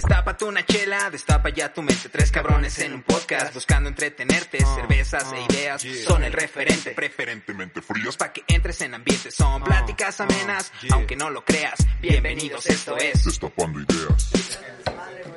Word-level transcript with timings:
Destápate 0.00 0.46
una 0.46 0.64
chela, 0.64 1.10
destapa 1.10 1.50
ya 1.50 1.70
tu 1.74 1.82
mente. 1.82 2.08
Tres 2.08 2.30
cabrones 2.30 2.78
en 2.78 2.94
un 2.94 3.02
podcast 3.02 3.52
buscando 3.52 3.90
entretenerte. 3.90 4.64
Cervezas 4.64 5.30
e 5.34 5.42
ideas 5.52 5.82
son 6.06 6.24
el 6.24 6.32
referente. 6.32 6.92
Preferentemente 6.92 7.82
frías. 7.82 8.16
Pa' 8.16 8.32
que 8.32 8.42
entres 8.48 8.80
en 8.80 8.94
ambiente. 8.94 9.30
Son 9.30 9.62
pláticas 9.62 10.18
amenas, 10.22 10.72
aunque 10.90 11.16
no 11.16 11.28
lo 11.28 11.44
creas. 11.44 11.86
Bienvenidos, 12.00 12.64
esto 12.66 12.96
es. 12.96 13.22
Destapando 13.26 13.78
ideas. 13.80 14.30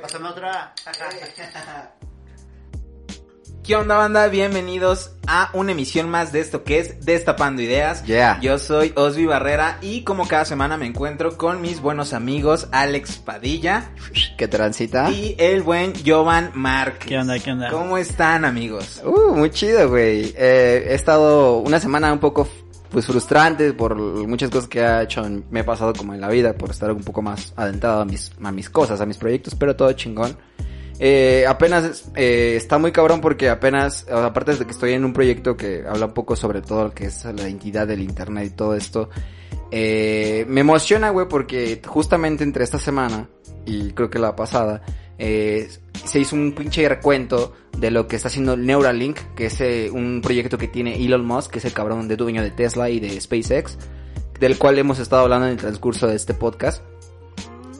Pásame 0.00 0.28
otra. 0.30 0.72
¿Qué 3.64 3.76
onda 3.76 3.96
banda? 3.96 4.28
Bienvenidos 4.28 5.12
a 5.26 5.48
una 5.54 5.72
emisión 5.72 6.10
más 6.10 6.32
de 6.32 6.40
esto 6.40 6.64
que 6.64 6.80
es 6.80 7.06
Destapando 7.06 7.62
Ideas. 7.62 8.04
Yeah. 8.04 8.38
Yo 8.42 8.58
soy 8.58 8.92
Osvi 8.94 9.24
Barrera 9.24 9.78
y 9.80 10.02
como 10.02 10.28
cada 10.28 10.44
semana 10.44 10.76
me 10.76 10.84
encuentro 10.84 11.38
con 11.38 11.62
mis 11.62 11.80
buenos 11.80 12.12
amigos 12.12 12.68
Alex 12.72 13.16
Padilla 13.16 13.90
¿Qué 14.36 14.48
transita? 14.48 15.10
y 15.10 15.34
el 15.38 15.62
buen 15.62 15.94
Jovan 16.04 16.50
Márquez. 16.52 17.08
¿Qué 17.08 17.16
onda, 17.16 17.38
qué 17.38 17.52
onda? 17.52 17.70
¿Cómo 17.70 17.96
están 17.96 18.44
amigos? 18.44 19.00
Uh, 19.02 19.34
muy 19.34 19.48
chido, 19.48 19.88
güey. 19.88 20.34
Eh, 20.36 20.88
he 20.90 20.94
estado 20.94 21.56
una 21.56 21.80
semana 21.80 22.12
un 22.12 22.18
poco 22.18 22.46
pues 22.90 23.06
frustrante 23.06 23.72
por 23.72 23.96
muchas 23.96 24.50
cosas 24.50 24.68
que 24.68 24.82
ha 24.82 25.04
hecho, 25.04 25.26
me 25.50 25.60
he 25.60 25.64
pasado 25.64 25.94
como 25.94 26.12
en 26.12 26.20
la 26.20 26.28
vida, 26.28 26.52
por 26.52 26.68
estar 26.68 26.92
un 26.92 27.02
poco 27.02 27.22
más 27.22 27.54
adentrado 27.56 28.02
a 28.02 28.04
mis, 28.04 28.30
a 28.42 28.52
mis 28.52 28.68
cosas, 28.68 29.00
a 29.00 29.06
mis 29.06 29.16
proyectos, 29.16 29.54
pero 29.54 29.74
todo 29.74 29.90
chingón. 29.94 30.36
Eh, 31.00 31.44
apenas 31.48 32.04
eh, 32.14 32.54
está 32.56 32.78
muy 32.78 32.92
cabrón 32.92 33.20
porque 33.20 33.48
apenas, 33.48 34.06
aparte 34.08 34.54
de 34.54 34.64
que 34.64 34.70
estoy 34.70 34.92
en 34.92 35.04
un 35.04 35.12
proyecto 35.12 35.56
que 35.56 35.84
habla 35.88 36.06
un 36.06 36.14
poco 36.14 36.36
sobre 36.36 36.62
todo 36.62 36.84
lo 36.84 36.94
que 36.94 37.06
es 37.06 37.24
la 37.24 37.42
identidad 37.42 37.86
del 37.86 38.00
internet 38.00 38.46
y 38.46 38.50
todo 38.50 38.74
esto, 38.76 39.10
eh, 39.70 40.44
me 40.48 40.60
emociona, 40.60 41.10
güey, 41.10 41.26
porque 41.28 41.80
justamente 41.84 42.44
entre 42.44 42.62
esta 42.62 42.78
semana 42.78 43.28
y 43.66 43.92
creo 43.92 44.10
que 44.10 44.18
la 44.18 44.36
pasada, 44.36 44.82
eh, 45.18 45.68
se 46.04 46.20
hizo 46.20 46.36
un 46.36 46.52
pinche 46.52 46.88
recuento 46.88 47.54
de 47.76 47.90
lo 47.90 48.06
que 48.06 48.16
está 48.16 48.28
haciendo 48.28 48.56
Neuralink, 48.56 49.18
que 49.34 49.46
es 49.46 49.60
eh, 49.60 49.90
un 49.92 50.20
proyecto 50.22 50.58
que 50.58 50.68
tiene 50.68 50.96
Elon 51.04 51.24
Musk, 51.24 51.52
que 51.52 51.58
es 51.58 51.64
el 51.64 51.72
cabrón 51.72 52.08
de 52.08 52.16
dueño 52.16 52.42
de 52.42 52.50
Tesla 52.50 52.90
y 52.90 53.00
de 53.00 53.20
SpaceX, 53.20 53.78
del 54.38 54.58
cual 54.58 54.78
hemos 54.78 54.98
estado 54.98 55.22
hablando 55.22 55.46
en 55.46 55.52
el 55.52 55.58
transcurso 55.58 56.06
de 56.06 56.16
este 56.16 56.34
podcast. 56.34 56.82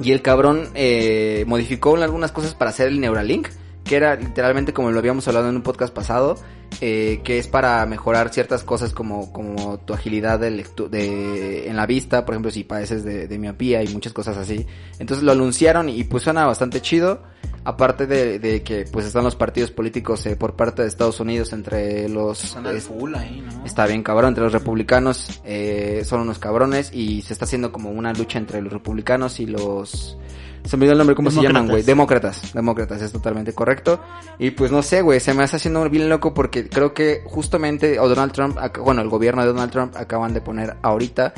Y 0.00 0.12
el 0.12 0.22
cabrón 0.22 0.68
eh, 0.74 1.44
modificó 1.46 1.96
algunas 1.96 2.32
cosas 2.32 2.54
para 2.54 2.70
hacer 2.70 2.88
el 2.88 3.00
Neuralink, 3.00 3.48
que 3.84 3.96
era 3.96 4.16
literalmente 4.16 4.72
como 4.72 4.90
lo 4.90 4.98
habíamos 4.98 5.28
hablado 5.28 5.48
en 5.48 5.56
un 5.56 5.62
podcast 5.62 5.94
pasado, 5.94 6.36
eh, 6.80 7.20
que 7.22 7.38
es 7.38 7.46
para 7.46 7.84
mejorar 7.86 8.32
ciertas 8.32 8.64
cosas 8.64 8.92
como, 8.92 9.32
como 9.32 9.78
tu 9.78 9.94
agilidad 9.94 10.40
de 10.40 10.64
de, 10.90 11.68
en 11.68 11.76
la 11.76 11.86
vista, 11.86 12.24
por 12.24 12.34
ejemplo, 12.34 12.50
si 12.50 12.64
padeces 12.64 13.04
de, 13.04 13.28
de 13.28 13.38
miopía 13.38 13.82
y 13.82 13.88
muchas 13.88 14.12
cosas 14.12 14.36
así. 14.36 14.66
Entonces 14.98 15.24
lo 15.24 15.32
anunciaron 15.32 15.88
y 15.88 16.04
pues 16.04 16.24
suena 16.24 16.46
bastante 16.46 16.80
chido. 16.80 17.22
Aparte 17.66 18.06
de, 18.06 18.38
de 18.38 18.62
que 18.62 18.84
pues 18.92 19.06
están 19.06 19.24
los 19.24 19.36
partidos 19.36 19.70
políticos 19.70 20.26
eh, 20.26 20.36
por 20.36 20.54
parte 20.54 20.82
de 20.82 20.88
Estados 20.88 21.18
Unidos 21.20 21.52
entre 21.54 22.08
los... 22.10 22.56
Es- 22.66 22.84
full 22.84 23.14
ahí, 23.14 23.40
¿no? 23.40 23.64
Está 23.64 23.86
bien 23.86 24.02
cabrón, 24.02 24.28
entre 24.28 24.44
los 24.44 24.52
republicanos 24.52 25.40
eh, 25.44 26.02
son 26.04 26.20
unos 26.20 26.38
cabrones 26.38 26.90
y 26.92 27.22
se 27.22 27.32
está 27.32 27.46
haciendo 27.46 27.72
como 27.72 27.90
una 27.90 28.12
lucha 28.12 28.38
entre 28.38 28.60
los 28.60 28.72
republicanos 28.72 29.40
y 29.40 29.46
los... 29.46 30.18
Se 30.64 30.76
me 30.78 30.82
olvidó 30.82 30.92
el 30.92 30.98
nombre, 30.98 31.14
¿cómo 31.16 31.30
se 31.30 31.36
Demócratas. 31.36 31.54
llaman, 31.62 31.70
güey? 31.70 31.82
Demócratas. 31.82 32.52
Demócratas, 32.54 33.02
es 33.02 33.12
totalmente 33.12 33.52
correcto. 33.52 34.00
Y 34.38 34.50
pues 34.52 34.70
no 34.70 34.82
sé, 34.82 35.02
güey, 35.02 35.20
se 35.20 35.32
me 35.34 35.44
está 35.44 35.56
haciendo 35.58 35.88
bien 35.90 36.08
loco 36.08 36.32
porque 36.34 36.68
creo 36.68 36.92
que 36.94 37.22
justamente, 37.26 37.98
o 37.98 38.08
Donald 38.08 38.32
Trump, 38.32 38.58
bueno, 38.82 39.02
el 39.02 39.08
gobierno 39.08 39.42
de 39.42 39.48
Donald 39.48 39.70
Trump 39.70 39.94
acaban 39.96 40.32
de 40.34 40.40
poner 40.40 40.76
ahorita 40.82 41.34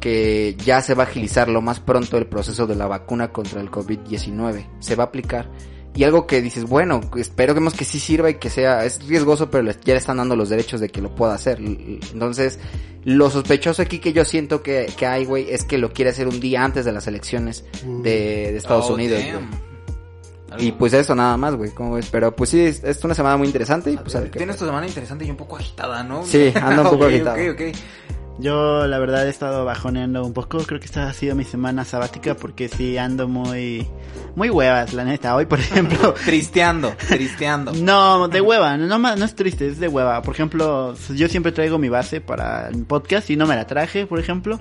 que 0.00 0.56
ya 0.64 0.80
se 0.80 0.94
va 0.94 1.02
a 1.04 1.06
agilizar 1.06 1.50
lo 1.50 1.60
más 1.60 1.78
pronto 1.78 2.16
el 2.16 2.26
proceso 2.26 2.66
de 2.66 2.74
la 2.74 2.86
vacuna 2.86 3.28
contra 3.32 3.60
el 3.60 3.70
COVID-19. 3.70 4.66
Se 4.78 4.96
va 4.96 5.04
a 5.04 5.06
aplicar. 5.08 5.50
Y 5.94 6.04
algo 6.04 6.26
que 6.26 6.40
dices, 6.40 6.64
bueno, 6.64 7.00
esperemos 7.16 7.74
que 7.74 7.84
sí 7.84 7.98
sirva 7.98 8.30
y 8.30 8.34
que 8.34 8.48
sea, 8.48 8.84
es 8.84 9.04
riesgoso, 9.06 9.50
pero 9.50 9.68
ya 9.70 9.94
le 9.94 9.96
están 9.96 10.18
dando 10.18 10.36
los 10.36 10.48
derechos 10.48 10.80
de 10.80 10.88
que 10.88 11.00
lo 11.00 11.14
pueda 11.14 11.34
hacer. 11.34 11.58
Entonces, 11.60 12.60
lo 13.04 13.28
sospechoso 13.28 13.82
aquí 13.82 13.98
que 13.98 14.12
yo 14.12 14.24
siento 14.24 14.62
que, 14.62 14.86
que 14.96 15.06
hay, 15.06 15.24
güey, 15.24 15.50
es 15.50 15.64
que 15.64 15.78
lo 15.78 15.92
quiere 15.92 16.10
hacer 16.10 16.28
un 16.28 16.38
día 16.38 16.64
antes 16.64 16.84
de 16.84 16.92
las 16.92 17.06
elecciones 17.08 17.64
de, 17.84 18.10
de 18.52 18.56
Estados 18.56 18.88
Oh, 18.88 18.94
Unidos. 18.94 19.20
Y 20.58 20.72
pues 20.72 20.92
eso, 20.94 21.14
nada 21.14 21.36
más, 21.36 21.54
güey, 21.54 21.70
como 21.70 21.94
ves. 21.94 22.08
Pero 22.10 22.34
pues 22.34 22.50
sí, 22.50 22.60
es, 22.60 22.82
es 22.82 23.02
una 23.04 23.14
semana 23.14 23.36
muy 23.36 23.46
interesante 23.46 23.90
y 23.92 23.96
pues 23.96 24.14
a 24.16 24.20
ver 24.20 24.30
qué 24.30 24.38
Tienes 24.38 24.56
tu 24.56 24.66
semana 24.66 24.86
interesante 24.86 25.24
y 25.24 25.30
un 25.30 25.36
poco 25.36 25.56
agitada, 25.56 26.02
¿no? 26.02 26.24
Sí, 26.24 26.52
anda 26.54 26.82
un 26.82 26.88
poco 26.90 27.04
Ok, 27.04 27.10
agitado. 27.10 27.36
Ok, 27.36 27.50
ok. 27.52 27.76
Yo 28.40 28.86
la 28.86 28.98
verdad 28.98 29.26
he 29.26 29.30
estado 29.30 29.64
bajoneando 29.64 30.24
un 30.24 30.32
poco, 30.32 30.58
creo 30.58 30.80
que 30.80 30.86
esta 30.86 31.08
ha 31.08 31.12
sido 31.12 31.34
mi 31.34 31.44
semana 31.44 31.84
sabática 31.84 32.34
porque 32.34 32.68
sí 32.68 32.96
ando 32.96 33.28
muy 33.28 33.86
muy 34.34 34.48
huevas, 34.48 34.94
la 34.94 35.04
neta. 35.04 35.36
Hoy, 35.36 35.46
por 35.46 35.60
ejemplo, 35.60 36.14
Tristeando, 36.24 36.94
tristeando. 37.08 37.72
no, 37.72 38.28
de 38.28 38.40
hueva, 38.40 38.76
no, 38.76 38.98
no 38.98 39.24
es 39.24 39.34
triste, 39.34 39.68
es 39.68 39.78
de 39.78 39.88
hueva. 39.88 40.22
Por 40.22 40.34
ejemplo, 40.34 40.94
yo 41.14 41.28
siempre 41.28 41.52
traigo 41.52 41.78
mi 41.78 41.88
base 41.88 42.20
para 42.20 42.68
el 42.68 42.84
podcast 42.84 43.28
y 43.30 43.36
no 43.36 43.46
me 43.46 43.56
la 43.56 43.66
traje, 43.66 44.06
por 44.06 44.18
ejemplo. 44.18 44.58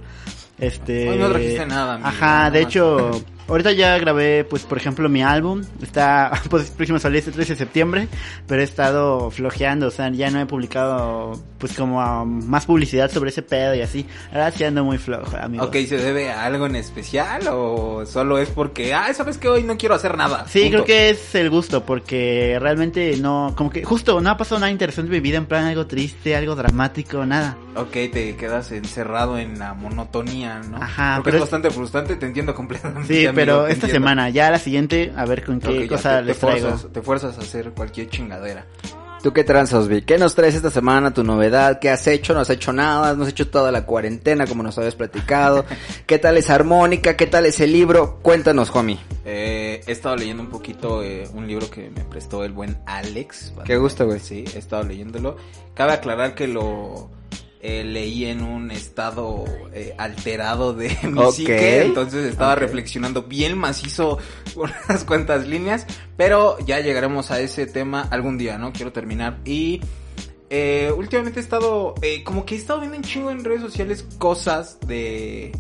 Este 0.58 1.10
Hoy 1.10 1.18
no 1.18 1.30
trajiste 1.30 1.66
nada, 1.66 1.94
amigo, 1.96 2.10
Ajá, 2.10 2.52
de 2.52 2.62
hecho, 2.62 3.12
ahorita 3.50 3.72
ya 3.74 3.98
grabé 3.98 4.44
pues 4.46 4.64
por 4.64 4.78
ejemplo 4.78 5.10
mi 5.10 5.22
álbum, 5.24 5.64
está 5.82 6.32
pues 6.50 6.70
próximo 6.72 6.98
a 6.98 7.00
salir 7.00 7.20
este 7.20 7.32
13 7.32 7.54
de 7.54 7.58
septiembre, 7.58 8.08
pero 8.48 8.62
he 8.62 8.64
estado 8.64 9.30
flojeando, 9.32 9.88
o 9.88 9.92
sea, 9.92 10.10
ya 10.10 10.30
no 10.32 10.40
he 10.40 10.46
publicado 10.46 11.40
pues 11.58 11.74
como 11.74 12.00
um, 12.22 12.46
más 12.48 12.66
publicidad 12.66 13.12
sobre 13.12 13.32
ese 13.32 13.42
pedo 13.42 13.76
y 13.76 13.82
así. 13.82 14.06
Ahora 14.32 14.50
sí 14.52 14.64
ando 14.64 14.84
muy 14.86 14.98
flojo, 14.98 15.36
amigo. 15.38 15.66
Ok, 15.66 15.74
¿se 15.88 15.98
debe 15.98 16.32
a 16.32 16.46
algo 16.46 16.68
en 16.68 16.76
especial 16.78 17.42
o 17.52 18.06
solo 18.06 18.38
es 18.38 18.50
porque, 18.50 18.94
ah, 18.94 19.14
sabes 19.14 19.38
que 19.38 19.50
hoy 19.50 19.64
no 19.64 19.78
quiero 19.78 19.96
hacer 19.96 20.16
nada? 20.18 20.46
Sí, 20.48 20.62
Punto. 20.64 20.72
creo 20.72 20.86
que 20.86 21.10
es 21.10 21.36
el 21.36 21.50
gusto, 21.50 21.84
porque 21.86 22.58
realmente 22.62 23.18
no, 23.18 23.54
como 23.58 23.70
que 23.70 23.84
justo 23.84 24.22
no 24.22 24.30
ha 24.30 24.38
pasado 24.38 24.60
nada 24.62 24.72
interesante 24.72 25.08
en 25.10 25.14
mi 25.14 25.20
vida, 25.20 25.38
en 25.38 25.48
plan 25.48 25.66
algo 25.66 25.86
triste, 25.86 26.36
algo 26.36 26.56
dramático, 26.56 27.26
nada. 27.26 27.58
Ok, 27.76 27.92
te 27.92 28.36
quedas 28.38 28.72
encerrado 28.72 29.38
en 29.38 29.60
la 29.60 29.74
monotonía, 29.74 30.60
¿no? 30.70 30.78
Ajá, 30.78 31.14
Creo 31.16 31.24
que 31.24 31.24
pero 31.24 31.38
es 31.38 31.44
es- 31.44 31.48
bastante 31.48 31.72
frustrante, 31.72 32.16
te 32.16 32.26
entiendo 32.26 32.56
completamente. 32.56 33.14
Sí, 33.14 33.26
pero 33.46 33.66
te 33.66 33.74
esta 33.74 33.88
entiendo. 33.88 33.94
semana, 34.10 34.30
ya 34.30 34.50
la 34.52 34.60
siguiente, 34.60 35.14
a 35.16 35.26
ver 35.26 35.44
con 35.44 35.60
qué 35.60 35.82
ya 35.84 35.88
cosa 35.88 36.10
te, 36.18 36.22
te 36.22 36.24
les 36.26 36.40
traigo. 36.40 36.68
fuerzas, 36.70 36.92
te 36.94 37.02
fuerzas 37.02 37.38
a 37.38 37.42
hacer 37.42 37.72
cualquier 37.72 38.10
chingadera. 38.10 38.66
¿Tú 39.22 39.34
qué 39.34 39.44
tranzas, 39.44 39.90
Vi? 39.90 40.04
¿Qué 40.04 40.18
nos 40.18 40.34
traes 40.34 40.56
esta 40.56 40.72
semana? 40.72 41.14
¿Tu 41.14 41.26
novedad? 41.26 41.80
¿Qué 41.80 41.90
has 41.90 42.08
hecho? 42.08 42.34
¿No 42.34 42.40
has 42.40 42.50
hecho 42.50 42.72
nada? 42.72 43.14
¿No 43.16 43.24
has 43.24 43.30
hecho 43.30 43.50
toda 43.50 43.70
la 43.70 43.86
cuarentena 43.86 44.48
como 44.48 44.64
nos 44.64 44.78
habías 44.78 44.96
platicado? 44.96 45.66
¿Qué 46.06 46.20
tal 46.20 46.38
es 46.38 46.50
Armónica? 46.50 47.18
¿Qué 47.18 47.28
tal 47.28 47.46
es 47.46 47.60
el 47.60 47.74
libro? 47.74 48.20
Cuéntanos, 48.22 48.74
homie. 48.74 48.98
Eh, 49.26 49.82
he 49.86 49.92
estado 49.92 50.16
leyendo 50.16 50.42
un 50.42 50.50
poquito 50.50 51.04
eh, 51.04 51.28
un 51.34 51.48
libro 51.48 51.70
que 51.70 51.90
me 51.90 52.06
prestó 52.06 52.46
el 52.46 52.54
buen 52.54 52.78
Alex. 52.86 53.52
Qué 53.66 53.76
gusto, 53.76 54.06
güey. 54.06 54.22
Sí, 54.22 54.46
he 54.56 54.58
estado 54.58 54.84
leyéndolo. 54.84 55.36
Cabe 55.74 55.92
aclarar 55.92 56.34
que 56.34 56.48
lo 56.48 57.12
eh, 57.62 57.84
leí 57.84 58.26
en 58.26 58.42
un 58.42 58.72
estado 58.72 59.44
eh, 59.74 59.94
alterado 59.98 60.74
de 60.74 60.98
mi 61.04 61.20
Ok. 61.22 61.32
psique, 61.34 61.82
entonces 61.82 62.26
estaba 62.26 62.56
reflexionando 62.56 63.24
bien 63.24 63.58
macizo 63.58 64.18
unas 64.56 65.04
cuantas 65.06 65.48
líneas, 65.48 65.86
pero 66.18 66.58
ya 66.66 66.80
llegaremos 66.80 67.32
a 67.32 67.40
ese 67.42 67.66
tema 67.68 68.08
algún 68.12 68.38
día, 68.38 68.58
¿no? 68.58 68.72
Quiero 68.72 68.92
terminar 68.94 69.40
y... 69.46 69.82
eh, 70.50 70.92
últimamente 70.98 71.40
he 71.40 71.44
estado, 71.44 71.96
eh, 72.02 72.24
como 72.24 72.46
que 72.46 72.56
he 72.56 72.58
estado 72.58 72.80
viendo 72.80 72.98
un 72.98 73.04
chingo 73.04 73.30
en 73.30 73.44
redes 73.44 73.62
sociales 73.62 74.06
cosas 74.18 74.80
de, 74.88 75.52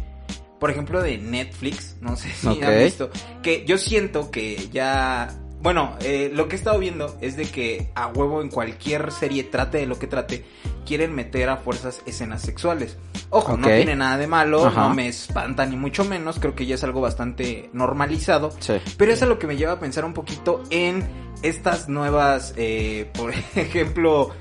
por 0.59 0.71
ejemplo, 0.71 1.01
de 1.01 1.17
Netflix, 1.17 1.97
no 2.01 2.15
sé 2.15 2.29
si 2.33 2.47
han 2.61 2.83
visto, 2.83 3.09
que 3.43 3.65
yo 3.65 3.77
siento 3.77 4.31
que 4.31 4.69
ya, 4.71 5.37
bueno, 5.61 5.95
eh, 6.01 6.31
lo 6.33 6.47
que 6.47 6.55
he 6.55 6.59
estado 6.59 6.79
viendo 6.79 7.17
es 7.21 7.35
de 7.35 7.45
que 7.45 7.91
a 7.93 8.07
huevo 8.07 8.41
en 8.41 8.49
cualquier 8.49 9.11
serie, 9.11 9.43
trate 9.43 9.77
de 9.79 9.85
lo 9.85 9.99
que 9.99 10.07
trate, 10.07 10.43
quieren 10.89 11.13
meter 11.13 11.49
a 11.49 11.57
fuerzas 11.57 12.01
escenas 12.07 12.41
sexuales. 12.41 12.97
Ojo, 13.29 13.55
no 13.55 13.67
tiene 13.67 13.95
nada 13.95 14.17
de 14.17 14.25
malo, 14.25 14.65
Ajá. 14.65 14.87
no 14.87 14.95
me 14.95 15.07
espanta 15.07 15.63
ni 15.67 15.75
mucho 15.75 16.03
menos, 16.03 16.39
creo 16.39 16.55
que 16.55 16.65
ya 16.65 16.73
es 16.73 16.83
algo 16.83 16.99
bastante 16.99 17.69
normalizado. 17.73 18.49
Sí. 18.59 18.73
Pero 18.97 19.13
eso 19.13 19.25
es 19.25 19.29
lo 19.29 19.37
que 19.37 19.45
me 19.45 19.55
lleva 19.55 19.73
a 19.73 19.79
pensar 19.79 20.03
un 20.03 20.13
poquito 20.13 20.63
en 20.71 21.07
estas 21.43 21.89
nuevas, 21.89 22.55
eh, 22.57 23.07
por 23.13 23.31
ejemplo, 23.55 24.31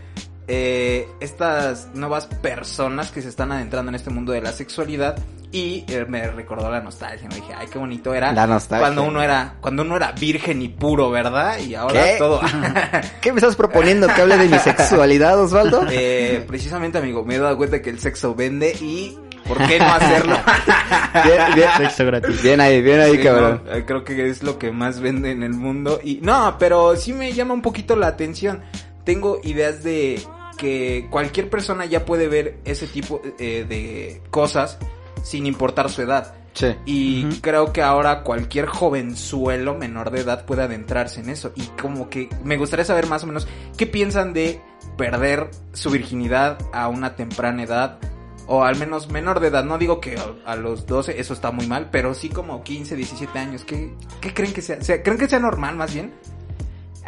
eh, 0.49 1.07
estas 1.21 1.89
nuevas 1.95 2.27
personas 2.27 3.11
que 3.11 3.23
se 3.23 3.29
están 3.29 3.53
adentrando 3.53 3.91
en 3.91 3.95
este 3.95 4.11
mundo 4.11 4.33
de 4.33 4.41
la 4.41 4.53
sexualidad 4.53 5.17
y 5.51 5.85
eh, 5.89 6.05
me 6.07 6.27
recordó 6.31 6.71
la 6.71 6.81
nostalgia, 6.81 7.27
me 7.29 7.37
dije, 7.37 7.55
ay, 7.57 7.67
qué 7.73 7.79
bonito 7.79 8.13
era 8.13 8.33
La 8.33 8.47
nostalgia. 8.47 8.87
cuando 8.87 9.03
uno 9.05 9.23
era, 9.23 9.55
cuando 9.63 9.83
uno 9.83 9.97
era 9.97 10.13
virgen 10.13 10.61
y 10.61 10.69
puro, 10.69 11.11
¿verdad? 11.11 11.59
Y 11.59 11.75
ahora 11.75 12.05
¿Qué? 12.05 12.17
todo. 12.19 12.41
¿Qué 13.23 13.33
me 13.33 13.39
estás 13.39 13.57
proponiendo? 13.57 14.07
¿Que 14.09 14.21
hable 14.23 14.37
de 14.37 14.49
mi 14.49 14.59
sexualidad, 14.59 15.41
Osvaldo? 15.41 15.87
Eh, 15.91 16.45
precisamente, 16.47 16.99
amigo, 16.99 17.25
me 17.25 17.37
he 17.37 17.39
dado 17.39 17.57
cuenta 17.57 17.81
que 17.81 17.89
el 17.91 17.99
sexo 17.99 18.35
vende 18.35 18.73
y 18.81 19.17
¿por 19.47 19.57
qué 19.67 19.79
no 19.79 19.87
hacerlo? 19.87 20.37
Bien, 21.25 21.55
bien, 21.55 21.69
Sexo 21.79 22.05
gratis. 22.05 22.43
bien 22.43 22.61
ahí, 22.61 22.83
bien 22.83 23.01
ahí, 23.01 23.17
Sí, 23.17 23.23
cabrón. 23.23 23.63
no, 23.65 23.73
eh, 23.75 23.85
creo 23.87 24.05
que 24.05 24.29
es 24.29 24.43
lo 24.43 24.59
que 24.59 24.71
más 24.71 25.01
vende 25.01 25.31
en 25.31 25.43
el 25.43 25.55
mundo. 25.55 25.99
Y 26.05 26.21
no, 26.23 26.57
pero 26.59 26.95
sí 26.97 27.13
me 27.15 27.33
llama 27.33 27.55
un 27.55 27.63
poquito 27.63 27.97
la 27.97 28.09
atención. 28.09 28.61
Tengo 29.05 29.41
ideas 29.43 29.83
de 29.83 30.21
que 30.59 31.07
cualquier 31.11 31.49
persona 31.49 31.87
ya 31.87 32.05
puede 32.05 32.29
ver 32.29 32.59
ese 32.67 32.87
tipo 32.87 33.23
eh, 33.39 33.65
de 33.67 34.21
cosas 34.31 34.77
sin 35.23 35.47
importar 35.47 35.89
su 35.89 36.03
edad. 36.03 36.35
Sí. 36.53 36.75
Y 36.85 37.25
creo 37.41 37.73
que 37.73 37.83
ahora 37.83 38.25
cualquier 38.25 38.67
jovenzuelo 38.67 39.75
menor 39.77 40.11
de 40.11 40.21
edad 40.21 40.45
puede 40.45 40.63
adentrarse 40.63 41.21
en 41.21 41.31
eso. 41.31 41.53
Y 41.55 41.63
como 41.81 42.11
que 42.11 42.29
me 42.45 42.57
gustaría 42.57 42.85
saber 42.85 43.07
más 43.07 43.23
o 43.25 43.29
menos 43.29 43.47
qué 43.77 43.87
piensan 43.87 44.33
de 44.33 44.61
perder 44.97 45.51
su 45.73 45.91
virginidad 45.91 46.59
a 46.73 46.89
una 46.89 47.15
temprana 47.15 47.63
edad. 47.63 47.99
O 48.47 48.65
al 48.65 48.77
menos 48.77 49.11
menor 49.11 49.41
de 49.41 49.49
edad. 49.49 49.65
No 49.65 49.79
digo 49.79 50.01
que 50.01 50.17
a, 50.17 50.51
a 50.51 50.57
los 50.57 50.87
12 50.87 51.21
eso 51.21 51.33
está 51.33 51.53
muy 51.53 51.67
mal, 51.67 51.91
pero 51.93 52.15
sí 52.15 52.29
como 52.29 52.65
15, 52.65 52.97
17 52.97 53.39
años. 53.39 53.65
¿Qué, 53.65 53.95
qué 54.21 54.35
creen 54.35 54.53
que 54.53 54.63
sea? 54.63 54.83
sea? 54.83 55.03
¿Creen 55.03 55.19
que 55.19 55.29
sea 55.29 55.39
normal 55.39 55.77
más 55.77 55.95
bien? 55.95 56.13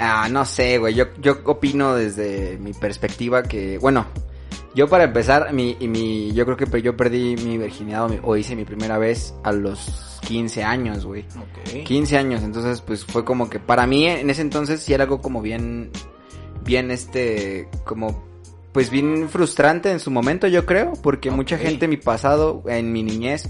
Ah, 0.00 0.28
no 0.30 0.44
sé, 0.44 0.78
güey. 0.78 0.94
Yo, 0.94 1.06
yo 1.20 1.38
opino 1.44 1.94
desde 1.94 2.56
mi 2.58 2.72
perspectiva 2.72 3.42
que, 3.42 3.78
bueno, 3.78 4.06
yo 4.74 4.88
para 4.88 5.04
empezar, 5.04 5.52
mi, 5.52 5.76
y 5.78 5.88
mi, 5.88 6.32
yo 6.32 6.44
creo 6.46 6.56
que 6.56 6.82
yo 6.82 6.96
perdí 6.96 7.36
mi 7.36 7.58
virginidad 7.58 8.04
o, 8.04 8.08
mi- 8.08 8.20
o 8.22 8.36
hice 8.36 8.56
mi 8.56 8.64
primera 8.64 8.98
vez 8.98 9.34
a 9.42 9.52
los 9.52 10.18
15 10.26 10.62
años, 10.64 11.04
güey. 11.04 11.24
Ok. 11.36 11.84
15 11.84 12.16
años, 12.16 12.42
entonces 12.42 12.80
pues 12.80 13.04
fue 13.04 13.24
como 13.24 13.50
que 13.50 13.58
para 13.58 13.86
mí 13.86 14.06
en 14.06 14.30
ese 14.30 14.42
entonces 14.42 14.80
sí 14.80 14.92
era 14.94 15.04
algo 15.04 15.20
como 15.20 15.42
bien, 15.42 15.90
bien 16.64 16.90
este, 16.90 17.68
como 17.84 18.24
pues 18.72 18.90
bien 18.90 19.28
frustrante 19.28 19.90
en 19.90 19.98
su 19.98 20.10
momento 20.12 20.46
yo 20.46 20.64
creo, 20.64 20.92
porque 21.02 21.30
mucha 21.32 21.58
gente 21.58 21.86
en 21.86 21.90
mi 21.90 21.96
pasado, 21.96 22.62
en 22.66 22.92
mi 22.92 23.02
niñez, 23.02 23.48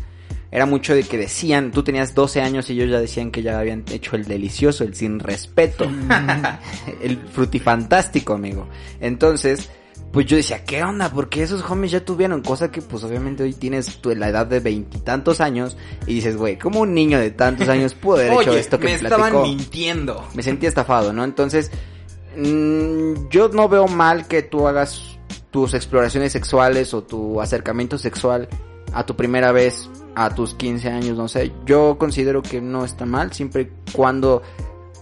era 0.52 0.67
mucho 0.67 0.94
de 0.94 1.05
que 1.05 1.17
decían, 1.17 1.70
tú 1.70 1.82
tenías 1.82 2.14
12 2.14 2.41
años 2.41 2.69
y 2.70 2.73
ellos 2.75 2.91
ya 2.91 3.00
decían 3.00 3.31
que 3.31 3.43
ya 3.43 3.58
habían 3.58 3.85
hecho 3.91 4.17
el 4.17 4.25
delicioso, 4.25 4.82
el 4.82 4.94
sin 4.94 5.20
respeto, 5.20 5.88
el 7.02 7.19
frutifantástico, 7.19 8.35
amigo. 8.35 8.67
Entonces, 9.00 9.70
pues 10.12 10.26
yo 10.26 10.37
decía, 10.37 10.64
¿qué 10.64 10.82
onda? 10.82 11.08
Porque 11.11 11.43
esos 11.43 11.62
homies 11.70 11.93
ya 11.93 12.05
tuvieron, 12.05 12.43
cosa 12.43 12.73
que 12.73 12.82
pues 12.82 13.05
obviamente 13.05 13.44
hoy 13.44 13.52
tienes 13.52 13.99
tú 13.99 14.12
la 14.17 14.29
edad 14.29 14.44
de 14.44 14.58
veintitantos 14.58 15.41
años 15.41 15.76
y 16.06 16.14
dices, 16.14 16.37
güey, 16.37 16.58
¿cómo 16.58 16.81
un 16.81 16.94
niño 16.94 17.20
de 17.20 17.31
tantos 17.31 17.69
años 17.69 17.94
pudo 17.94 18.17
haber 18.17 18.32
hecho 18.32 18.50
Oye, 18.50 18.58
esto 18.58 18.79
que 18.79 18.87
me 18.87 18.91
me, 18.91 18.97
estaban 18.97 19.31
platicó? 19.31 19.43
mintiendo. 19.43 20.29
Me 20.35 20.43
sentí 20.43 20.67
estafado, 20.67 21.12
¿no? 21.12 21.23
Entonces, 21.23 21.70
mm, 22.37 23.29
yo 23.31 23.50
no 23.50 23.69
veo 23.69 23.87
mal 23.87 24.26
que 24.26 24.43
tú 24.43 24.67
hagas 24.67 25.17
tus 25.52 25.75
exploraciones 25.75 26.32
sexuales 26.32 26.93
o 26.93 27.05
tu 27.05 27.41
acercamiento 27.41 27.97
sexual 27.97 28.49
a 28.93 29.06
tu 29.06 29.14
primera 29.14 29.52
vez 29.52 29.88
a 30.15 30.35
tus 30.35 30.55
15 30.55 30.89
años, 30.89 31.17
no 31.17 31.29
sé. 31.29 31.53
Yo 31.67 31.97
considero 31.99 32.43
que 32.43 32.61
no 32.61 32.85
está 32.85 33.07
mal 33.07 33.33
siempre 33.33 33.62
y 33.62 33.93
cuando 33.93 34.43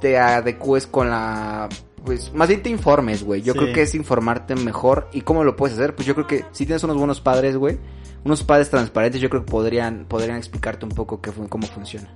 te 0.01 0.19
adecues 0.19 0.87
con 0.87 1.11
la 1.11 1.69
pues 2.05 2.33
más 2.33 2.49
bien 2.49 2.63
te 2.63 2.71
informes, 2.71 3.23
güey. 3.25 3.43
Yo 3.43 3.53
Sí. 3.53 3.59
creo 3.59 3.73
que 3.75 3.83
es 3.83 3.95
informarte 3.95 4.55
mejor 4.55 5.09
y 5.13 5.23
cómo 5.23 5.45
lo 5.45 5.57
puedes 5.57 5.77
hacer. 5.77 5.95
Pues 5.95 6.07
yo 6.07 6.15
creo 6.15 6.27
que 6.27 6.45
si 6.53 6.65
tienes 6.65 6.83
unos 6.85 6.97
buenos 6.97 7.21
padres, 7.21 7.57
güey, 7.57 7.79
unos 8.25 8.45
padres 8.45 8.71
transparentes, 8.71 9.21
yo 9.21 9.29
creo 9.29 9.45
que 9.45 9.51
podrían 9.51 10.07
podrían 10.09 10.37
explicarte 10.39 10.87
un 10.87 10.93
poco 10.93 11.21
qué 11.21 11.31
cómo 11.49 11.67
funciona. 11.67 12.09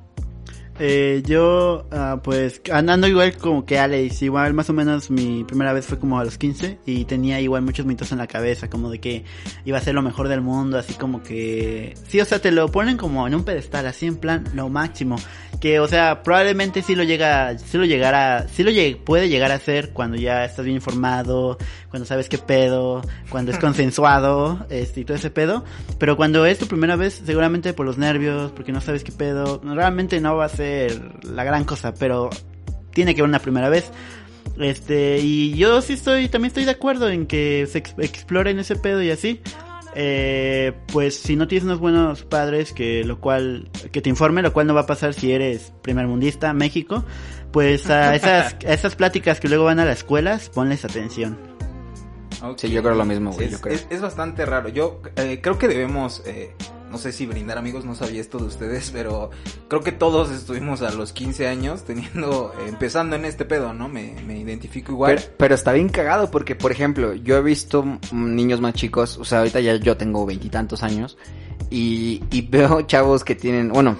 Eh, 0.78 1.22
yo, 1.26 1.86
ah, 1.92 2.20
pues, 2.24 2.62
andando 2.72 3.06
igual 3.06 3.36
como 3.36 3.64
que 3.66 3.78
Alex, 3.78 4.22
igual 4.22 4.54
más 4.54 4.70
o 4.70 4.72
menos 4.72 5.10
mi 5.10 5.44
primera 5.44 5.72
vez 5.72 5.84
fue 5.86 5.98
como 5.98 6.18
a 6.18 6.24
los 6.24 6.38
15 6.38 6.78
y 6.86 7.04
tenía 7.04 7.40
igual 7.40 7.62
muchos 7.62 7.84
mitos 7.84 8.10
en 8.10 8.18
la 8.18 8.26
cabeza, 8.26 8.70
como 8.70 8.90
de 8.90 8.98
que 8.98 9.24
iba 9.66 9.76
a 9.78 9.80
ser 9.82 9.94
lo 9.94 10.02
mejor 10.02 10.28
del 10.28 10.40
mundo, 10.40 10.78
así 10.78 10.94
como 10.94 11.22
que... 11.22 11.94
Sí, 12.08 12.20
o 12.20 12.24
sea, 12.24 12.38
te 12.40 12.50
lo 12.50 12.68
ponen 12.68 12.96
como 12.96 13.26
en 13.26 13.34
un 13.34 13.44
pedestal, 13.44 13.86
así 13.86 14.06
en 14.06 14.16
plan 14.16 14.44
lo 14.54 14.70
máximo. 14.70 15.16
Que, 15.60 15.78
o 15.78 15.86
sea, 15.86 16.22
probablemente 16.24 16.82
sí 16.82 16.94
lo 16.96 17.04
llega, 17.04 17.56
sí 17.58 17.76
lo 17.78 17.84
llegara, 17.84 18.48
sí 18.48 18.64
lo 18.64 18.70
lleg- 18.70 18.96
puede 19.04 19.28
llegar 19.28 19.52
a 19.52 19.58
ser 19.58 19.90
cuando 19.90 20.16
ya 20.16 20.44
estás 20.44 20.64
bien 20.64 20.76
informado, 20.76 21.58
cuando 21.90 22.06
sabes 22.06 22.28
qué 22.28 22.38
pedo, 22.38 23.02
cuando 23.28 23.52
es 23.52 23.58
consensuado, 23.60 24.66
este, 24.70 25.02
y 25.02 25.04
todo 25.04 25.16
ese 25.18 25.30
pedo. 25.30 25.64
Pero 25.98 26.16
cuando 26.16 26.44
es 26.46 26.58
tu 26.58 26.66
primera 26.66 26.96
vez, 26.96 27.22
seguramente 27.24 27.74
por 27.74 27.86
los 27.86 27.98
nervios, 27.98 28.50
porque 28.52 28.72
no 28.72 28.80
sabes 28.80 29.04
qué 29.04 29.12
pedo, 29.12 29.60
realmente 29.62 30.18
no 30.20 30.34
va 30.34 30.46
a 30.46 30.48
ser 30.48 30.61
la 31.22 31.44
gran 31.44 31.64
cosa, 31.64 31.94
pero 31.94 32.30
tiene 32.92 33.14
que 33.14 33.22
ver 33.22 33.28
una 33.28 33.38
primera 33.38 33.68
vez. 33.68 33.90
Este, 34.58 35.18
y 35.20 35.54
yo 35.54 35.80
sí 35.80 35.94
estoy, 35.94 36.28
también 36.28 36.48
estoy 36.48 36.64
de 36.64 36.72
acuerdo 36.72 37.08
en 37.08 37.26
que 37.26 37.66
se 37.70 37.78
ex- 37.78 37.94
exploren 37.98 38.58
ese 38.58 38.76
pedo 38.76 39.02
y 39.02 39.10
así. 39.10 39.40
Eh, 39.94 40.72
pues 40.90 41.18
si 41.18 41.36
no 41.36 41.46
tienes 41.48 41.64
unos 41.64 41.78
buenos 41.78 42.22
padres 42.22 42.72
que 42.72 43.04
lo 43.04 43.20
cual 43.20 43.68
que 43.92 44.00
te 44.00 44.08
informen, 44.08 44.42
lo 44.42 44.52
cual 44.54 44.66
no 44.66 44.72
va 44.74 44.82
a 44.82 44.86
pasar 44.86 45.12
si 45.12 45.32
eres 45.32 45.72
primermundista 45.82 46.54
México, 46.54 47.04
pues 47.50 47.90
a 47.90 48.14
esas 48.16 48.54
a 48.66 48.72
esas 48.72 48.96
pláticas 48.96 49.38
que 49.38 49.48
luego 49.48 49.64
van 49.64 49.80
a 49.80 49.84
las 49.84 49.98
escuelas, 49.98 50.48
ponles 50.48 50.84
atención. 50.86 51.36
Sí, 52.56 52.70
yo 52.70 52.82
creo 52.82 52.94
lo 52.96 53.04
mismo, 53.04 53.30
güey, 53.32 53.46
Es, 53.46 53.52
yo 53.52 53.60
creo. 53.60 53.74
es- 53.74 53.86
es 53.90 54.00
bastante 54.00 54.44
raro. 54.46 54.68
Yo 54.70 55.00
eh, 55.16 55.40
creo 55.42 55.58
que 55.58 55.68
debemos, 55.68 56.22
eh, 56.26 56.54
no 56.92 56.98
sé 56.98 57.10
si 57.10 57.24
brindar 57.24 57.56
amigos, 57.56 57.86
no 57.86 57.94
sabía 57.94 58.20
esto 58.20 58.38
de 58.38 58.44
ustedes, 58.44 58.90
pero 58.92 59.30
creo 59.68 59.82
que 59.82 59.90
todos 59.90 60.30
estuvimos 60.30 60.82
a 60.82 60.92
los 60.92 61.12
15 61.12 61.48
años 61.48 61.84
teniendo, 61.84 62.52
eh, 62.60 62.68
empezando 62.68 63.16
en 63.16 63.24
este 63.24 63.44
pedo, 63.44 63.72
¿no? 63.72 63.88
Me, 63.88 64.14
me 64.26 64.38
identifico 64.38 64.92
igual. 64.92 65.14
Pero, 65.16 65.28
pero 65.38 65.54
está 65.54 65.72
bien 65.72 65.88
cagado 65.88 66.30
porque, 66.30 66.54
por 66.54 66.70
ejemplo, 66.70 67.14
yo 67.14 67.38
he 67.38 67.42
visto 67.42 67.98
niños 68.12 68.60
más 68.60 68.74
chicos, 68.74 69.16
o 69.16 69.24
sea, 69.24 69.38
ahorita 69.38 69.60
ya 69.60 69.76
yo 69.76 69.96
tengo 69.96 70.24
veintitantos 70.26 70.82
años 70.82 71.16
y, 71.70 72.22
y 72.30 72.42
veo 72.50 72.82
chavos 72.82 73.24
que 73.24 73.34
tienen, 73.34 73.70
bueno, 73.70 73.96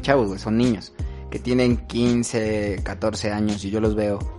chavos, 0.00 0.28
güey, 0.28 0.38
son 0.38 0.56
niños, 0.56 0.92
que 1.30 1.40
tienen 1.40 1.76
15, 1.88 2.82
14 2.84 3.32
años 3.32 3.64
y 3.64 3.70
yo 3.70 3.80
los 3.80 3.96
veo. 3.96 4.37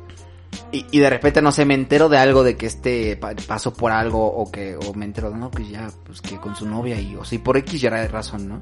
Y, 0.71 0.85
y 0.91 0.99
de 0.99 1.09
repente, 1.09 1.41
no 1.41 1.51
sé, 1.51 1.65
me 1.65 1.73
entero 1.73 2.09
de 2.09 2.17
algo 2.17 2.43
de 2.43 2.55
que 2.55 2.65
este 2.67 3.17
pa- 3.17 3.33
pasó 3.47 3.73
por 3.73 3.91
algo 3.91 4.25
o 4.25 4.51
que, 4.51 4.75
o 4.77 4.93
me 4.93 5.05
entero 5.05 5.31
de, 5.31 5.37
no, 5.37 5.49
pues 5.49 5.67
ya, 5.69 5.89
pues 6.05 6.21
que 6.21 6.37
con 6.37 6.55
su 6.55 6.67
novia 6.67 6.99
y, 6.99 7.15
o 7.15 7.23
y 7.35 7.39
por 7.39 7.57
X 7.57 7.81
ya 7.81 7.89
razón, 8.11 8.47
¿no? 8.47 8.61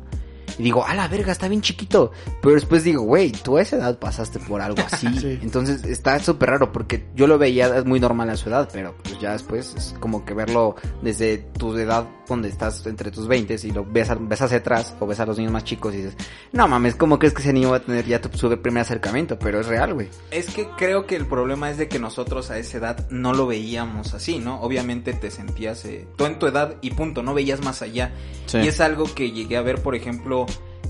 Y 0.57 0.63
digo, 0.63 0.85
a 0.85 0.93
la 0.93 1.07
verga, 1.07 1.31
está 1.31 1.47
bien 1.47 1.61
chiquito. 1.61 2.11
Pero 2.41 2.55
después 2.55 2.83
digo, 2.83 3.03
güey, 3.03 3.31
tú 3.31 3.57
a 3.57 3.61
esa 3.61 3.77
edad 3.77 3.99
pasaste 3.99 4.39
por 4.39 4.61
algo 4.61 4.81
así. 4.91 5.07
Sí. 5.17 5.39
Entonces 5.41 5.83
está 5.83 6.19
súper 6.19 6.49
raro 6.51 6.71
porque 6.71 7.07
yo 7.15 7.25
lo 7.27 7.37
veía, 7.37 7.75
es 7.75 7.85
muy 7.85 7.99
normal 7.99 8.29
a 8.29 8.37
su 8.37 8.49
edad, 8.49 8.69
pero 8.71 8.93
pues 9.01 9.19
ya 9.19 9.31
después 9.31 9.73
es 9.75 9.95
como 9.99 10.25
que 10.25 10.33
verlo 10.33 10.75
desde 11.01 11.37
tu 11.37 11.75
edad 11.75 12.07
donde 12.27 12.49
estás 12.49 12.85
entre 12.85 13.09
tus 13.09 13.27
20 13.27 13.57
y 13.63 13.71
lo 13.71 13.85
ves, 13.85 14.09
ves 14.19 14.41
hacia 14.41 14.57
atrás 14.57 14.95
o 14.99 15.07
ves 15.07 15.19
a 15.19 15.25
los 15.25 15.37
niños 15.37 15.53
más 15.53 15.63
chicos 15.63 15.93
y 15.93 15.97
dices, 15.97 16.15
no 16.51 16.67
mames, 16.67 16.95
¿cómo 16.95 17.17
crees 17.19 17.33
que 17.33 17.41
ese 17.41 17.53
niño 17.53 17.71
va 17.71 17.77
a 17.77 17.81
tener 17.81 18.05
ya 18.05 18.21
tu, 18.21 18.35
su 18.37 18.49
primer 18.61 18.81
acercamiento? 18.81 19.39
Pero 19.39 19.59
es 19.59 19.67
real, 19.67 19.93
güey. 19.93 20.09
Es 20.31 20.47
que 20.53 20.67
creo 20.77 21.05
que 21.05 21.15
el 21.15 21.25
problema 21.25 21.69
es 21.69 21.77
de 21.77 21.87
que 21.87 21.99
nosotros 21.99 22.51
a 22.51 22.57
esa 22.57 22.77
edad 22.77 23.09
no 23.09 23.33
lo 23.33 23.47
veíamos 23.47 24.13
así, 24.13 24.39
¿no? 24.39 24.61
Obviamente 24.61 25.13
te 25.13 25.31
sentías 25.31 25.85
eh, 25.85 26.07
tú 26.17 26.25
en 26.25 26.39
tu 26.39 26.47
edad 26.47 26.75
y 26.81 26.91
punto, 26.91 27.23
no 27.23 27.33
veías 27.33 27.63
más 27.63 27.81
allá. 27.81 28.11
Sí. 28.45 28.59
Y 28.59 28.67
es 28.67 28.81
algo 28.81 29.05
que 29.13 29.31
llegué 29.31 29.57
a 29.57 29.61
ver, 29.61 29.81
por 29.81 29.95
ejemplo, 29.95 30.46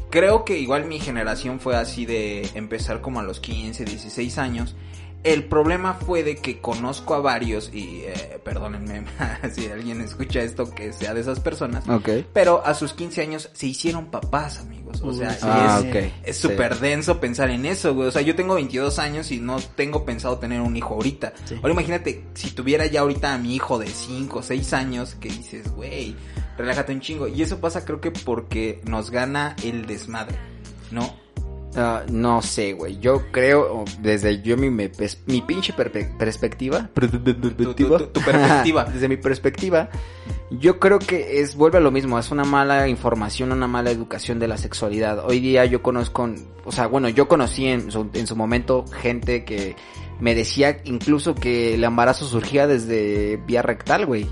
creo 0.09 0.45
que 0.45 0.57
igual 0.59 0.85
mi 0.85 0.99
generación 0.99 1.59
fue 1.59 1.75
así 1.75 2.05
de 2.05 2.49
empezar 2.55 3.01
como 3.01 3.19
a 3.19 3.23
los 3.23 3.39
15, 3.39 3.85
16 3.85 4.37
años. 4.37 4.75
El 5.23 5.45
problema 5.45 5.95
fue 5.95 6.23
de 6.23 6.37
que 6.37 6.61
conozco 6.61 7.13
a 7.15 7.19
varios, 7.19 7.71
y 7.73 8.03
eh, 8.05 8.39
perdónenme 8.45 9.03
si 9.53 9.65
alguien 9.67 9.99
escucha 9.99 10.41
esto 10.41 10.69
que 10.73 10.93
sea 10.93 11.13
de 11.15 11.19
esas 11.21 11.39
personas, 11.39 11.89
Ok. 11.89 12.07
pero 12.31 12.63
a 12.65 12.73
sus 12.75 12.93
15 12.93 13.21
años 13.23 13.49
se 13.51 13.65
hicieron 13.65 14.05
papás, 14.05 14.59
amigos. 14.59 15.01
O 15.03 15.11
sea, 15.13 15.35
Ah, 15.41 15.81
es, 15.83 15.89
ok. 15.89 15.95
es 16.23 16.37
Sí. 16.37 16.47
súper 16.47 16.77
denso 16.79 17.19
pensar 17.19 17.49
en 17.49 17.65
eso, 17.65 17.93
güey. 17.95 18.07
O 18.07 18.11
sea, 18.11 18.21
yo 18.21 18.35
tengo 18.35 18.53
22 18.55 18.99
años 18.99 19.31
y 19.31 19.39
no 19.39 19.57
tengo 19.75 20.05
pensado 20.05 20.37
tener 20.37 20.61
un 20.61 20.77
hijo 20.77 20.93
ahorita. 20.93 21.33
Sí. 21.45 21.55
Ahora 21.55 21.71
imagínate, 21.73 22.23
si 22.35 22.51
tuviera 22.51 22.85
ya 22.85 23.01
ahorita 23.01 23.33
a 23.33 23.37
mi 23.39 23.55
hijo 23.55 23.79
de 23.79 23.87
5 23.87 24.39
o 24.39 24.43
6 24.43 24.71
años, 24.73 25.15
que 25.19 25.29
dices, 25.29 25.69
güey, 25.73 26.15
relájate 26.57 26.93
un 26.93 27.01
chingo. 27.01 27.27
Y 27.27 27.41
eso 27.41 27.59
pasa 27.59 27.85
creo 27.85 28.01
que 28.01 28.11
porque 28.11 28.81
nos 28.85 29.11
gana 29.11 29.55
el 29.63 29.85
desmadre, 29.85 30.35
¿no? 30.91 31.13
Ah, 31.75 32.03
no 32.09 32.41
sé, 32.41 32.73
güey. 32.73 32.97
Yo 32.99 33.23
creo, 33.31 33.85
desde 34.01 34.41
yo 34.41 34.57
mi, 34.57 34.69
mi 34.71 35.41
pinche 35.41 35.73
perspectiva. 36.17 36.89
Tu, 36.95 37.07
tu- 37.07 37.19
tu- 37.99 38.07
tu 38.07 38.21
perspectiva. 38.21 38.85
desde 38.91 39.07
mi 39.07 39.17
perspectiva, 39.17 39.89
yo 40.49 40.79
creo 40.79 40.97
que 40.97 41.39
es, 41.39 41.55
vuelve 41.55 41.77
a 41.77 41.81
lo 41.81 41.91
mismo, 41.91 42.17
es 42.17 42.31
una 42.31 42.45
mala 42.45 42.87
información, 42.87 43.51
una 43.51 43.67
mala 43.67 43.91
educación 43.91 44.39
de 44.39 44.47
la 44.47 44.57
sexualidad. 44.57 45.23
Hoy 45.25 45.39
día 45.39 45.65
yo 45.65 45.83
conozco, 45.83 46.27
o 46.65 46.71
sea, 46.71 46.87
bueno, 46.87 47.09
yo 47.09 47.27
conocí 47.27 47.67
en 47.67 47.91
su, 47.91 48.09
en 48.13 48.25
su 48.25 48.35
momento 48.35 48.85
gente 49.01 49.45
que 49.45 49.75
me 50.19 50.33
decía 50.33 50.79
incluso 50.85 51.35
que 51.35 51.75
el 51.75 51.83
embarazo 51.83 52.25
surgía 52.25 52.65
desde 52.65 53.37
vía 53.45 53.61
rectal, 53.61 54.07
güey. 54.07 54.25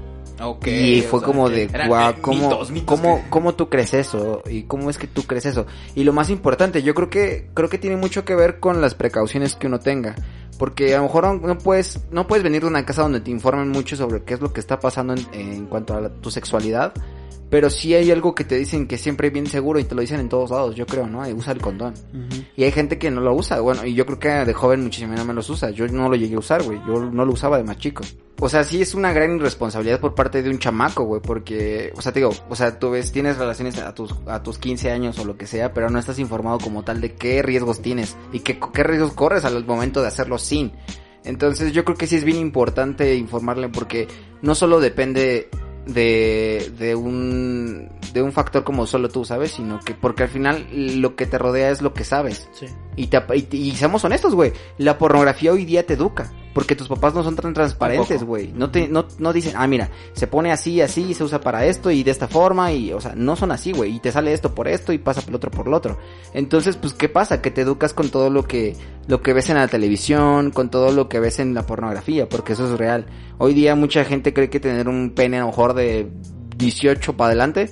Y 0.97 1.01
fue 1.01 1.19
como 1.21 1.49
de, 1.49 1.67
guau, 1.87 2.11
eh, 2.11 2.15
¿cómo, 2.21 2.37
mitos, 2.49 2.71
mitos 2.71 2.99
cómo, 2.99 3.17
que- 3.23 3.29
cómo 3.29 3.55
tú 3.55 3.69
crees 3.69 3.93
eso? 3.93 4.41
¿Y 4.49 4.63
cómo 4.63 4.89
es 4.89 4.97
que 4.97 5.07
tú 5.07 5.23
crees 5.23 5.45
eso? 5.45 5.65
Y 5.95 6.03
lo 6.03 6.13
más 6.13 6.29
importante, 6.29 6.83
yo 6.83 6.93
creo 6.93 7.09
que, 7.09 7.47
creo 7.53 7.69
que 7.69 7.77
tiene 7.77 7.95
mucho 7.97 8.25
que 8.25 8.35
ver 8.35 8.59
con 8.59 8.81
las 8.81 8.95
precauciones 8.95 9.55
que 9.55 9.67
uno 9.67 9.79
tenga. 9.79 10.15
Porque 10.57 10.93
a 10.93 10.97
lo 10.97 11.03
mejor 11.03 11.41
no 11.41 11.57
puedes, 11.57 11.99
no 12.11 12.27
puedes 12.27 12.43
venir 12.43 12.61
de 12.61 12.67
una 12.67 12.85
casa 12.85 13.01
donde 13.01 13.19
te 13.19 13.29
informen 13.31 13.69
mucho 13.69 13.95
sobre 13.97 14.23
qué 14.23 14.35
es 14.35 14.41
lo 14.41 14.53
que 14.53 14.61
está 14.61 14.79
pasando 14.79 15.13
en, 15.13 15.25
en 15.33 15.65
cuanto 15.65 15.93
a 15.95 16.01
la- 16.01 16.09
tu 16.09 16.31
sexualidad. 16.31 16.93
Pero 17.49 17.69
sí 17.69 17.93
hay 17.93 18.11
algo 18.11 18.33
que 18.33 18.43
te 18.43 18.55
dicen 18.55 18.87
que 18.87 18.97
siempre 18.97 19.27
es 19.27 19.33
bien 19.33 19.47
seguro 19.47 19.79
y 19.79 19.83
te 19.83 19.95
lo 19.95 20.01
dicen 20.01 20.19
en 20.19 20.29
todos 20.29 20.49
lados, 20.49 20.75
yo 20.75 20.85
creo, 20.85 21.07
¿no? 21.07 21.21
Usa 21.29 21.53
el 21.53 21.61
condón. 21.61 21.93
Y 22.55 22.63
hay 22.63 22.71
gente 22.71 22.97
que 22.97 23.11
no 23.11 23.21
lo 23.21 23.33
usa, 23.35 23.59
bueno, 23.59 23.85
y 23.85 23.93
yo 23.93 24.05
creo 24.05 24.19
que 24.19 24.29
de 24.29 24.53
joven 24.53 24.83
muchísimo 24.83 25.13
menos 25.23 25.49
usa. 25.49 25.69
Yo 25.69 25.87
no 25.87 26.09
lo 26.09 26.15
llegué 26.15 26.35
a 26.35 26.39
usar, 26.39 26.63
güey. 26.63 26.79
Yo 26.87 27.05
no 27.05 27.25
lo 27.25 27.33
usaba 27.33 27.57
de 27.57 27.63
más 27.63 27.77
chico. 27.77 28.03
O 28.39 28.49
sea, 28.49 28.63
sí 28.65 28.81
es 28.81 28.95
una 28.95 29.13
gran 29.13 29.37
irresponsabilidad 29.37 30.01
por 30.01 30.13
parte 30.13 30.43
de 30.43 30.49
un 30.49 30.59
chamaco, 30.59 31.05
güey, 31.05 31.21
porque, 31.21 31.93
o 31.95 32.01
sea, 32.01 32.11
te 32.11 32.19
digo, 32.19 32.31
o 32.49 32.55
sea, 32.55 32.77
tú 32.79 32.91
ves, 32.91 33.11
tienes 33.11 33.37
relaciones 33.37 33.77
a 33.79 33.93
tus, 33.93 34.13
a 34.27 34.43
tus 34.43 34.57
15 34.57 34.91
años 34.91 35.17
o 35.19 35.25
lo 35.25 35.37
que 35.37 35.47
sea, 35.47 35.73
pero 35.73 35.89
no 35.89 35.99
estás 35.99 36.19
informado 36.19 36.57
como 36.59 36.83
tal 36.83 36.99
de 36.99 37.13
qué 37.13 37.41
riesgos 37.41 37.81
tienes 37.81 38.17
y 38.33 38.39
qué, 38.39 38.59
qué 38.73 38.83
riesgos 38.83 39.13
corres 39.13 39.45
al 39.45 39.63
momento 39.65 40.01
de 40.01 40.09
hacerlo 40.09 40.37
sin. 40.37 40.73
Entonces 41.23 41.71
yo 41.71 41.85
creo 41.85 41.97
que 41.97 42.07
sí 42.07 42.17
es 42.17 42.23
bien 42.23 42.37
importante 42.37 43.15
informarle 43.15 43.69
porque 43.69 44.07
no 44.41 44.53
solo 44.53 44.79
depende 44.79 45.49
de, 45.85 46.71
de 46.77 46.95
un, 46.95 47.89
de 48.13 48.21
un 48.21 48.31
factor 48.31 48.63
como 48.63 48.87
solo 48.87 49.09
tú, 49.09 49.25
¿sabes? 49.25 49.51
Sino 49.51 49.79
que, 49.79 49.93
porque 49.93 50.23
al 50.23 50.29
final 50.29 50.67
lo 50.71 51.15
que 51.15 51.25
te 51.25 51.37
rodea 51.37 51.69
es 51.69 51.81
lo 51.81 51.93
que 51.93 52.03
sabes. 52.03 52.47
Sí. 52.53 52.67
Y, 52.95 53.07
te, 53.07 53.21
y, 53.33 53.47
y 53.55 53.71
seamos 53.75 54.03
honestos, 54.03 54.35
güey. 54.35 54.53
La 54.77 54.97
pornografía 54.97 55.51
hoy 55.51 55.65
día 55.65 55.85
te 55.85 55.93
educa. 55.93 56.31
Porque 56.55 56.73
tus 56.77 56.87
papás 56.87 57.13
no 57.13 57.21
son 57.21 57.35
tan 57.35 57.53
transparentes, 57.53 58.23
güey. 58.23 58.53
No 58.55 58.71
te, 58.71 58.87
no, 58.87 59.05
no 59.19 59.33
dicen, 59.33 59.55
ah, 59.57 59.67
mira, 59.67 59.89
se 60.13 60.25
pone 60.25 60.53
así, 60.53 60.79
así, 60.79 61.13
se 61.13 61.25
usa 61.25 61.41
para 61.41 61.65
esto 61.65 61.91
y 61.91 62.01
de 62.01 62.11
esta 62.11 62.29
forma 62.29 62.71
y, 62.71 62.93
o 62.93 63.01
sea, 63.01 63.13
no 63.13 63.35
son 63.35 63.51
así, 63.51 63.73
güey. 63.73 63.93
Y 63.93 63.99
te 63.99 64.09
sale 64.09 64.31
esto 64.31 64.55
por 64.55 64.69
esto 64.69 64.93
y 64.93 64.97
pasa 64.97 65.19
por 65.19 65.31
lo 65.31 65.35
otro 65.35 65.51
por 65.51 65.67
lo 65.67 65.75
otro. 65.75 65.97
Entonces, 66.33 66.77
pues, 66.77 66.93
¿qué 66.93 67.09
pasa? 67.09 67.41
Que 67.41 67.51
te 67.51 67.59
educas 67.59 67.93
con 67.93 68.07
todo 68.07 68.29
lo 68.29 68.43
que, 68.43 68.77
lo 69.05 69.21
que 69.21 69.33
ves 69.33 69.49
en 69.49 69.57
la 69.57 69.67
televisión, 69.67 70.51
con 70.51 70.69
todo 70.69 70.93
lo 70.93 71.09
que 71.09 71.19
ves 71.19 71.39
en 71.39 71.53
la 71.53 71.65
pornografía, 71.65 72.29
porque 72.29 72.53
eso 72.53 72.71
es 72.71 72.79
real. 72.79 73.05
Hoy 73.37 73.53
día 73.53 73.75
mucha 73.75 74.05
gente 74.05 74.33
cree 74.33 74.49
que 74.49 74.61
tener 74.61 74.87
un 74.87 75.09
pene 75.09 75.39
a 75.39 75.41
lo 75.41 75.47
mejor 75.47 75.73
de 75.75 76.07
18 76.57 77.15
para 77.15 77.27
adelante 77.27 77.69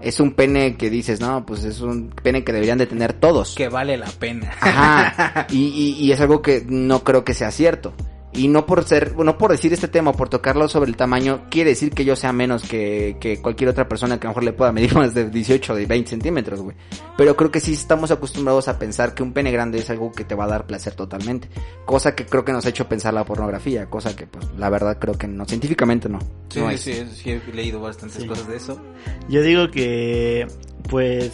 es 0.00 0.20
un 0.20 0.32
pene 0.32 0.76
que 0.76 0.88
dices, 0.88 1.20
no, 1.20 1.44
pues 1.44 1.64
es 1.64 1.80
un 1.80 2.10
pene 2.10 2.42
que 2.42 2.52
deberían 2.52 2.78
de 2.78 2.86
tener 2.86 3.12
todos. 3.12 3.54
Que 3.54 3.68
vale 3.68 3.96
la 3.96 4.06
pena. 4.06 4.50
Ajá. 4.60 5.46
Y, 5.50 5.66
y, 5.66 6.04
y 6.04 6.12
es 6.12 6.20
algo 6.20 6.42
que 6.42 6.64
no 6.66 7.02
creo 7.04 7.24
que 7.24 7.34
sea 7.34 7.50
cierto. 7.50 7.92
Y 8.32 8.46
no 8.46 8.64
por 8.64 8.84
ser, 8.84 9.16
no 9.16 9.36
por 9.38 9.50
decir 9.50 9.72
este 9.72 9.88
tema, 9.88 10.12
por 10.12 10.28
tocarlo 10.28 10.68
sobre 10.68 10.88
el 10.88 10.96
tamaño, 10.96 11.46
quiere 11.50 11.70
decir 11.70 11.90
que 11.92 12.04
yo 12.04 12.14
sea 12.14 12.32
menos 12.32 12.62
que, 12.62 13.16
que 13.20 13.42
cualquier 13.42 13.70
otra 13.70 13.88
persona 13.88 14.20
que 14.20 14.26
a 14.26 14.28
lo 14.28 14.30
mejor 14.30 14.44
le 14.44 14.52
pueda 14.52 14.70
medir 14.70 14.94
más 14.96 15.14
de 15.14 15.28
18 15.28 15.72
o 15.72 15.76
de 15.76 15.86
20 15.86 16.10
centímetros, 16.10 16.60
güey. 16.60 16.76
Pero 17.16 17.34
creo 17.36 17.50
que 17.50 17.58
sí 17.60 17.72
estamos 17.72 18.10
acostumbrados 18.12 18.68
a 18.68 18.78
pensar 18.78 19.14
que 19.14 19.22
un 19.24 19.32
pene 19.32 19.50
grande 19.50 19.78
es 19.78 19.90
algo 19.90 20.12
que 20.12 20.24
te 20.24 20.34
va 20.36 20.44
a 20.44 20.48
dar 20.48 20.66
placer 20.66 20.94
totalmente. 20.94 21.48
Cosa 21.84 22.14
que 22.14 22.24
creo 22.24 22.44
que 22.44 22.52
nos 22.52 22.64
ha 22.66 22.68
hecho 22.68 22.88
pensar 22.88 23.14
la 23.14 23.24
pornografía, 23.24 23.86
cosa 23.86 24.14
que 24.14 24.26
pues 24.28 24.46
la 24.56 24.70
verdad 24.70 24.98
creo 25.00 25.18
que 25.18 25.26
no, 25.26 25.44
científicamente 25.44 26.08
no. 26.08 26.20
Sí, 26.50 26.60
no 26.60 26.70
sí, 26.70 26.78
sí, 26.78 27.06
sí, 27.14 27.30
he 27.30 27.52
leído 27.52 27.80
bastantes 27.80 28.22
Sí. 28.22 28.28
cosas 28.28 28.46
de 28.46 28.56
eso. 28.56 28.80
Yo 29.28 29.42
digo 29.42 29.70
que, 29.70 30.46
pues, 30.88 31.32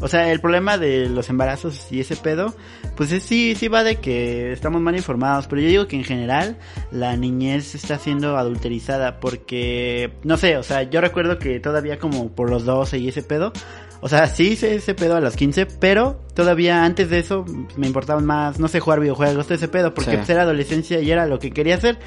o 0.00 0.08
sea, 0.08 0.30
el 0.30 0.40
problema 0.40 0.78
de 0.78 1.08
los 1.08 1.30
embarazos 1.30 1.90
y 1.90 2.00
ese 2.00 2.16
pedo, 2.16 2.54
pues 2.96 3.12
es, 3.12 3.22
sí, 3.22 3.54
sí 3.56 3.68
va 3.68 3.82
de 3.82 3.96
que 3.96 4.52
estamos 4.52 4.80
mal 4.80 4.96
informados, 4.96 5.46
pero 5.46 5.62
yo 5.62 5.68
digo 5.68 5.86
que 5.86 5.96
en 5.96 6.04
general 6.04 6.58
la 6.90 7.16
niñez 7.16 7.74
está 7.74 7.98
siendo 7.98 8.36
adulterizada 8.36 9.20
porque, 9.20 10.12
no 10.22 10.36
sé, 10.36 10.56
o 10.56 10.62
sea, 10.62 10.82
yo 10.82 11.00
recuerdo 11.00 11.38
que 11.38 11.60
todavía 11.60 11.98
como 11.98 12.30
por 12.30 12.50
los 12.50 12.64
12 12.64 12.98
y 12.98 13.08
ese 13.08 13.22
pedo, 13.22 13.52
o 14.00 14.08
sea, 14.08 14.26
sí 14.26 14.48
hice 14.48 14.74
ese 14.74 14.94
pedo 14.94 15.16
a 15.16 15.20
los 15.20 15.36
15, 15.36 15.66
pero 15.66 16.25
todavía 16.36 16.84
antes 16.84 17.10
de 17.10 17.18
eso 17.18 17.44
me 17.76 17.88
importaban 17.88 18.24
más, 18.24 18.60
no 18.60 18.68
sé, 18.68 18.78
jugar 18.78 19.00
videojuegos, 19.00 19.46
todo 19.46 19.54
ese 19.54 19.66
pedo, 19.68 19.92
porque 19.94 20.12
Sí. 20.12 20.16
pues 20.18 20.30
era 20.30 20.42
adolescencia 20.42 21.00
y 21.00 21.10
era 21.10 21.26
lo 21.26 21.40
que 21.40 21.50
quería 21.50 21.74
hacer. 21.74 21.98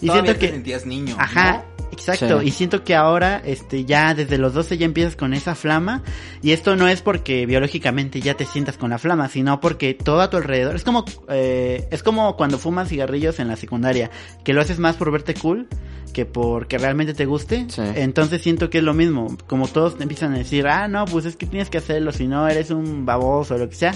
Y 0.00 0.06
Todavía 0.06 0.24
siento 0.34 0.40
te 0.40 0.46
que... 0.46 0.52
sentías 0.52 0.86
niño. 0.86 1.16
Ajá, 1.18 1.64
exacto. 1.90 2.40
Sí. 2.40 2.46
Y 2.48 2.50
siento 2.52 2.84
que 2.84 2.94
ahora, 2.94 3.42
este, 3.44 3.84
ya 3.84 4.14
desde 4.14 4.38
los 4.38 4.52
12 4.54 4.78
ya 4.78 4.84
empiezas 4.84 5.16
con 5.16 5.34
esa 5.34 5.56
flama. 5.56 6.02
Y 6.42 6.52
esto 6.52 6.76
no 6.76 6.86
es 6.86 7.02
porque 7.02 7.46
biológicamente 7.46 8.20
ya 8.20 8.34
te 8.34 8.44
sientas 8.44 8.76
con 8.76 8.90
la 8.90 8.98
flama, 8.98 9.28
sino 9.28 9.58
porque 9.58 9.94
todo 9.94 10.20
a 10.20 10.30
tu 10.30 10.36
alrededor. 10.36 10.76
Es 10.76 10.84
como, 10.84 11.04
eh, 11.28 11.88
es 11.90 12.04
como 12.04 12.36
cuando 12.36 12.58
fumas 12.58 12.90
cigarrillos 12.90 13.40
en 13.40 13.48
la 13.48 13.56
secundaria, 13.56 14.10
que 14.44 14.52
lo 14.52 14.60
haces 14.60 14.78
más 14.78 14.94
por 14.96 15.10
verte 15.10 15.34
cool 15.34 15.66
que 16.12 16.24
porque 16.24 16.78
realmente 16.78 17.12
te 17.14 17.26
guste. 17.26 17.66
Sí. 17.68 17.82
Entonces 17.94 18.40
siento 18.42 18.70
que 18.70 18.78
es 18.78 18.84
lo 18.84 18.94
mismo. 18.94 19.36
Como 19.46 19.68
todos 19.68 19.96
te 19.98 20.02
empiezan 20.04 20.34
a 20.34 20.38
decir, 20.38 20.66
ah, 20.66 20.88
no, 20.88 21.04
pues 21.04 21.26
es 21.26 21.36
que 21.36 21.46
tienes 21.46 21.68
que 21.70 21.78
hacerlo, 21.78 22.12
si 22.12 22.26
no 22.26 22.48
eres 22.48 22.70
un 22.70 23.04
baboso 23.06 23.54
o 23.54 23.58
lo 23.58 23.68
que 23.68 23.74
sea. 23.78 23.94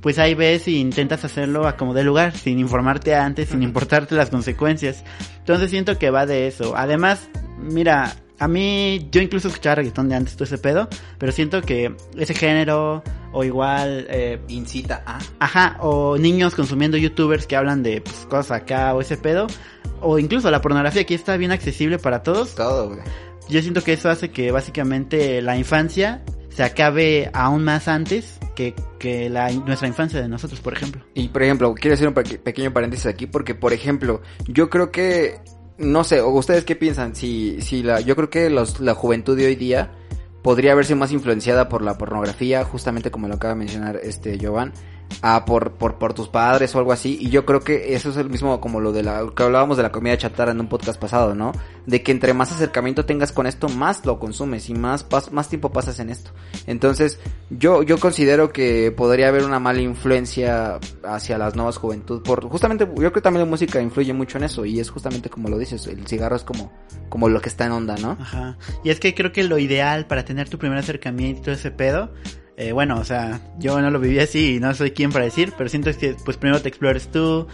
Pues 0.00 0.18
ahí 0.18 0.34
ves 0.34 0.68
y 0.68 0.80
intentas 0.80 1.24
hacerlo 1.24 1.66
a 1.66 1.76
como 1.76 1.94
de 1.94 2.04
lugar, 2.04 2.36
sin 2.36 2.58
informarte 2.58 3.14
antes, 3.14 3.48
sin 3.48 3.62
importarte 3.62 4.14
las 4.14 4.30
consecuencias. 4.30 5.02
Entonces 5.38 5.70
siento 5.70 5.98
que 5.98 6.10
va 6.10 6.26
de 6.26 6.46
eso. 6.46 6.74
Además, 6.76 7.28
mira, 7.58 8.14
a 8.38 8.48
mí, 8.48 9.08
yo 9.10 9.22
incluso 9.22 9.48
escuchaba 9.48 9.76
reggaetón 9.76 10.08
de 10.08 10.16
antes, 10.16 10.34
todo 10.34 10.44
ese 10.44 10.58
pedo, 10.58 10.88
pero 11.18 11.32
siento 11.32 11.62
que 11.62 11.94
ese 12.18 12.34
género, 12.34 13.02
o 13.32 13.44
igual, 13.44 14.06
eh, 14.10 14.40
Incita 14.48 15.02
a. 15.06 15.18
ajá, 15.38 15.76
o 15.80 16.18
niños 16.18 16.54
consumiendo 16.54 16.96
youtubers 16.96 17.46
que 17.46 17.56
hablan 17.56 17.82
de 17.82 18.00
pues, 18.00 18.26
cosas 18.28 18.62
acá 18.62 18.92
o 18.94 19.00
ese 19.00 19.16
pedo, 19.16 19.46
o 20.00 20.18
incluso 20.18 20.50
la 20.50 20.60
pornografía 20.60 21.04
que 21.04 21.14
está 21.14 21.36
bien 21.36 21.52
accesible 21.52 21.98
para 21.98 22.22
todos, 22.22 22.54
Todo, 22.56 22.88
güey. 22.88 23.00
yo 23.48 23.62
siento 23.62 23.82
que 23.82 23.92
eso 23.92 24.10
hace 24.10 24.30
que 24.30 24.50
básicamente 24.50 25.40
la 25.40 25.56
infancia 25.56 26.22
se 26.54 26.62
acabe 26.62 27.30
aún 27.32 27.64
más 27.64 27.88
antes 27.88 28.38
que, 28.54 28.74
que 28.98 29.28
la, 29.28 29.50
nuestra 29.50 29.88
infancia 29.88 30.20
de 30.20 30.28
nosotros, 30.28 30.60
por 30.60 30.72
ejemplo. 30.72 31.02
Y 31.14 31.28
por 31.28 31.42
ejemplo, 31.42 31.74
quiero 31.74 31.94
hacer 31.94 32.08
un 32.08 32.14
peque- 32.14 32.38
pequeño 32.38 32.72
paréntesis 32.72 33.06
aquí 33.06 33.26
porque, 33.26 33.54
por 33.54 33.72
ejemplo, 33.72 34.22
yo 34.46 34.70
creo 34.70 34.90
que, 34.92 35.40
no 35.78 36.04
sé, 36.04 36.20
o 36.20 36.28
ustedes 36.30 36.64
qué 36.64 36.76
piensan, 36.76 37.16
si, 37.16 37.60
si 37.60 37.82
la, 37.82 38.00
yo 38.00 38.14
creo 38.14 38.30
que 38.30 38.50
los, 38.50 38.80
la 38.80 38.94
juventud 38.94 39.36
de 39.36 39.46
hoy 39.46 39.56
día 39.56 39.90
podría 40.42 40.74
verse 40.74 40.94
más 40.94 41.10
influenciada 41.10 41.68
por 41.68 41.82
la 41.82 41.98
pornografía, 41.98 42.64
justamente 42.64 43.10
como 43.10 43.26
lo 43.28 43.34
acaba 43.34 43.54
de 43.54 43.60
mencionar 43.60 43.98
este 44.02 44.38
Jovan, 44.40 44.72
a 45.22 45.44
por, 45.44 45.72
por, 45.72 45.96
por 45.96 46.12
tus 46.12 46.28
padres 46.28 46.74
o 46.74 46.78
algo 46.78 46.92
así, 46.92 47.16
y 47.20 47.30
yo 47.30 47.46
creo 47.46 47.60
que 47.60 47.94
eso 47.94 48.10
es 48.10 48.16
el 48.16 48.28
mismo 48.28 48.60
como 48.60 48.80
lo 48.80 48.92
de 48.92 49.02
la, 49.02 49.24
que 49.34 49.42
hablábamos 49.42 49.76
de 49.76 49.82
la 49.82 49.92
comida 49.92 50.18
chatarra 50.18 50.52
en 50.52 50.60
un 50.60 50.68
podcast 50.68 51.00
pasado, 51.00 51.34
¿no? 51.34 51.52
De 51.86 52.02
que 52.02 52.12
entre 52.12 52.34
más 52.34 52.52
acercamiento 52.52 53.06
tengas 53.06 53.32
con 53.32 53.46
esto, 53.46 53.68
más 53.68 54.04
lo 54.04 54.18
consumes 54.18 54.68
y 54.68 54.74
más, 54.74 55.08
pas- 55.08 55.30
más 55.30 55.48
tiempo 55.48 55.72
pasas 55.72 55.98
en 56.00 56.10
esto. 56.10 56.30
Entonces, 56.66 57.18
yo, 57.48 57.82
yo 57.82 57.98
considero 57.98 58.52
que 58.52 58.92
podría 58.92 59.28
haber 59.28 59.44
una 59.44 59.60
mala 59.60 59.80
influencia 59.80 60.78
hacia 61.04 61.38
las 61.38 61.54
nuevas 61.54 61.78
juventud, 61.78 62.22
por, 62.22 62.46
justamente, 62.48 62.84
yo 62.86 62.94
creo 62.94 63.12
que 63.12 63.20
también 63.20 63.44
la 63.44 63.50
música 63.50 63.80
influye 63.80 64.12
mucho 64.12 64.38
en 64.38 64.44
eso, 64.44 64.64
y 64.64 64.80
es 64.80 64.90
justamente 64.90 65.30
como 65.30 65.48
lo 65.48 65.58
dices, 65.58 65.86
el 65.86 66.06
cigarro 66.06 66.36
es 66.36 66.44
como, 66.44 66.72
como 67.08 67.28
lo 67.28 67.40
que 67.40 67.48
está 67.48 67.64
en 67.66 67.72
onda, 67.72 67.96
¿no? 67.96 68.18
Ajá. 68.20 68.58
Y 68.82 68.90
es 68.90 69.00
que 69.00 69.14
creo 69.14 69.32
que 69.32 69.44
lo 69.44 69.58
ideal 69.58 70.06
para 70.06 70.24
tener 70.24 70.48
tu 70.48 70.58
primer 70.58 70.78
acercamiento 70.78 71.40
y 71.40 71.44
todo 71.44 71.54
ese 71.54 71.70
pedo, 71.70 72.12
eh, 72.56 72.72
bueno, 72.72 72.98
o 72.98 73.04
sea, 73.04 73.40
yo 73.58 73.80
no 73.80 73.90
lo 73.90 73.98
viví 74.00 74.18
así 74.18 74.56
y 74.56 74.60
no 74.60 74.74
soy 74.74 74.92
quien 74.92 75.10
para 75.12 75.24
decir, 75.24 75.52
pero 75.56 75.68
siento 75.68 75.90
que 75.96 76.14
pues 76.24 76.36
primero 76.36 76.60
te 76.62 76.68
explores 76.68 77.08
tú 77.10 77.46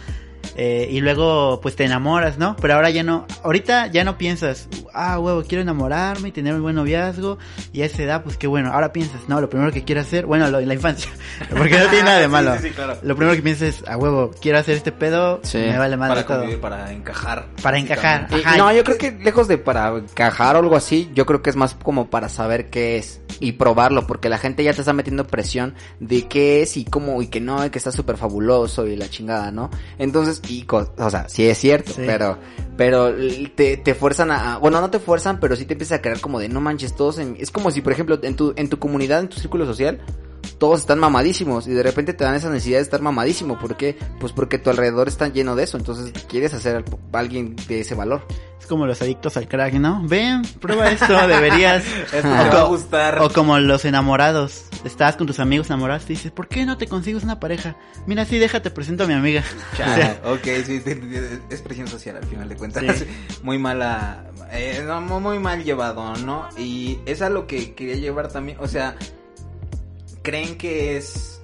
eh, 0.55 0.87
y 0.91 1.01
luego 1.01 1.59
pues 1.61 1.75
te 1.75 1.85
enamoras, 1.85 2.37
¿no? 2.39 2.55
Pero 2.59 2.73
ahora 2.73 2.89
ya 2.89 3.03
no, 3.03 3.27
ahorita 3.43 3.87
ya 3.87 4.03
no 4.03 4.17
piensas, 4.17 4.67
ah, 4.93 5.19
huevo, 5.19 5.43
quiero 5.47 5.61
enamorarme 5.61 6.29
y 6.29 6.31
tener 6.31 6.55
un 6.55 6.63
buen 6.63 6.75
noviazgo 6.75 7.37
y 7.71 7.83
a 7.83 7.85
esa 7.85 8.01
edad 8.03 8.23
pues 8.23 8.37
qué 8.37 8.47
bueno, 8.47 8.73
ahora 8.73 8.91
piensas, 8.91 9.21
no, 9.27 9.39
lo 9.39 9.49
primero 9.51 9.71
que 9.71 9.83
quiero 9.83 10.01
hacer, 10.01 10.25
bueno, 10.25 10.49
lo, 10.49 10.59
en 10.59 10.67
la 10.67 10.73
infancia, 10.73 11.11
porque 11.55 11.77
no 11.77 11.85
tiene 11.85 12.03
nada 12.05 12.19
de 12.19 12.27
malo. 12.27 12.55
sí, 12.57 12.63
sí, 12.63 12.69
claro. 12.71 12.97
Lo 13.03 13.15
primero 13.15 13.35
que 13.35 13.43
piensas 13.43 13.67
es, 13.81 13.87
a 13.87 13.97
huevo, 13.97 14.31
quiero 14.41 14.57
hacer 14.57 14.75
este 14.77 14.91
pedo, 14.91 15.39
Sí. 15.43 15.57
me 15.59 15.77
vale 15.77 15.95
más 15.95 16.09
Para 16.09 16.25
todo. 16.25 16.37
convivir, 16.39 16.59
para 16.59 16.91
encajar. 16.91 17.45
Para 17.61 17.77
encajar. 17.77 18.27
Ajá. 18.31 18.57
no, 18.57 18.71
yo 18.73 18.83
creo 18.83 18.97
que 18.97 19.11
lejos 19.11 19.47
de 19.47 19.57
para 19.59 19.89
encajar 19.95 20.55
o 20.55 20.59
algo 20.59 20.75
así, 20.75 21.11
yo 21.13 21.25
creo 21.27 21.41
que 21.43 21.51
es 21.51 21.55
más 21.55 21.75
como 21.75 22.09
para 22.09 22.29
saber 22.29 22.69
qué 22.71 22.97
es 22.97 23.21
y 23.41 23.51
probarlo, 23.53 24.07
porque 24.07 24.29
la 24.29 24.37
gente 24.37 24.63
ya 24.63 24.71
te 24.73 24.79
está 24.81 24.93
metiendo 24.93 25.27
presión 25.27 25.73
de 25.99 26.27
qué 26.29 26.61
es 26.61 26.77
y 26.77 26.85
cómo 26.85 27.21
y 27.21 27.27
que 27.27 27.41
no, 27.41 27.65
y 27.65 27.69
que 27.71 27.77
está 27.79 27.91
súper 27.91 28.15
fabuloso 28.15 28.87
y 28.87 28.95
la 28.95 29.09
chingada, 29.09 29.51
¿no? 29.51 29.69
Entonces, 29.97 30.41
y, 30.47 30.65
o 30.69 31.09
sea, 31.09 31.27
sí 31.27 31.45
es 31.45 31.57
cierto, 31.57 31.91
Sí. 31.91 32.03
pero, 32.05 32.37
pero 32.77 33.13
te, 33.55 33.75
te 33.77 33.93
fuerzan 33.95 34.31
a, 34.31 34.57
bueno, 34.59 34.79
no 34.79 34.89
te 34.89 34.99
fuerzan, 34.99 35.39
pero 35.39 35.55
sí 35.57 35.65
te 35.65 35.73
empieza 35.73 35.95
a 35.95 36.01
creer 36.01 36.21
como 36.21 36.39
de 36.39 36.47
no 36.47 36.61
manches, 36.61 36.95
todos 36.95 37.17
en- 37.17 37.35
es 37.39 37.51
como 37.51 37.71
si, 37.71 37.81
por 37.81 37.91
ejemplo, 37.91 38.17
en 38.21 38.35
tu, 38.35 38.53
en 38.55 38.69
tu 38.69 38.79
comunidad, 38.79 39.19
en 39.19 39.27
tu 39.29 39.37
círculo 39.39 39.65
social, 39.65 39.99
todos 40.61 40.81
están 40.81 40.99
mamadísimos 40.99 41.65
y 41.67 41.71
de 41.71 41.81
repente 41.81 42.13
te 42.13 42.23
dan 42.23 42.35
esa 42.35 42.51
necesidad 42.51 42.77
de 42.77 42.83
estar 42.83 43.01
mamadísimo. 43.01 43.57
¿Por 43.57 43.75
qué? 43.77 43.97
Pues 44.19 44.31
porque 44.31 44.59
tu 44.59 44.69
alrededor 44.69 45.07
está 45.07 45.27
lleno 45.27 45.55
de 45.55 45.63
eso. 45.63 45.75
Entonces 45.75 46.13
quieres 46.29 46.53
hacer 46.53 46.75
al- 46.75 46.85
alguien 47.13 47.55
de 47.67 47.79
ese 47.79 47.95
valor. 47.95 48.27
Es 48.59 48.67
como 48.67 48.85
los 48.85 49.01
adictos 49.01 49.37
al 49.37 49.47
crack, 49.47 49.73
¿no? 49.73 50.03
Ven, 50.07 50.43
prueba 50.59 50.91
esto, 50.91 51.07
deberías. 51.27 51.83
Esto 52.13 52.21
te 52.21 52.27
o, 52.27 52.31
va 52.31 52.41
a 52.47 52.51
co- 52.51 52.67
gustar. 52.67 53.19
o 53.23 53.29
como 53.31 53.57
los 53.57 53.85
enamorados. 53.85 54.65
Estás 54.85 55.15
con 55.15 55.25
tus 55.25 55.39
amigos 55.39 55.65
enamorados 55.71 56.03
y 56.05 56.09
dices, 56.09 56.31
¿por 56.31 56.47
qué 56.47 56.63
no 56.63 56.77
te 56.77 56.85
consigues 56.85 57.23
una 57.23 57.39
pareja? 57.39 57.75
Mira, 58.05 58.23
sí, 58.25 58.37
déjate, 58.37 58.69
presento 58.69 59.05
a 59.05 59.07
mi 59.07 59.13
amiga. 59.15 59.43
Chale, 59.77 60.19
ok, 60.25 60.43
sí, 60.63 60.79
es 61.49 61.61
presión 61.63 61.87
social 61.87 62.17
al 62.17 62.25
final 62.25 62.47
de 62.47 62.55
cuentas. 62.55 62.83
Sí. 62.99 63.05
Muy 63.43 63.57
mala, 63.57 64.25
eh, 64.51 64.85
muy 65.09 65.39
mal 65.39 65.63
llevado, 65.63 66.15
¿no? 66.17 66.47
Y 66.55 66.99
es 67.07 67.23
a 67.23 67.31
lo 67.31 67.47
que 67.47 67.73
quería 67.73 67.95
llevar 67.95 68.27
también, 68.27 68.57
o 68.61 68.67
sea, 68.67 68.95
creen 70.21 70.57
que 70.57 70.97
es 70.97 71.41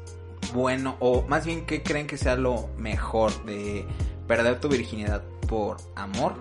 bueno, 0.53 0.95
o 0.99 1.23
más 1.27 1.45
bien 1.45 1.65
que 1.65 1.83
creen 1.83 2.07
que 2.07 2.17
sea 2.17 2.35
lo 2.35 2.69
mejor 2.77 3.45
de 3.45 3.85
perder 4.27 4.59
tu 4.59 4.69
virginidad 4.69 5.23
por 5.47 5.77
amor, 5.95 6.33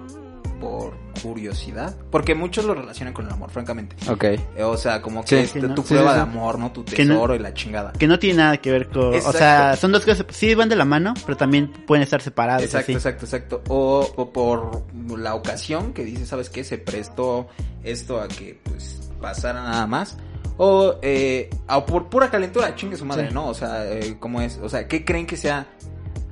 por 0.61 0.95
curiosidad. 1.23 1.95
Porque 2.11 2.35
muchos 2.35 2.65
lo 2.65 2.75
relacionan 2.75 3.13
con 3.15 3.27
el 3.27 3.33
amor, 3.33 3.51
francamente. 3.51 3.97
Ok. 4.11 4.25
O 4.63 4.77
sea, 4.77 5.03
como 5.03 5.23
que 5.23 5.29
Sí, 5.29 5.37
es 5.37 5.51
sí, 5.51 5.61
tu 5.61 5.69
¿no? 5.69 5.77
Sí, 5.77 5.83
prueba 5.89 6.15
de 6.15 6.21
amor, 6.21 6.59
¿no? 6.59 6.73
Tu 6.73 6.81
no- 6.81 6.87
tesoro 6.87 7.35
y 7.35 7.39
la 7.39 7.53
chingada. 7.53 7.93
Que 7.93 8.07
no 8.07 8.19
tiene 8.19 8.39
nada 8.39 8.57
que 8.59 8.71
ver 8.71 8.89
con... 8.89 9.15
O 9.15 9.33
sea, 9.33 9.77
son 9.77 9.93
dos 9.93 10.05
cosas, 10.05 10.25
sí 10.31 10.55
van 10.55 10.69
de 10.69 10.77
la 10.77 10.85
mano, 10.85 11.15
pero 11.25 11.37
también 11.37 11.71
pueden 11.87 12.03
estar 12.03 12.23
separados. 12.23 12.63
Exacto, 12.63 12.85
así. 12.85 12.93
exacto, 12.93 13.25
exacto. 13.25 13.63
O, 13.69 14.09
o 14.17 14.33
por 14.33 14.85
la 15.19 15.35
ocasión 15.35 15.93
que 15.93 16.05
dice, 16.05 16.27
¿sabes 16.27 16.49
qué? 16.51 16.65
Se 16.65 16.79
prestó 16.79 17.49
esto 17.83 18.21
a 18.21 18.29
que 18.29 18.59
pues 18.65 19.11
pasara 19.21 19.63
nada 19.63 19.87
más. 19.87 20.17
O, 20.59 20.95
eh, 21.03 21.51
o 21.69 21.85
por 21.85 22.09
pura 22.09 22.31
calentura, 22.31 22.75
chingue 22.75 22.97
su 22.97 23.05
madre, 23.05 23.29
Sí. 23.29 23.35
¿no? 23.35 23.49
O 23.49 23.55
sea, 23.55 23.85
eh, 23.91 24.17
¿cómo 24.19 24.41
es? 24.41 24.59
O 24.63 24.69
sea, 24.69 24.89
¿qué 24.89 25.05
creen 25.05 25.27
que 25.27 25.37
sea? 25.37 25.67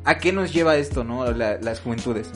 ¿A 0.04 0.18
qué 0.18 0.32
nos 0.32 0.52
lleva 0.52 0.76
esto, 0.76 1.02
no? 1.04 1.30
La- 1.32 1.58
las 1.60 1.80
juventudes. 1.80 2.30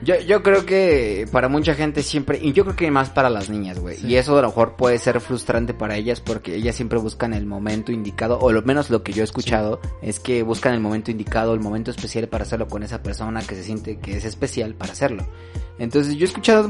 Yo, 0.00 0.14
yo 0.20 0.44
creo 0.44 0.64
que 0.64 1.26
para 1.32 1.48
mucha 1.48 1.74
gente 1.74 2.04
siempre, 2.04 2.38
y 2.40 2.52
yo 2.52 2.62
creo 2.62 2.76
que 2.76 2.88
más 2.92 3.10
para 3.10 3.28
las 3.28 3.50
niñas, 3.50 3.80
güey. 3.80 3.96
Y 4.06 4.14
eso 4.14 4.38
a 4.38 4.42
lo 4.42 4.46
mejor 4.48 4.76
puede 4.76 4.96
ser 4.98 5.20
frustrante 5.20 5.74
para 5.74 5.96
ellas 5.96 6.20
porque 6.20 6.54
ellas 6.54 6.76
siempre 6.76 7.00
buscan 7.00 7.34
el 7.34 7.46
momento 7.46 7.90
indicado, 7.90 8.38
o 8.38 8.52
lo 8.52 8.62
menos 8.62 8.90
lo 8.90 9.02
que 9.02 9.12
yo 9.12 9.22
he 9.22 9.24
escuchado 9.24 9.80
es 10.00 10.20
que 10.20 10.44
buscan 10.44 10.74
el 10.74 10.80
momento 10.80 11.10
indicado, 11.10 11.52
el 11.52 11.58
momento 11.58 11.90
especial 11.90 12.28
para 12.28 12.44
hacerlo 12.44 12.68
con 12.68 12.84
esa 12.84 13.02
persona 13.02 13.42
que 13.42 13.56
se 13.56 13.64
siente 13.64 13.98
que 13.98 14.16
es 14.16 14.24
especial 14.24 14.74
para 14.74 14.92
hacerlo. 14.92 15.26
Entonces 15.80 16.14
yo 16.14 16.22
he 16.26 16.28
escuchado, 16.28 16.68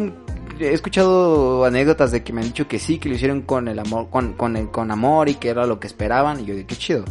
he 0.59 0.73
escuchado 0.73 1.67
anécdotas 1.67 2.11
de 2.11 2.23
que 2.25 2.33
me 2.33 2.41
han 2.41 2.47
dicho 2.47 2.67
que 2.67 2.79
sí, 2.79 2.99
que 2.99 3.11
lo 3.11 3.15
hicieron 3.17 3.43
con 3.43 3.69
el 3.69 3.79
amor, 3.79 4.09
con, 4.09 4.33
con, 4.33 4.57
el, 4.57 4.71
con 4.71 4.91
amor 4.91 5.29
y 5.29 5.35
que 5.35 5.51
era 5.51 5.67
lo 5.67 5.79
que 5.81 5.87
esperaban, 5.87 6.41
y 6.41 6.47
yo 6.47 6.55
digo, 6.55 6.67
qué 6.67 6.77
chido. 6.77 7.05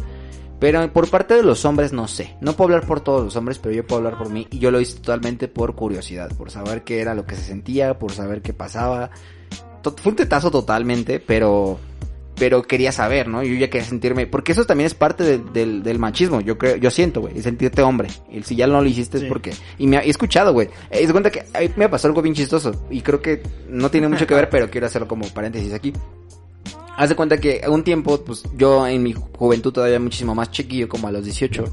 Pero 0.60 0.92
por 0.92 1.08
parte 1.08 1.34
de 1.34 1.42
los 1.42 1.64
hombres 1.64 1.92
no 1.92 2.08
sé. 2.08 2.34
No 2.40 2.54
puedo 2.54 2.68
hablar 2.74 2.86
por 2.88 3.00
todos 3.00 3.24
los 3.24 3.36
hombres, 3.36 3.58
pero 3.58 3.74
yo 3.74 3.86
puedo 3.86 3.98
hablar 3.98 4.18
por 4.18 4.28
mí. 4.30 4.46
Y 4.50 4.58
yo 4.58 4.70
lo 4.70 4.80
hice 4.80 4.96
totalmente 4.98 5.46
por 5.48 5.74
curiosidad, 5.74 6.30
por 6.36 6.50
saber 6.50 6.82
qué 6.82 7.00
era 7.00 7.14
lo 7.14 7.24
que 7.26 7.36
se 7.36 7.42
sentía, 7.42 7.98
por 7.98 8.12
saber 8.12 8.42
qué 8.42 8.52
pasaba. 8.52 9.10
Fue 10.02 10.10
un 10.10 10.16
tetazo 10.16 10.50
totalmente, 10.50 11.20
pero 11.20 11.78
pero 12.38 12.62
quería 12.62 12.92
saber, 12.92 13.26
¿no? 13.26 13.42
Yo 13.42 13.54
ya 13.54 13.68
quería 13.68 13.84
sentirme, 13.88 14.28
porque 14.28 14.52
eso 14.52 14.64
también 14.64 14.86
es 14.86 14.94
parte 14.94 15.38
del, 15.40 15.98
machismo, 15.98 16.40
yo 16.40 16.56
creo, 16.56 16.76
yo 16.76 16.88
siento, 16.88 17.20
güey, 17.20 17.36
el 17.36 17.42
sentirte 17.42 17.82
hombre. 17.82 18.10
Y 18.30 18.44
si 18.44 18.54
ya 18.54 18.68
no 18.68 18.80
lo 18.80 18.88
hiciste 18.88 19.18
Sí. 19.18 19.24
es 19.24 19.28
porque, 19.28 19.52
y 19.76 19.88
me 19.88 19.96
ha- 19.96 20.02
he 20.04 20.08
escuchado, 20.08 20.52
güey, 20.52 20.68
eh, 20.90 21.00
es 21.02 21.10
cuenta 21.10 21.30
que 21.32 21.42
me 21.74 21.88
pasó 21.88 22.06
algo 22.06 22.22
bien 22.22 22.36
chistoso, 22.36 22.86
y 22.90 23.00
creo 23.00 23.20
que 23.20 23.42
no 23.68 23.90
tiene 23.90 24.06
mucho 24.06 24.24
que 24.24 24.34
ver, 24.34 24.48
pero 24.50 24.70
quiero 24.70 24.86
hacerlo 24.86 25.08
como 25.08 25.26
paréntesis 25.30 25.72
aquí. 25.74 25.92
Haz 26.98 27.10
de 27.10 27.14
cuenta 27.14 27.38
que 27.38 27.60
un 27.68 27.84
tiempo, 27.84 28.18
pues 28.24 28.42
yo 28.56 28.84
en 28.84 29.04
mi 29.04 29.12
juventud 29.12 29.72
todavía 29.72 30.00
muchísimo 30.00 30.34
más 30.34 30.50
chiquillo, 30.50 30.88
como 30.88 31.06
a 31.06 31.12
los 31.12 31.22
18, 31.22 31.64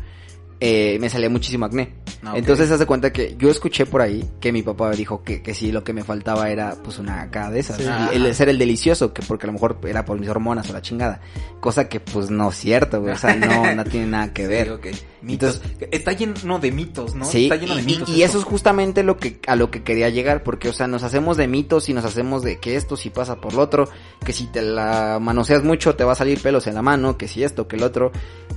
eh, 0.59 0.97
me 0.99 1.09
salía 1.09 1.29
muchísimo 1.29 1.65
acné. 1.65 1.93
Ah. 2.23 2.33
Entonces 2.35 2.71
haz 2.71 2.79
de 2.79 2.85
cuenta 2.85 3.11
que 3.13 3.35
yo 3.37 3.49
escuché 3.49 3.85
por 3.85 4.01
ahí 4.01 4.27
que 4.39 4.51
mi 4.51 4.63
papá 4.63 4.89
dijo 4.91 5.23
que, 5.23 5.41
que 5.43 5.53
sí, 5.53 5.71
lo 5.71 5.83
que 5.83 5.93
me 5.93 6.03
faltaba 6.03 6.49
era 6.49 6.75
pues 6.83 6.97
una 6.97 7.29
cara 7.29 7.51
de 7.51 7.59
esas. 7.59 7.77
Sí. 7.77 7.85
El 8.13 8.33
ser 8.33 8.49
el 8.49 8.57
delicioso, 8.57 9.13
que 9.13 9.21
porque 9.21 9.45
a 9.45 9.47
lo 9.47 9.53
mejor 9.53 9.77
era 9.85 10.05
por 10.05 10.19
mis 10.19 10.29
hormonas 10.29 10.69
o 10.69 10.73
la 10.73 10.81
chingada. 10.81 11.21
Cosa 11.59 11.87
que 11.89 11.99
pues 11.99 12.29
no 12.31 12.49
es 12.49 12.55
cierto, 12.55 13.01
güey. 13.01 13.13
O 13.13 13.17
sea, 13.17 13.35
no, 13.35 13.75
no 13.75 13.83
tiene 13.83 14.07
nada 14.07 14.33
que 14.33 14.47
ver. 14.47 14.79
Sí. 14.83 14.91
Mitos. 15.21 15.61
Está 15.91 16.13
lleno 16.13 16.59
de 16.59 16.71
mitos, 16.71 17.15
¿no? 17.15 17.25
Sí, 17.25 17.43
Está 17.45 17.55
lleno 17.55 17.75
de 17.75 17.81
y- 17.81 17.85
mitos. 17.85 18.09
y, 18.09 18.13
y 18.17 18.23
eso 18.23 18.37
es 18.37 18.43
justamente 18.43 19.03
lo 19.03 19.17
que 19.17 19.39
a 19.47 19.55
lo 19.55 19.71
que 19.71 19.83
quería 19.83 20.09
llegar, 20.09 20.43
porque 20.43 20.69
o 20.69 20.73
sea, 20.73 20.87
nos 20.87 21.03
hacemos 21.03 21.35
de 21.37 21.47
mitos 21.47 21.89
y 21.89 21.93
nos 21.93 22.05
hacemos 22.05 22.43
de 22.43 22.59
que 22.59 22.75
esto 22.75 22.95
si 22.95 23.09
pasa 23.09 23.41
por 23.41 23.53
lo 23.53 23.61
otro, 23.61 23.89
que 24.23 24.33
si 24.33 24.45
te 24.47 24.61
la 24.61 25.17
manoseas 25.19 25.63
mucho 25.63 25.95
te 25.95 26.03
va 26.03 26.11
a 26.13 26.15
salir 26.15 26.39
pelos 26.41 26.67
en 26.67 26.75
la 26.75 26.81
mano, 26.83 27.17
que 27.17 27.27
si 27.27 27.43
esto, 27.43 27.67
que 27.67 27.75
el 27.75 27.83
otro, 27.83 28.11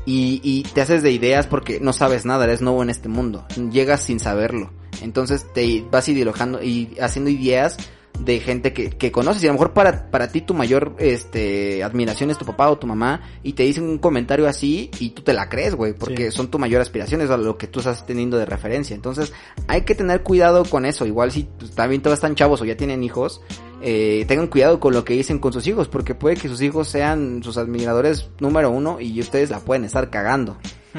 y, 0.09 0.41
y 0.43 0.63
te 0.63 0.81
haces 0.81 1.03
de 1.03 1.13
ideas 1.13 1.47
porque 1.47 1.81
no 1.81 1.93
sabes 1.93 2.25
nada, 2.25 2.45
eres 2.45 2.63
nuevo 2.63 2.83
en 2.83 2.91
este 2.91 3.09
mundo, 3.09 3.45
llegas 3.71 4.03
sin 4.03 4.21
saberlo, 4.21 4.71
entonces 5.03 5.47
te 5.53 5.85
vas 5.91 6.09
ideologando 6.09 6.63
y 6.63 6.97
haciendo 7.01 7.31
ideas 7.31 7.77
de 8.19 8.41
gente 8.41 8.73
que, 8.73 8.91
que 8.91 9.13
conoces 9.13 9.45
y 9.45 9.47
a 9.47 9.51
lo 9.51 9.53
mejor 9.53 9.73
para, 9.75 10.11
para 10.11 10.27
ti 10.27 10.41
tu 10.41 10.53
mayor 10.53 10.97
este 10.99 11.85
admiración 11.85 12.31
es 12.31 12.39
tu 12.39 12.45
papá 12.45 12.69
o 12.69 12.77
tu 12.77 12.85
mamá 12.87 13.21
y 13.45 13.53
te 13.53 13.63
dicen 13.63 13.85
un 13.85 13.99
comentario 13.99 14.49
así 14.49 14.91
y 14.99 15.11
tú 15.11 15.23
te 15.23 15.33
la 15.33 15.49
crees, 15.49 15.77
güey, 15.77 15.93
porque 15.93 16.31
Sí. 16.33 16.37
son 16.37 16.49
tu 16.51 16.59
mayor 16.59 16.81
aspiración, 16.81 17.21
es 17.21 17.31
a 17.31 17.37
lo 17.37 17.57
que 17.57 17.69
tú 17.69 17.79
estás 17.79 18.07
teniendo 18.07 18.37
de 18.37 18.45
referencia. 18.45 18.97
Entonces, 18.97 19.33
hay 19.69 19.83
que 19.83 19.95
tener 19.95 20.25
cuidado 20.25 20.65
con 20.65 20.85
eso. 20.85 21.07
Igual 21.07 21.31
si 21.31 21.47
pues, 21.59 21.71
también 21.77 22.03
todos 22.03 22.15
están 22.17 22.35
chavos 22.35 22.61
o 22.61 22.65
ya 22.65 22.77
tienen 22.77 23.05
hijos, 23.05 23.41
eh, 23.81 24.25
tengan 24.27 24.49
cuidado 24.49 24.81
con 24.81 24.93
lo 24.93 25.05
que 25.05 25.15
dicen 25.15 25.39
con 25.39 25.53
sus 25.53 25.67
hijos, 25.67 25.89
porque 25.89 26.15
puede 26.15 26.37
que 26.37 26.49
sus 26.49 26.61
hijos 26.63 26.89
sean 26.89 27.43
sus 27.43 27.57
admiradores 27.59 28.29
número 28.41 28.71
uno 28.71 29.01
y 29.01 29.21
ustedes 29.21 29.51
la 29.51 29.61
pueden 29.61 29.85
estar 29.85 30.11
cagando. 30.11 30.57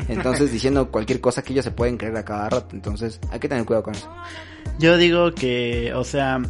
Entonces, 0.07 0.51
diciendo 0.53 0.89
cualquier 0.89 1.19
cosa 1.19 1.41
que 1.41 1.53
ellos 1.53 1.65
se 1.65 1.71
pueden 1.71 1.97
creer 1.97 2.15
a 2.17 2.25
cada 2.25 2.49
rato. 2.49 2.75
Entonces, 2.75 3.19
hay 3.31 3.39
que 3.39 3.49
tener 3.49 3.65
cuidado 3.65 3.83
con 3.83 3.95
eso. 3.95 4.09
Yo 4.79 4.97
digo 4.97 5.33
que, 5.33 5.93
o 5.93 6.03
sea, 6.03 6.41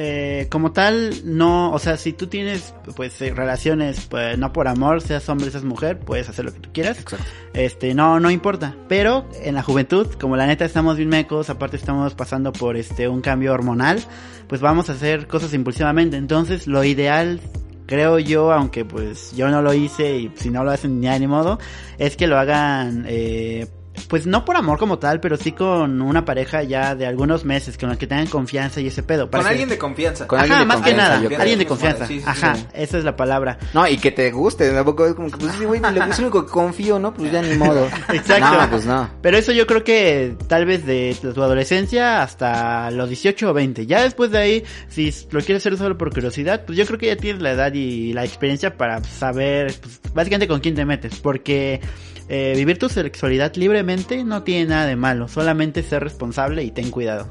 eh, 0.00 0.46
como 0.48 0.70
tal, 0.70 1.12
no, 1.24 1.72
o 1.72 1.78
sea, 1.80 1.96
si 1.96 2.12
tú 2.12 2.28
tienes, 2.28 2.72
pues, 2.94 3.20
eh, 3.20 3.34
relaciones, 3.34 4.06
pues, 4.08 4.38
no 4.38 4.52
por 4.52 4.68
amor, 4.68 5.00
seas 5.02 5.28
hombre, 5.28 5.50
seas 5.50 5.64
mujer, 5.64 5.98
puedes 5.98 6.28
hacer 6.28 6.44
lo 6.44 6.52
que 6.52 6.60
tú 6.60 6.70
quieras. 6.72 7.00
Exacto. 7.00 7.24
Este, 7.52 7.94
no, 7.94 8.20
no 8.20 8.30
importa. 8.30 8.76
Pero 8.86 9.28
en 9.42 9.56
la 9.56 9.62
juventud, 9.64 10.06
como 10.20 10.36
la 10.36 10.46
neta 10.46 10.64
estamos 10.64 10.98
bien 10.98 11.08
mecos, 11.08 11.50
aparte 11.50 11.76
estamos 11.76 12.14
pasando 12.14 12.52
por 12.52 12.76
este, 12.76 13.08
un 13.08 13.20
cambio 13.20 13.52
hormonal, 13.52 14.00
pues 14.46 14.60
vamos 14.60 14.88
a 14.88 14.92
hacer 14.92 15.26
cosas 15.26 15.52
impulsivamente. 15.52 16.16
Entonces, 16.16 16.68
lo 16.68 16.84
ideal, 16.84 17.40
creo 17.86 18.20
yo, 18.20 18.52
aunque 18.52 18.84
pues 18.84 19.34
yo 19.34 19.48
no 19.48 19.62
lo 19.62 19.74
hice 19.74 20.16
y 20.16 20.32
si 20.36 20.50
no 20.50 20.62
lo 20.62 20.70
hacen 20.70 21.02
ya 21.02 21.18
ni 21.18 21.26
modo, 21.26 21.58
es 21.98 22.16
que 22.16 22.28
lo 22.28 22.38
hagan, 22.38 23.04
eh, 23.08 23.66
pues 24.08 24.26
no 24.26 24.44
por 24.44 24.56
amor 24.56 24.78
como 24.78 24.98
tal, 24.98 25.20
pero 25.20 25.36
sí 25.36 25.52
con 25.52 26.00
una 26.02 26.24
pareja 26.24 26.62
ya 26.62 26.94
de 26.94 27.06
algunos 27.06 27.44
meses, 27.44 27.76
con 27.78 27.88
la 27.88 27.96
que 27.96 28.06
tengan 28.06 28.26
confianza 28.26 28.80
y 28.80 28.86
ese 28.86 29.02
pedo. 29.02 29.30
Con 29.30 29.42
que- 29.42 29.48
alguien 29.48 29.68
de 29.68 29.78
confianza. 29.78 30.26
Con 30.26 30.38
Ajá, 30.38 30.44
alguien 30.44 30.60
de 30.60 30.74
más 30.74 30.84
que 30.86 30.94
nada, 30.94 31.16
alguien 31.16 31.58
de 31.58 31.66
confianza. 31.66 32.06
sí, 32.06 32.20
sí, 32.20 32.24
Ajá, 32.26 32.54
sí. 32.56 32.66
esa 32.74 32.98
es 32.98 33.04
la 33.04 33.16
palabra. 33.16 33.58
No, 33.74 33.86
y 33.88 33.96
que 33.98 34.10
te 34.12 34.30
guste, 34.30 34.70
tampoco 34.70 35.06
es 35.06 35.14
como 35.14 35.30
que, 35.30 35.36
pues, 35.38 35.52
sí, 35.56 35.64
güey, 35.64 35.80
le 35.80 35.88
es 35.88 36.18
lo 36.18 36.24
único 36.26 36.46
que 36.46 36.52
confío, 36.52 36.98
¿no? 36.98 37.12
Pues 37.14 37.32
ya 37.32 37.42
ni 37.42 37.56
modo. 37.56 37.86
Exacto. 38.12 38.60
No, 38.62 38.70
pues 38.70 38.84
no. 38.84 39.10
Pero 39.22 39.36
eso 39.36 39.52
yo 39.52 39.66
creo 39.66 39.82
que 39.84 40.36
tal 40.46 40.66
vez 40.66 40.84
de 40.86 41.16
tu 41.20 41.42
adolescencia 41.42 42.22
hasta 42.22 42.90
los 42.90 43.08
18 43.08 43.50
o 43.50 43.52
20. 43.54 43.86
Ya 43.86 44.02
después 44.02 44.30
de 44.30 44.38
ahí, 44.38 44.64
si 44.88 45.12
lo 45.30 45.40
quieres 45.40 45.62
hacer 45.62 45.76
solo 45.78 45.96
por 45.98 46.12
curiosidad, 46.12 46.64
pues 46.66 46.76
yo 46.78 46.86
creo 46.86 46.98
que 46.98 47.06
ya 47.06 47.16
tienes 47.16 47.42
la 47.42 47.52
edad 47.52 47.72
y 47.72 48.12
la 48.12 48.24
experiencia 48.24 48.76
para 48.76 49.02
saber 49.02 49.74
pues, 49.80 50.00
básicamente 50.14 50.48
con 50.48 50.60
quién 50.60 50.74
te 50.74 50.84
metes. 50.84 51.18
Porque 51.20 51.80
eh, 52.28 52.52
vivir 52.56 52.78
tu 52.78 52.88
sexualidad 52.88 53.54
libremente 53.56 53.87
no 54.24 54.42
tiene 54.42 54.66
nada 54.70 54.86
de 54.86 54.96
malo. 54.96 55.28
Solamente 55.28 55.82
ser 55.82 56.02
responsable 56.02 56.62
y 56.64 56.70
ten 56.70 56.90
cuidado. 56.90 57.26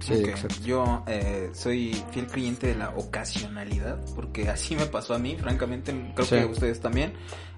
Sí. 0.00 0.24
Yo 0.64 1.04
eh, 1.06 1.50
soy 1.52 1.96
fiel 2.10 2.26
creyente 2.26 2.66
de 2.66 2.74
la 2.74 2.90
ocasionalidad, 2.90 4.00
porque 4.16 4.48
así 4.48 4.74
me 4.74 4.86
pasó 4.86 5.14
a 5.14 5.18
mí, 5.18 5.36
francamente, 5.36 5.92
creo 6.14 6.26
Sí. 6.26 6.36
que 6.36 6.44
ustedes 6.46 6.80
también. 6.80 7.12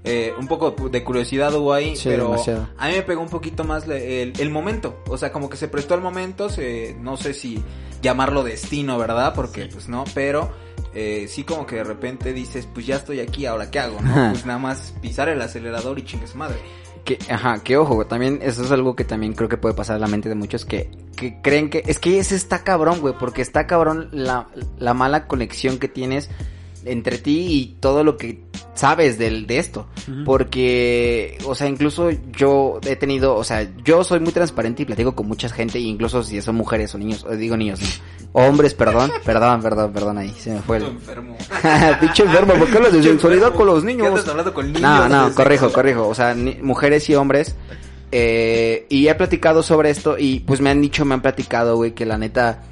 Eh, 0.07 0.35
un 0.39 0.47
poco 0.47 0.73
de 0.91 1.03
curiosidad 1.03 1.55
hubo 1.55 1.73
ahí, 1.73 1.97
Sí, 1.97 2.11
pero 2.11 2.25
demasiado. 2.25 2.69
a 2.77 2.89
mí 2.89 2.95
me 2.97 3.03
pegó 3.03 3.23
un 3.23 3.31
poquito 3.31 3.65
más 3.65 3.87
le- 3.87 4.23
el, 4.23 4.35
el 4.39 4.51
momento, 4.51 5.03
o 5.09 5.17
sea, 5.17 5.33
como 5.33 5.49
que 5.49 5.57
se 5.57 5.67
prestó 5.69 5.95
el 5.95 6.03
momento, 6.03 6.51
se, 6.51 6.95
no 7.01 7.17
sé 7.17 7.33
si 7.33 7.63
llamarlo 8.03 8.45
destino, 8.45 8.99
¿verdad? 8.99 9.33
Porque 9.35 9.65
pues 9.73 9.89
no, 9.89 10.05
pero 10.13 10.53
eh, 10.93 11.25
sí 11.31 11.45
como 11.45 11.65
que 11.65 11.77
de 11.77 11.85
repente 11.85 12.35
dices, 12.35 12.69
pues 12.75 12.85
ya 12.85 12.97
estoy 12.97 13.21
aquí, 13.21 13.47
ahora 13.47 13.71
qué 13.71 13.79
hago. 13.81 13.97
Pues 13.97 14.45
nada 14.45 14.59
más 14.59 14.93
pisar 15.01 15.31
el 15.31 15.41
acelerador 15.41 15.99
y 15.99 16.03
chingue 16.05 16.27
su 16.27 16.37
madre. 16.37 16.57
Que, 17.05 17.19
ajá, 17.29 17.63
que 17.63 17.77
ojo, 17.77 18.07
también 18.07 18.39
eso 18.43 18.65
es 18.65 18.73
algo 18.73 18.97
que 18.97 19.05
también 19.05 19.35
creo 19.35 19.49
que 19.49 19.59
puede 19.59 19.75
pasar 19.75 19.97
a 19.97 19.99
la 19.99 20.07
mente 20.07 20.31
de 20.31 20.35
muchos 20.35 20.65
que, 20.65 20.91
que 21.17 21.41
creen 21.43 21.69
que, 21.69 21.83
es 21.87 21.99
que 21.99 22.19
ese 22.19 22.35
está 22.35 22.65
cabrón, 22.65 23.01
güey, 23.01 23.15
porque 23.19 23.43
está 23.43 23.67
cabrón 23.67 24.09
la, 24.11 24.49
la 24.79 24.95
mala 24.95 25.27
conexión 25.27 25.79
que 25.79 25.89
tienes 25.89 26.31
entre 26.87 27.19
ti 27.19 27.47
y 27.51 27.77
todo 27.81 28.05
lo 28.05 28.17
que 28.17 28.41
sabes 28.75 29.19
del, 29.19 29.47
de 29.47 29.59
esto. 29.59 29.87
Porque, 30.25 31.39
o 31.47 31.55
sea, 31.55 31.69
incluso 31.69 32.11
yo 32.37 32.81
he 32.87 32.97
tenido, 32.97 33.37
o 33.37 33.45
sea, 33.45 33.69
yo 33.85 34.05
soy 34.05 34.21
muy 34.21 34.33
transparente 34.33 34.83
y 34.83 34.85
platico 34.87 35.15
con 35.15 35.27
mucha 35.29 35.49
gente, 35.49 35.79
incluso 35.79 36.23
si 36.23 36.41
son 36.43 36.57
mujeres 36.57 36.95
o 36.95 36.99
niños, 36.99 37.25
o 37.25 37.35
digo 37.37 37.57
niños, 37.57 37.81
no. 37.81 37.89
Hombres, 38.41 38.75
perdón, 38.75 39.11
perdón, 39.25 39.63
perdón, 39.63 39.93
perdón, 39.93 40.19
ahí 40.19 40.35
se 40.37 40.53
me 40.55 40.61
fue 40.61 40.79
el... 40.79 40.85
enfermo. 40.85 41.37
Pinche 42.01 42.25
enfermo, 42.25 42.55
¿por 42.55 42.69
qué 42.69 42.77
hablas 42.77 42.93
de 42.93 43.03
sexualidad 43.03 43.53
con 43.55 43.67
los 43.67 43.81
¿Qué 43.83 43.87
niños? 43.87 44.09
andas 44.09 44.29
hablando 44.29 44.53
con 44.53 44.67
niños? 44.67 44.83
No, 44.83 45.09
no, 45.09 45.35
corrijo, 45.35 45.73
corrijo. 45.73 46.09
O 46.09 46.15
sea, 46.15 46.35
ni- 46.35 46.57
mujeres 46.61 47.09
y 47.09 47.15
hombres. 47.15 47.55
Eh, 48.13 48.87
y 48.91 49.09
he 49.09 49.15
platicado 49.15 49.63
sobre 49.63 49.91
esto 49.91 50.17
y 50.19 50.41
pues 50.41 50.61
me 50.61 50.71
han 50.71 50.81
dicho, 50.81 51.05
me 51.05 51.15
han 51.15 51.23
platicado, 51.23 51.77
güey, 51.77 51.95
que 51.95 52.07
la 52.07 52.17
neta, 52.19 52.63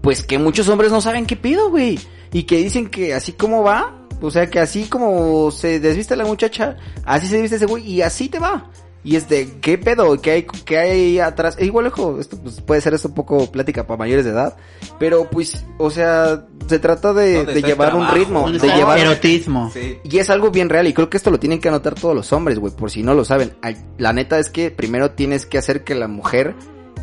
pues 0.00 0.24
que 0.24 0.38
muchos 0.38 0.68
hombres 0.68 0.90
no 0.90 1.00
saben 1.00 1.26
qué 1.26 1.36
pido, 1.36 1.70
güey. 1.70 1.98
Y 2.32 2.44
que 2.44 2.56
dicen 2.58 2.88
que 2.88 3.14
así 3.14 3.32
como 3.32 3.62
va, 3.62 3.94
o 4.20 4.30
sea, 4.30 4.48
que 4.48 4.58
así 4.58 4.84
como 4.84 5.50
se 5.50 5.80
desviste 5.80 6.16
la 6.16 6.24
muchacha, 6.24 6.76
así 7.04 7.26
se 7.26 7.34
desviste 7.34 7.56
ese 7.56 7.66
güey 7.66 7.84
y 7.90 8.02
así 8.02 8.28
te 8.28 8.38
va. 8.38 8.70
Y 9.04 9.16
es 9.16 9.28
de, 9.28 9.48
¿qué 9.60 9.78
pedo? 9.78 10.22
¿Qué 10.22 10.30
hay, 10.30 10.46
qué 10.64 10.78
hay 10.78 11.18
atrás? 11.18 11.56
E 11.58 11.64
igual, 11.64 11.88
ojo, 11.88 12.20
esto 12.20 12.38
pues, 12.40 12.60
puede 12.60 12.80
ser 12.80 12.94
esto 12.94 13.08
un 13.08 13.14
poco 13.14 13.50
plática 13.50 13.84
para 13.84 13.98
mayores 13.98 14.24
de 14.24 14.30
edad. 14.30 14.56
Pero 15.00 15.28
pues, 15.28 15.64
o 15.78 15.90
sea, 15.90 16.46
se 16.68 16.78
trata 16.78 17.12
de, 17.12 17.34
¿Dónde 17.38 17.52
de 17.52 17.58
está 17.58 17.66
el 17.68 17.72
llevar 17.74 17.96
un 17.96 18.08
ritmo, 18.08 18.42
¿Dónde 18.42 18.60
de 18.60 18.68
llevar... 18.68 18.98
erotismo? 18.98 19.72
Sí. 19.74 19.98
Y 20.04 20.18
es 20.18 20.30
algo 20.30 20.52
bien 20.52 20.68
real 20.68 20.86
y 20.86 20.92
creo 20.94 21.10
que 21.10 21.16
esto 21.16 21.32
lo 21.32 21.40
tienen 21.40 21.58
que 21.60 21.68
anotar 21.68 21.94
todos 21.96 22.14
los 22.14 22.32
hombres, 22.32 22.60
güey, 22.60 22.72
por 22.72 22.92
si 22.92 23.02
no 23.02 23.12
lo 23.14 23.24
saben. 23.24 23.54
Ay, 23.60 23.76
La 23.98 24.12
neta 24.12 24.38
es 24.38 24.50
que 24.50 24.70
primero 24.70 25.10
tienes 25.10 25.46
que 25.46 25.58
hacer 25.58 25.82
que 25.82 25.96
la 25.96 26.06
mujer 26.06 26.54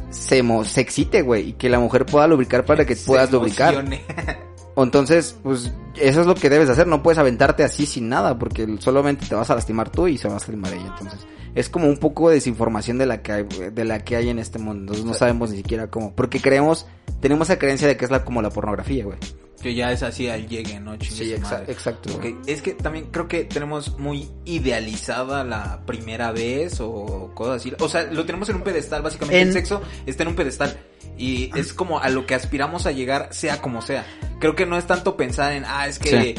se, 0.09 0.41
mo- 0.41 0.63
se 0.63 0.79
excite, 0.79 1.21
güey, 1.21 1.49
y 1.49 1.53
que 1.53 1.67
la 1.67 1.79
mujer 1.79 2.05
pueda 2.05 2.27
lubricar 2.27 2.63
para 2.63 2.85
que 2.85 2.95
Se 2.95 3.05
puedas 3.05 3.29
lubricar. 3.29 3.73
emocione. 3.73 4.03
Entonces, 4.83 5.37
pues 5.43 5.71
eso 5.95 6.21
es 6.21 6.27
lo 6.27 6.35
que 6.35 6.49
debes 6.49 6.69
hacer, 6.69 6.87
no 6.87 7.03
puedes 7.03 7.17
aventarte 7.17 7.63
así 7.63 7.85
sin 7.85 8.09
nada, 8.09 8.37
porque 8.37 8.67
solamente 8.79 9.25
te 9.25 9.35
vas 9.35 9.49
a 9.49 9.55
lastimar 9.55 9.89
tú 9.89 10.07
y 10.07 10.17
se 10.17 10.27
va 10.27 10.35
a 10.35 10.37
lastimar 10.37 10.73
ella. 10.73 10.87
Entonces, 10.97 11.25
es 11.55 11.69
como 11.69 11.87
un 11.87 11.97
poco 11.97 12.29
de 12.29 12.35
desinformación 12.35 12.97
de 12.97 13.05
la 13.05 13.21
que 13.21 13.31
hay, 13.31 13.43
de 13.73 13.85
la 13.85 13.99
que 14.03 14.15
hay 14.15 14.29
en 14.29 14.39
este 14.39 14.59
mundo. 14.59 14.81
Entonces, 14.93 15.05
no 15.05 15.13
sabemos 15.13 15.51
ni 15.51 15.57
siquiera 15.57 15.87
cómo, 15.87 16.13
porque 16.15 16.39
creemos, 16.41 16.85
tenemos 17.21 17.49
la 17.49 17.57
creencia 17.59 17.87
de 17.87 17.97
que 17.97 18.05
es 18.05 18.11
la 18.11 18.23
como 18.25 18.41
la 18.41 18.49
pornografía, 18.49 19.05
güey. 19.05 19.17
que 19.61 19.75
ya 19.75 19.91
es 19.91 20.03
así 20.03 20.29
al 20.29 20.47
llegue, 20.47 20.79
¿no? 20.79 20.95
Chingue 20.95 21.15
Sí, 21.25 21.31
exa- 21.33 21.41
madre. 21.51 21.73
exacto. 21.73 22.09
Es 22.47 22.61
que 22.61 22.71
también 22.75 23.07
creo 23.11 23.27
que 23.27 23.43
tenemos 23.43 23.97
muy 23.99 24.29
idealizada 24.45 25.43
la 25.43 25.81
primera 25.85 26.31
vez 26.31 26.79
o 26.79 27.31
cosas 27.35 27.57
así. 27.57 27.73
O 27.79 27.89
sea, 27.89 28.03
lo 28.03 28.25
tenemos 28.25 28.47
en 28.47 28.55
un 28.55 28.61
pedestal, 28.61 29.01
básicamente 29.01 29.41
En- 29.41 29.47
el 29.49 29.53
sexo 29.53 29.81
está 30.05 30.23
en 30.23 30.29
un 30.29 30.35
pedestal. 30.35 30.79
Y 31.17 31.51
es 31.57 31.73
como 31.73 31.99
a 31.99 32.07
lo 32.07 32.25
que 32.25 32.35
aspiramos 32.35 32.85
a 32.85 32.91
llegar, 32.93 33.27
sea 33.33 33.61
como 33.61 33.81
sea. 33.81 34.05
Creo 34.39 34.55
que 34.55 34.65
no 34.65 34.77
es 34.77 34.87
tanto 34.87 35.17
pensar 35.17 35.51
en, 35.51 35.65
ah, 35.67 35.87
es 35.89 35.99
que, 35.99 36.09
Sí. 36.09 36.35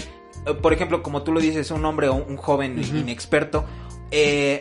eh, 0.46 0.54
por 0.62 0.72
ejemplo, 0.72 1.02
como 1.02 1.22
tú 1.22 1.32
lo 1.32 1.40
dices, 1.40 1.70
un 1.72 1.84
hombre 1.84 2.08
o 2.08 2.14
un 2.14 2.38
joven 2.38 2.82
inexperto, 2.82 3.66
eh, 4.10 4.60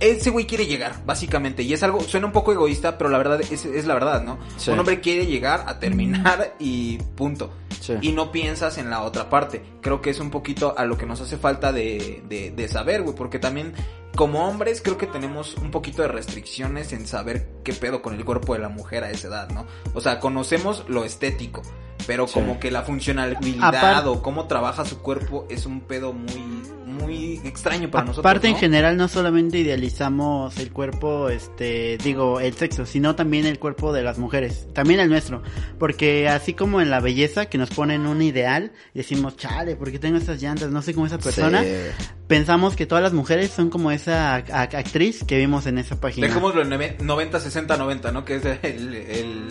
ese 0.00 0.30
güey 0.30 0.46
quiere 0.46 0.66
llegar, 0.66 1.04
básicamente. 1.06 1.62
Y 1.62 1.72
es 1.72 1.82
algo, 1.82 2.00
suena 2.00 2.26
un 2.26 2.32
poco 2.32 2.52
egoísta, 2.52 2.98
pero 2.98 3.10
la 3.10 3.18
verdad 3.18 3.40
es, 3.40 3.64
es 3.64 3.86
la 3.86 3.94
verdad, 3.94 4.22
¿no? 4.22 4.38
Sí. 4.56 4.70
Un 4.70 4.78
hombre 4.78 5.00
quiere 5.00 5.26
llegar 5.26 5.64
a 5.66 5.78
terminar 5.78 6.54
y 6.58 6.98
punto 7.16 7.52
Sí. 7.80 7.94
y 8.02 8.10
no 8.12 8.32
piensas 8.32 8.76
en 8.78 8.90
la 8.90 9.02
otra 9.02 9.30
parte. 9.30 9.62
Creo 9.80 10.00
que 10.02 10.10
es 10.10 10.18
un 10.18 10.30
poquito 10.30 10.74
a 10.76 10.84
lo 10.84 10.98
que 10.98 11.06
nos 11.06 11.20
hace 11.20 11.36
falta 11.36 11.72
de, 11.72 12.22
de, 12.28 12.50
de 12.50 12.68
saber, 12.68 13.02
güey, 13.02 13.14
porque 13.14 13.38
también 13.38 13.72
como 14.16 14.48
hombres 14.48 14.82
creo 14.82 14.98
que 14.98 15.06
tenemos 15.06 15.54
un 15.56 15.70
poquito 15.70 16.02
de 16.02 16.08
restricciones 16.08 16.92
en 16.92 17.06
saber 17.06 17.48
qué 17.62 17.72
pedo 17.72 18.02
con 18.02 18.14
el 18.14 18.24
cuerpo 18.24 18.54
de 18.54 18.58
la 18.60 18.68
mujer 18.68 19.04
a 19.04 19.10
esa 19.10 19.28
edad, 19.28 19.48
¿no? 19.50 19.64
O 19.94 20.00
sea, 20.00 20.18
conocemos 20.18 20.84
lo 20.88 21.04
estético, 21.04 21.62
pero 22.08 22.26
Sí. 22.26 22.34
como 22.34 22.58
que 22.58 22.70
la 22.72 22.82
funcionalidad 22.82 24.08
o 24.08 24.22
cómo 24.22 24.46
trabaja 24.46 24.84
su 24.86 24.98
cuerpo 25.00 25.46
es 25.50 25.66
un 25.66 25.82
pedo 25.82 26.12
muy, 26.14 26.62
muy 26.86 27.40
extraño 27.44 27.90
para 27.90 28.04
nosotros. 28.06 28.24
Aparte, 28.24 28.48
en 28.48 28.56
general, 28.56 28.96
no 28.96 29.06
solamente 29.08 29.58
idealizamos 29.58 30.56
el 30.58 30.72
cuerpo, 30.72 31.28
este, 31.28 31.98
digo, 31.98 32.40
el 32.40 32.54
sexo, 32.54 32.86
sino 32.86 33.14
también 33.14 33.44
el 33.46 33.58
cuerpo 33.58 33.92
de 33.92 34.02
las 34.02 34.18
mujeres, 34.18 34.66
también 34.72 35.00
el 35.00 35.10
nuestro, 35.10 35.42
porque 35.78 36.28
así 36.28 36.54
como 36.54 36.80
en 36.80 36.88
la 36.90 37.00
belleza, 37.00 37.46
que 37.46 37.58
nos 37.58 37.70
ponen 37.70 38.06
un 38.06 38.22
ideal, 38.22 38.72
decimos, 38.94 39.36
chale, 39.36 39.76
¿por 39.76 39.92
qué 39.92 39.98
tengo 39.98 40.16
estas 40.16 40.40
llantas? 40.40 40.70
No 40.70 40.80
sé 40.82 40.94
cómo 40.94 41.06
esa 41.06 41.18
persona, 41.18 41.62
Sí. 41.62 41.68
pensamos 42.26 42.74
que 42.74 42.86
todas 42.86 43.04
las 43.04 43.12
mujeres 43.12 43.50
son 43.50 43.68
como 43.70 43.90
esa 43.90 44.38
ac- 44.38 44.48
ac- 44.50 44.74
actriz 44.78 45.24
que 45.24 45.36
vimos 45.36 45.66
en 45.66 45.76
esa 45.78 46.00
página. 46.00 46.26
Dejémoslo 46.26 46.62
en 46.62 46.70
nove- 46.70 46.98
90, 47.00 47.38
60, 47.38 47.76
90, 47.76 48.12
¿no? 48.12 48.24
Que 48.24 48.36
es 48.36 48.44
el, 48.62 48.94
el, 48.94 49.48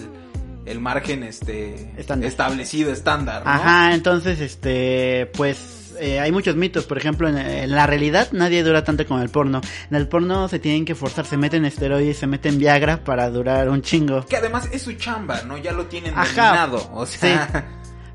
el 0.68 0.80
margen 0.80 1.24
este 1.24 1.92
Estándar. 1.98 2.28
establecido, 2.30 2.92
estándar, 2.92 3.44
¿no? 3.46 3.52
Ajá, 3.52 3.94
entonces, 3.94 4.40
este, 4.40 5.30
pues, 5.36 5.96
eh, 6.00 6.20
hay 6.20 6.32
muchos 6.32 6.56
mitos. 6.56 6.86
Por 6.86 6.98
ejemplo, 6.98 7.28
en, 7.28 7.38
en 7.38 7.72
la 7.72 7.88
realidad 7.88 8.30
nadie 8.32 8.64
dura 8.64 8.84
tanto 8.84 9.06
como 9.06 9.22
el 9.22 9.30
porno. 9.30 9.62
En 9.90 9.96
el 9.98 10.08
porno 10.08 10.48
se 10.48 10.60
tienen 10.60 10.86
que 10.86 10.94
forzar, 10.96 11.26
se 11.26 11.38
meten 11.38 11.66
esteroides, 11.66 12.18
se 12.18 12.28
meten 12.28 12.60
Viagra 12.60 13.04
para 13.04 13.30
durar 13.30 13.70
un 13.70 13.82
chingo. 13.82 14.26
Que 14.28 14.38
además 14.38 14.70
es 14.72 14.82
su 14.84 14.94
chamba, 14.94 15.42
¿no? 15.44 15.58
Ya 15.58 15.72
lo 15.72 15.86
tienen 15.86 16.14
Ajá. 16.16 16.48
dominado. 16.48 16.90
O 16.94 17.06
sea, 17.06 17.66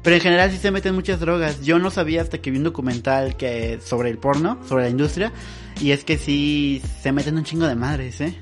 Pero 0.03 0.17
en 0.17 0.23
general 0.23 0.51
sí 0.51 0.59
se 0.59 0.71
meten 0.73 0.95
muchas 0.95 1.21
drogas. 1.21 1.63
Yo 1.63 1.79
no 1.79 1.91
sabía 1.91 2.23
hasta 2.23 2.39
que 2.39 2.51
vi 2.51 2.59
un 2.59 2.65
documental 2.65 3.37
que 3.37 3.79
sobre 3.85 4.11
el 4.11 4.19
porno, 4.19 4.59
sobre 4.69 4.85
la 4.85 4.91
industria, 4.91 5.33
y 5.81 5.93
es 5.93 6.03
que 6.05 6.19
sí 6.19 6.83
se 7.03 7.13
meten 7.13 7.37
un 7.37 7.45
chingo 7.45 7.67
de 7.67 7.77
madres, 7.77 8.21
¿eh? 8.21 8.37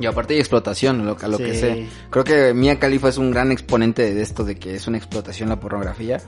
Y 0.00 0.06
aparte 0.06 0.34
hay 0.34 0.40
explotación, 0.40 1.04
lo, 1.04 1.16
a 1.20 1.28
lo 1.28 1.38
que 1.38 1.54
sé. 1.54 1.86
Creo 2.10 2.24
que 2.24 2.54
Mia 2.54 2.78
Khalifa 2.78 3.08
es 3.08 3.18
un 3.18 3.30
gran 3.30 3.52
exponente 3.52 4.14
de 4.14 4.22
esto, 4.22 4.44
de 4.44 4.56
que 4.56 4.74
es 4.74 4.86
una 4.86 4.98
explotación 4.98 5.48
la 5.48 5.60
pornografía. 5.60 6.20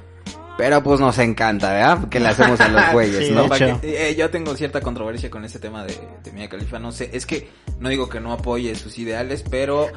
Pero 0.59 0.83
pues 0.83 1.01
nos 1.01 1.19
encanta, 1.19 1.73
¿verdad? 1.73 1.99
Porque 2.01 2.21
le 2.21 2.29
hacemos 2.29 2.61
a 2.61 2.69
los 2.69 2.83
güeyes, 2.93 3.27
Sí, 3.29 3.33
¿no? 3.33 3.49
que- 3.49 3.79
eh, 4.11 4.15
yo 4.15 4.29
tengo 4.31 4.55
cierta 4.55 4.81
controversia 4.83 5.31
con 5.31 5.45
este 5.47 5.59
tema 5.59 5.85
de, 5.85 5.99
de 6.23 6.33
Mia 6.33 6.49
Khalifa. 6.49 6.79
No 6.79 6.93
sé, 6.93 7.09
es 7.15 7.25
que 7.25 7.49
no 7.81 7.89
digo 7.89 8.09
que 8.09 8.21
no 8.21 8.33
apoye 8.35 8.75
sus 8.75 8.99
ideales, 8.99 9.43
pero 9.51 9.89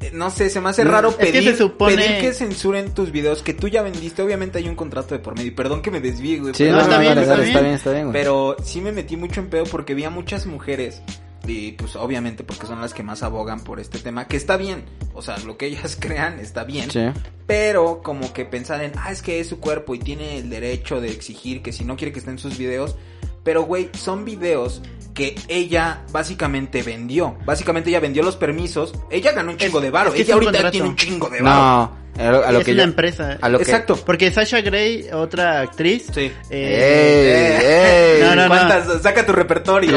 eh, 0.00 0.10
no 0.14 0.30
sé, 0.30 0.48
se 0.48 0.58
me 0.62 0.70
hace 0.70 0.84
No, 0.86 0.90
raro 0.92 1.10
es 1.10 1.16
que 1.16 1.26
pedir, 1.26 1.54
se 1.54 1.62
supone- 1.62 1.96
pedir 1.96 2.18
que 2.18 2.32
censuren 2.32 2.94
tus 2.94 3.12
videos 3.12 3.42
que 3.42 3.52
tú 3.52 3.68
ya 3.68 3.82
vendiste. 3.82 4.22
Obviamente 4.22 4.56
hay 4.58 4.68
un 4.70 4.74
contrato 4.74 5.14
de 5.14 5.20
por 5.20 5.36
medio. 5.36 5.48
Y 5.48 5.54
Perdón 5.54 5.82
que 5.82 5.90
me 5.90 6.00
desvíe, 6.00 6.38
güey. 6.40 6.54
Sí, 6.54 6.64
pero- 6.64 6.76
no, 6.76 6.80
está 6.82 6.94
no, 6.94 7.00
bien, 7.02 7.10
dale, 7.14 7.20
está 7.22 7.32
dale, 7.34 7.42
bien. 7.44 7.56
está 7.56 7.60
bien, 7.62 7.74
está 7.74 7.90
bien, 7.92 8.04
güey. 8.06 8.12
Pero 8.14 8.56
sí 8.64 8.80
me 8.80 8.92
metí 8.92 9.16
mucho 9.18 9.40
en 9.42 9.50
pedo 9.50 9.64
porque 9.64 9.94
vi 9.94 10.04
a 10.04 10.10
muchas 10.10 10.46
mujeres. 10.46 11.02
Y 11.46 11.72
pues 11.72 11.96
obviamente 11.96 12.44
porque 12.44 12.66
son 12.66 12.80
las 12.80 12.94
que 12.94 13.02
más 13.02 13.22
abogan 13.22 13.60
por 13.60 13.80
este 13.80 13.98
tema. 13.98 14.26
Que 14.28 14.36
está 14.36 14.56
bien. 14.56 14.84
O 15.14 15.22
sea, 15.22 15.38
lo 15.38 15.56
que 15.56 15.66
ellas 15.66 15.96
crean 16.00 16.38
está 16.38 16.64
bien. 16.64 16.90
Sí. 16.90 17.00
Pero 17.46 18.02
como 18.02 18.32
que 18.32 18.44
pensar 18.44 18.82
en, 18.84 18.92
ah, 18.96 19.10
es 19.10 19.22
que 19.22 19.40
es 19.40 19.48
su 19.48 19.58
cuerpo 19.58 19.94
y 19.94 19.98
tiene 19.98 20.38
el 20.38 20.50
derecho 20.50 21.00
de 21.00 21.10
exigir 21.10 21.62
que 21.62 21.72
si 21.72 21.84
no 21.84 21.96
quiere 21.96 22.12
que 22.12 22.18
esté 22.20 22.30
en 22.30 22.38
sus 22.38 22.56
videos. 22.58 22.96
Pero, 23.42 23.62
güey, 23.62 23.88
son 23.94 24.24
videos 24.26 24.82
que 25.14 25.34
ella 25.48 26.02
básicamente 26.12 26.82
vendió. 26.82 27.36
Básicamente 27.46 27.88
ella 27.90 27.98
vendió 28.00 28.22
los 28.22 28.36
permisos. 28.36 28.92
Ella 29.10 29.32
ganó 29.32 29.50
un 29.52 29.56
chingo 29.56 29.78
Es- 29.78 29.84
de 29.84 29.90
varo. 29.90 30.10
es 30.10 30.14
que 30.16 30.22
es 30.22 30.28
ella 30.28 30.34
ahorita 30.34 30.52
contrato. 30.52 30.70
tiene 30.72 30.88
un 30.88 30.96
chingo 30.96 31.28
de 31.30 31.40
varo. 31.42 31.56
No, 31.94 31.99
a 32.18 32.30
lo, 32.30 32.44
a 32.44 32.52
lo 32.52 32.58
es 32.60 32.64
que 32.64 32.72
una 32.72 32.82
yo- 32.82 32.88
empresa. 32.88 33.38
a 33.40 33.48
lo 33.48 33.58
que- 33.58 33.64
Exacto. 33.64 33.96
Porque 34.04 34.30
Sasha 34.30 34.60
Grey, 34.60 35.06
otra 35.12 35.60
actriz, 35.60 36.06
Sí. 36.12 36.30
eh, 36.50 38.20
¡Ey! 38.20 38.22
ey. 38.22 38.22
No, 38.22 38.36
no, 38.36 38.48
no. 38.48 38.98
Saca 39.00 39.24
tu 39.24 39.32
repertorio. 39.32 39.92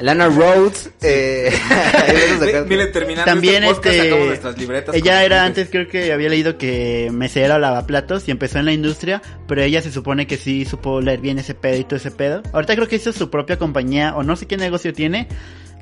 Lana 0.00 0.28
Rhodes, 0.28 0.90
eh, 1.02 1.50
terminando 2.92 3.24
También 3.24 3.64
este 3.64 3.74
podcast, 3.74 3.94
este, 3.96 4.08
sacamos 4.08 4.26
nuestras 4.28 4.58
libretas. 4.58 4.94
ella 4.94 5.24
era 5.24 5.44
antes 5.44 5.68
creo 5.70 5.88
que 5.88 6.12
había 6.12 6.28
leído 6.28 6.58
que 6.58 7.10
mesera 7.12 7.56
o 7.56 7.58
lavaplatos 7.58 8.28
y 8.28 8.30
empezó 8.30 8.58
en 8.58 8.66
la 8.66 8.72
industria, 8.72 9.22
pero 9.48 9.62
ella 9.62 9.82
se 9.82 9.90
supone 9.92 10.26
que 10.26 10.36
sí 10.36 10.64
supo 10.64 11.00
leer 11.00 11.20
bien 11.20 11.38
ese 11.38 11.54
pedo 11.54 11.76
y 11.78 11.84
todo 11.84 11.96
ese 11.96 12.10
pedo. 12.10 12.42
Ahorita 12.52 12.74
creo 12.74 12.88
que 12.88 12.96
hizo 12.96 13.12
su 13.12 13.30
propia 13.30 13.58
compañía 13.58 14.14
o 14.16 14.22
no 14.22 14.36
sé 14.36 14.46
qué 14.46 14.56
negocio 14.56 14.92
tiene, 14.92 15.28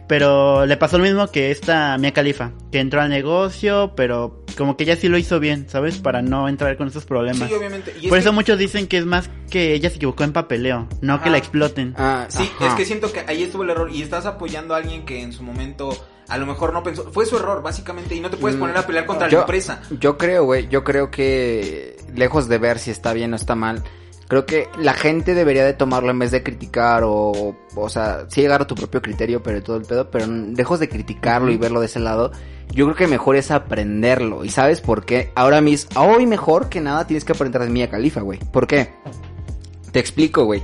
pero 0.08 0.66
le 0.66 0.76
pasó 0.76 0.98
lo 0.98 1.04
mismo 1.04 1.28
que 1.30 1.50
esta 1.50 1.96
Mia 1.98 2.12
Khalifa, 2.12 2.52
que 2.72 2.80
entró 2.80 3.00
al 3.00 3.10
negocio, 3.10 3.92
pero 3.96 4.39
como 4.56 4.76
que 4.76 4.84
ella 4.84 4.96
sí 4.96 5.08
lo 5.08 5.18
hizo 5.18 5.40
bien, 5.40 5.66
¿sabes? 5.68 5.98
Para 5.98 6.22
no 6.22 6.48
entrar 6.48 6.76
con 6.76 6.88
esos 6.88 7.04
problemas. 7.04 7.48
Sí, 7.48 7.54
obviamente. 7.54 7.92
Y 8.00 8.04
es 8.04 8.08
Por 8.08 8.18
que- 8.18 8.22
eso 8.22 8.32
muchos 8.32 8.58
dicen 8.58 8.86
que 8.86 8.98
es 8.98 9.06
más 9.06 9.30
que 9.50 9.74
ella 9.74 9.90
se 9.90 9.96
equivocó 9.96 10.24
en 10.24 10.32
papeleo, 10.32 10.88
no 11.00 11.22
que 11.22 11.30
la 11.30 11.38
exploten. 11.38 11.94
Ah, 11.96 12.26
Sí, 12.28 12.48
ajá. 12.56 12.68
es 12.68 12.74
que 12.74 12.84
siento 12.84 13.12
que 13.12 13.20
ahí 13.26 13.42
estuvo 13.42 13.62
el 13.62 13.70
error 13.70 13.90
y 13.90 14.02
estás 14.02 14.26
apoyando 14.26 14.74
a 14.74 14.78
alguien 14.78 15.04
que 15.04 15.22
en 15.22 15.32
su 15.32 15.42
momento 15.42 15.90
a 16.28 16.38
lo 16.38 16.46
mejor 16.46 16.72
no 16.72 16.82
pensó. 16.82 17.10
Fue 17.10 17.26
su 17.26 17.36
error, 17.36 17.60
básicamente, 17.62 18.14
y 18.14 18.20
no 18.20 18.30
te 18.30 18.36
puedes 18.36 18.56
Mm, 18.56 18.60
poner 18.60 18.76
a 18.76 18.86
pelear 18.86 19.04
contra 19.06 19.28
yo, 19.28 19.38
la 19.38 19.42
empresa. 19.44 19.82
Yo 19.98 20.16
creo, 20.16 20.44
güey, 20.44 20.68
yo 20.68 20.84
creo 20.84 21.10
que 21.10 21.96
lejos 22.14 22.48
de 22.48 22.58
ver 22.58 22.78
si 22.78 22.90
está 22.92 23.12
bien 23.12 23.32
o 23.32 23.36
está 23.36 23.54
mal, 23.56 23.82
creo 24.30 24.46
que 24.46 24.68
la 24.78 24.94
gente 24.94 25.34
debería 25.34 25.64
de 25.64 25.72
tomarlo 25.72 26.12
en 26.12 26.20
vez 26.20 26.30
de 26.30 26.44
criticar 26.44 27.02
o, 27.04 27.56
o 27.74 27.88
sea, 27.88 28.26
sí 28.28 28.40
llegar 28.40 28.62
a 28.62 28.66
tu 28.66 28.76
propio 28.76 29.02
criterio, 29.02 29.42
pero 29.42 29.60
todo 29.60 29.76
el 29.76 29.82
pedo, 29.82 30.08
pero 30.08 30.28
lejos 30.28 30.78
de 30.78 30.88
criticarlo 30.88 31.50
y 31.50 31.56
verlo 31.56 31.80
de 31.80 31.86
ese 31.86 31.98
lado, 31.98 32.30
yo 32.72 32.84
creo 32.84 32.96
que 32.96 33.06
mejor 33.08 33.34
es 33.34 33.50
aprenderlo. 33.50 34.44
¿Y 34.44 34.50
sabes 34.50 34.80
por 34.80 35.04
qué? 35.04 35.32
Ahora 35.34 35.60
mismo, 35.60 36.00
hoy 36.00 36.26
mejor 36.26 36.68
que 36.68 36.80
nada 36.80 37.08
tienes 37.08 37.24
que 37.24 37.32
aprender 37.32 37.60
de 37.60 37.70
Mia 37.70 37.90
Khalifa, 37.90 38.20
güey. 38.20 38.38
¿Por 38.38 38.68
qué? 38.68 38.92
Te 39.90 39.98
explico, 39.98 40.44
güey. 40.44 40.62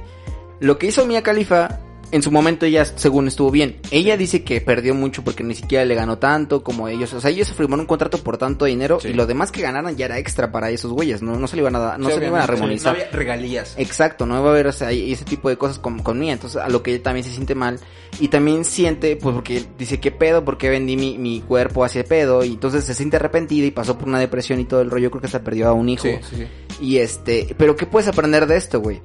Lo 0.60 0.78
que 0.78 0.86
hizo 0.86 1.04
Mia 1.04 1.24
Khalifa, 1.24 1.80
en 2.12 2.22
su 2.22 2.30
momento 2.30 2.66
ella, 2.66 2.84
según 2.84 3.28
estuvo 3.28 3.50
bien. 3.50 3.78
Ella 3.90 4.16
dice 4.16 4.44
que 4.44 4.60
perdió 4.60 4.94
mucho 4.94 5.22
porque 5.24 5.42
ni 5.42 5.54
siquiera 5.54 5.84
le 5.84 5.94
ganó 5.94 6.18
tanto 6.18 6.62
como 6.62 6.88
ellos. 6.88 7.12
O 7.12 7.20
sea, 7.20 7.30
ellos 7.30 7.52
firmaron 7.52 7.80
un 7.80 7.86
contrato 7.86 8.18
por 8.18 8.38
tanto 8.38 8.64
dinero 8.64 9.00
Sí. 9.00 9.08
y 9.08 9.12
lo 9.12 9.26
demás 9.26 9.50
que 9.52 9.62
ganaran 9.62 9.96
ya 9.96 10.06
era 10.06 10.18
extra 10.18 10.52
para 10.52 10.70
esos 10.70 10.92
güeyes. 10.92 11.22
No, 11.22 11.36
no 11.38 11.46
se 11.48 11.56
le 11.56 11.62
iban 11.62 11.74
a 11.76 11.78
dar, 11.80 11.98
no 11.98 12.08
Sí, 12.08 12.14
se 12.14 12.20
le 12.20 12.26
iban 12.28 12.40
a 12.42 12.46
remonizar. 12.46 12.94
No 12.96 13.00
había 13.02 13.10
regalías. 13.12 13.74
Exacto, 13.76 14.24
no 14.26 14.40
va 14.42 14.48
a 14.48 14.52
haber 14.52 14.66
o 14.68 14.72
sea, 14.72 14.90
ese 14.92 15.24
tipo 15.24 15.48
de 15.48 15.56
cosas 15.58 15.78
con, 15.78 16.00
con 16.02 16.18
Mía, 16.18 16.32
entonces 16.34 16.60
a 16.62 16.68
lo 16.68 16.82
que 16.82 16.92
ella 16.94 17.02
también 17.02 17.24
se 17.24 17.32
siente 17.32 17.54
mal 17.54 17.80
y 18.20 18.28
también 18.28 18.64
siente, 18.64 19.16
pues 19.16 19.34
porque 19.34 19.64
dice, 19.78 20.00
¿qué 20.00 20.10
pedo? 20.10 20.44
¿Por 20.44 20.58
qué 20.58 20.70
vendí 20.70 20.96
mi, 20.96 21.18
mi 21.18 21.40
cuerpo 21.40 21.84
hacia 21.84 22.04
pedo? 22.04 22.44
Y 22.44 22.52
entonces 22.52 22.84
se 22.84 22.94
siente 22.94 23.16
arrepentida 23.16 23.66
y 23.66 23.70
pasó 23.72 23.98
por 23.98 24.08
una 24.08 24.18
depresión 24.20 24.60
y 24.60 24.64
todo 24.64 24.80
el 24.80 24.90
rollo, 24.90 25.04
yo 25.04 25.10
creo 25.10 25.20
que 25.20 25.26
hasta 25.26 25.42
perdió 25.42 25.68
a 25.68 25.72
un 25.72 25.88
hijo. 25.88 26.04
Sí, 26.04 26.16
sí, 26.30 26.36
sí. 26.36 26.46
Y 26.80 26.98
este, 26.98 27.54
pero 27.58 27.74
¿qué 27.76 27.86
puedes 27.86 28.08
aprender 28.08 28.46
de 28.46 28.56
esto, 28.56 28.80
güey? 28.80 29.00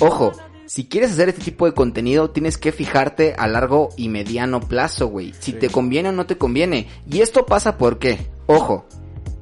Ojo, 0.00 0.32
si 0.66 0.84
quieres 0.86 1.12
hacer 1.12 1.28
este 1.30 1.42
tipo 1.42 1.66
de 1.66 1.72
contenido, 1.74 2.30
tienes 2.30 2.58
que 2.58 2.72
fijarte 2.72 3.34
a 3.38 3.46
largo 3.48 3.88
y 3.96 4.08
mediano 4.08 4.60
plazo, 4.60 5.08
güey. 5.08 5.32
Si 5.40 5.52
Sí. 5.52 5.58
te 5.58 5.68
conviene 5.70 6.10
o 6.10 6.12
no 6.12 6.26
te 6.26 6.36
conviene. 6.38 6.88
Y 7.10 7.20
esto 7.20 7.46
pasa 7.46 7.78
porque, 7.78 8.18
ojo, 8.46 8.84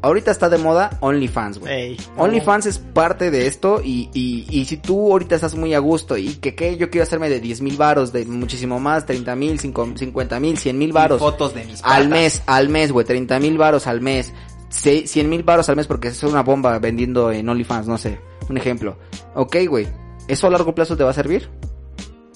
ahorita 0.03 0.31
está 0.31 0.49
de 0.49 0.59
moda 0.59 0.97
OnlyFans, 1.01 1.59
güey. 1.59 1.73
Ey. 1.73 1.97
OnlyFans 2.17 2.67
es 2.67 2.79
parte 2.79 3.31
de 3.33 3.47
esto 3.49 3.81
y, 3.85 4.09
y, 4.15 4.47
y 4.49 4.65
si 4.67 4.77
tú 4.77 5.11
ahorita 5.13 5.35
estás 5.35 5.57
muy 5.57 5.75
a 5.75 5.79
gusto 5.81 6.17
y 6.17 6.35
que, 6.37 6.55
que 6.55 6.77
yo 6.77 6.91
quiero 6.91 7.03
hacerme 7.03 7.29
de 7.29 7.41
10 7.41 7.61
mil 7.61 7.77
varos, 7.77 8.13
de 8.13 8.25
muchísimo 8.25 8.79
más, 8.79 9.05
30 9.05 9.35
mil, 9.37 9.59
50 9.59 10.41
mil, 10.41 10.57
100 10.59 10.79
mil 10.79 10.93
varos 10.93 11.19
fotos 11.19 11.55
de 11.55 11.65
mis 11.65 11.83
al 11.83 12.05
patas. 12.05 12.09
mes, 12.09 12.43
al 12.47 12.69
mes, 12.69 12.93
güey, 12.93 13.05
30 13.05 13.41
mil 13.41 13.59
varos 13.59 13.87
al 13.89 14.01
mes, 14.01 14.33
100 14.71 15.29
mil 15.29 15.43
varos 15.43 15.69
al 15.69 15.77
mes 15.77 15.87
porque 15.89 16.09
es 16.09 16.23
una 16.23 16.43
bomba 16.43 16.79
vendiendo 16.79 17.33
en 17.33 17.49
OnlyFans, 17.49 17.89
no 17.89 17.99
sé, 17.99 18.21
un 18.49 18.57
ejemplo. 18.59 18.97
Ok, 19.35 19.57
güey, 19.69 19.89
¿eso 20.29 20.47
a 20.47 20.51
largo 20.51 20.75
plazo 20.75 20.97
te 20.97 21.05
va 21.05 21.11
a 21.11 21.15
servir? 21.15 21.51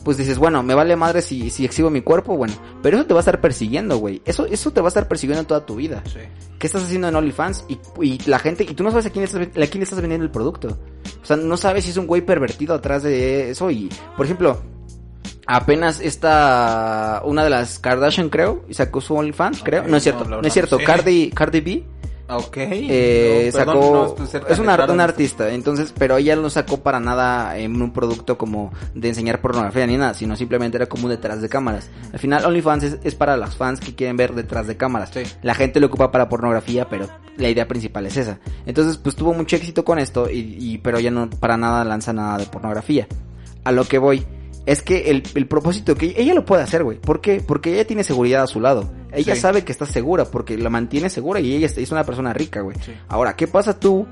pues 0.05 0.17
dices, 0.17 0.39
bueno, 0.39 0.63
me 0.63 0.75
vale 0.75 0.97
madre 0.97 1.23
si, 1.23 1.51
si 1.51 1.65
exhibo 1.65 1.91
mi 1.91 2.01
cuerpo, 2.01 2.37
bueno, 2.37 2.55
pero 2.83 2.97
eso 2.97 3.07
te 3.07 3.15
va 3.15 3.21
a 3.21 3.23
estar 3.23 3.41
persiguiendo, 3.41 3.99
güey. 3.99 4.23
Eso, 4.25 4.47
eso 4.47 4.73
te 4.73 4.81
va 4.81 4.87
a 4.87 4.89
estar 4.89 5.09
persiguiendo 5.09 5.45
toda 5.45 5.67
tu 5.67 5.77
vida. 5.77 6.03
Sí. 6.07 6.21
¿Qué 6.59 6.67
estás 6.67 6.85
haciendo 6.85 7.09
en 7.09 7.17
OnlyFans? 7.17 7.67
Y, 7.69 7.79
y 8.03 8.19
la 8.27 8.39
gente, 8.39 8.65
y 8.65 8.75
tú 8.75 8.83
no 8.83 8.91
sabes 8.91 9.07
a 9.07 9.11
quién, 9.11 9.25
estás, 9.25 9.43
a 9.43 9.47
quién 9.47 9.71
le 9.75 9.85
estás 9.85 10.01
vendiendo 10.01 10.25
el 10.25 10.31
producto. 10.31 10.79
O 11.23 11.27
sea, 11.27 11.37
no 11.37 11.57
sabes 11.57 11.85
si 11.85 11.91
es 11.91 11.97
un 11.97 12.07
güey 12.07 12.23
pervertido 12.23 12.75
atrás 12.75 13.03
de 13.03 13.51
eso. 13.51 13.71
Y, 13.71 13.91
por 14.17 14.25
ejemplo, 14.25 14.63
apenas 15.47 16.01
esta, 16.01 17.23
una 17.25 17.45
de 17.45 17.51
las 17.51 17.79
Kardashian, 17.79 18.31
creo, 18.31 18.65
y 18.69 18.75
sacó 18.75 19.01
su 19.01 19.15
OnlyFans, 19.15 19.63
creo. 19.63 19.87
No 19.87 19.99
es 19.99 20.03
cierto, 20.03 20.25
no, 20.25 20.41
es 20.41 20.53
cierto. 20.53 20.79
Cardi, 20.85 21.31
Cardi 21.31 21.61
B. 21.61 21.85
Ok. 22.31 22.57
eh, 22.59 23.51
No, 23.53 23.59
sacó 23.59 24.15
no 24.19 24.25
es 24.49 24.59
una, 24.59 24.85
una 24.87 25.05
artista 25.05 25.51
entonces 25.51 25.93
pero 25.97 26.17
ella 26.17 26.37
no 26.37 26.49
sacó 26.51 26.79
para 26.79 27.01
nada 27.01 27.59
en 27.59 27.81
un 27.81 27.93
producto 27.93 28.39
como 28.39 28.73
de 28.95 29.09
enseñar 29.09 29.41
pornografía 29.41 29.87
ni 29.87 29.97
nada 29.97 30.15
sino 30.15 30.37
simplemente 30.37 30.77
era 30.77 30.87
como 30.87 31.09
detrás 31.09 31.41
de 31.43 31.49
cámaras. 31.49 31.91
Al 32.13 32.19
final 32.19 32.45
OnlyFans 32.45 32.85
es, 32.85 32.99
es 33.05 33.15
para 33.15 33.37
las 33.37 33.55
fans 33.57 33.81
que 33.81 33.95
quieren 33.95 34.17
ver 34.17 34.35
detrás 34.35 34.67
de 34.67 34.77
cámaras. 34.77 35.11
Sí. 35.13 35.23
la 35.43 35.55
gente 35.55 35.81
lo 35.81 35.87
ocupa 35.89 36.11
para 36.11 36.29
pornografía 36.29 36.89
pero 36.89 37.09
la 37.37 37.49
idea 37.49 37.67
principal 37.67 38.07
es 38.07 38.17
esa. 38.17 38.39
Entonces 38.67 38.97
pues 38.99 39.17
tuvo 39.17 39.33
mucho 39.35 39.57
éxito 39.57 39.85
con 39.85 39.99
esto 39.99 40.29
y, 40.31 40.57
y- 40.59 40.79
pero 40.79 41.01
ya 41.01 41.11
no 41.11 41.29
para 41.31 41.57
nada 41.57 41.85
lanza 41.85 42.13
nada 42.13 42.39
de 42.39 42.47
pornografía. 42.47 43.07
A 43.65 43.73
lo 43.73 43.85
que 43.85 43.99
voy 43.99 44.25
es 44.67 44.83
que 44.83 45.11
el, 45.11 45.23
el 45.35 45.47
propósito 45.47 45.95
que 45.95 46.15
ella 46.17 46.35
lo 46.35 46.45
puede 46.45 46.63
hacer, 46.63 46.85
güey. 46.85 46.99
¿Por 46.99 47.21
qué? 47.21 47.43
Porque 47.45 47.73
ella 47.75 47.87
tiene 47.87 48.05
seguridad 48.05 48.43
a 48.43 48.47
su 48.47 48.61
lado. 48.61 48.91
Ella 49.13 49.35
Sí. 49.35 49.41
sabe 49.41 49.65
que 49.65 49.73
está 49.73 49.87
segura 49.87 50.25
porque 50.27 50.57
la 50.59 50.71
mantiene 50.71 51.09
segura 51.11 51.41
y 51.41 51.55
ella 51.55 51.67
es- 51.67 51.91
una 51.93 52.05
persona 52.05 52.33
rica, 52.33 52.61
güey. 52.61 52.77
Sí. 52.85 52.93
Ahora, 53.09 53.35
¿qué 53.37 53.47
pasa 53.49 53.79
tú, 53.81 54.07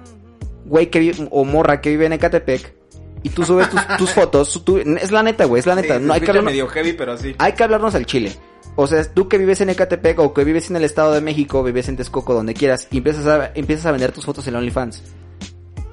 güey, 0.65 0.91
que 0.91 0.99
vive, 1.01 1.29
o 1.31 1.45
morra 1.45 1.81
que 1.81 1.91
vive 1.91 2.07
en 2.07 2.15
Ecatepec 2.15 2.75
y 3.23 3.29
tú 3.31 3.45
subes 3.45 3.69
tus, 3.71 3.81
tus 3.99 4.11
fotos? 4.15 4.63
tú- 4.65 4.79
es 4.79 5.13
la 5.13 5.23
neta, 5.23 5.45
güey, 5.45 5.61
es 5.61 5.67
la 5.67 5.75
neta. 5.75 5.99
no 5.99 6.13
hay 6.13 6.21
que 6.21 6.25
escucha 6.27 6.39
hablar, 6.41 6.45
medio 6.53 6.67
heavy, 6.69 6.93
pero 6.95 7.15
hay 7.39 7.53
que 7.53 7.63
hablarnos 7.65 7.95
al 7.95 8.07
chile. 8.07 8.33
O 8.81 8.87
sea, 8.87 9.03
tú 9.13 9.29
que 9.29 9.39
vives 9.39 9.61
en 9.61 9.71
Ecatepec 9.71 10.19
o 10.21 10.33
que 10.33 10.45
vives 10.45 10.71
en 10.71 10.77
el 10.77 10.85
Estado 10.85 11.13
de 11.13 11.21
México, 11.21 11.63
vives 11.65 11.89
en 11.89 11.97
Texcoco, 11.97 12.33
donde 12.33 12.55
quieras, 12.55 12.87
y 12.93 12.99
empiezas 12.99 13.27
a, 13.27 13.51
empiezas 13.55 13.87
a 13.87 13.93
vender 13.93 14.13
tus 14.13 14.25
fotos 14.25 14.47
en 14.47 14.55
OnlyFans. 14.57 15.03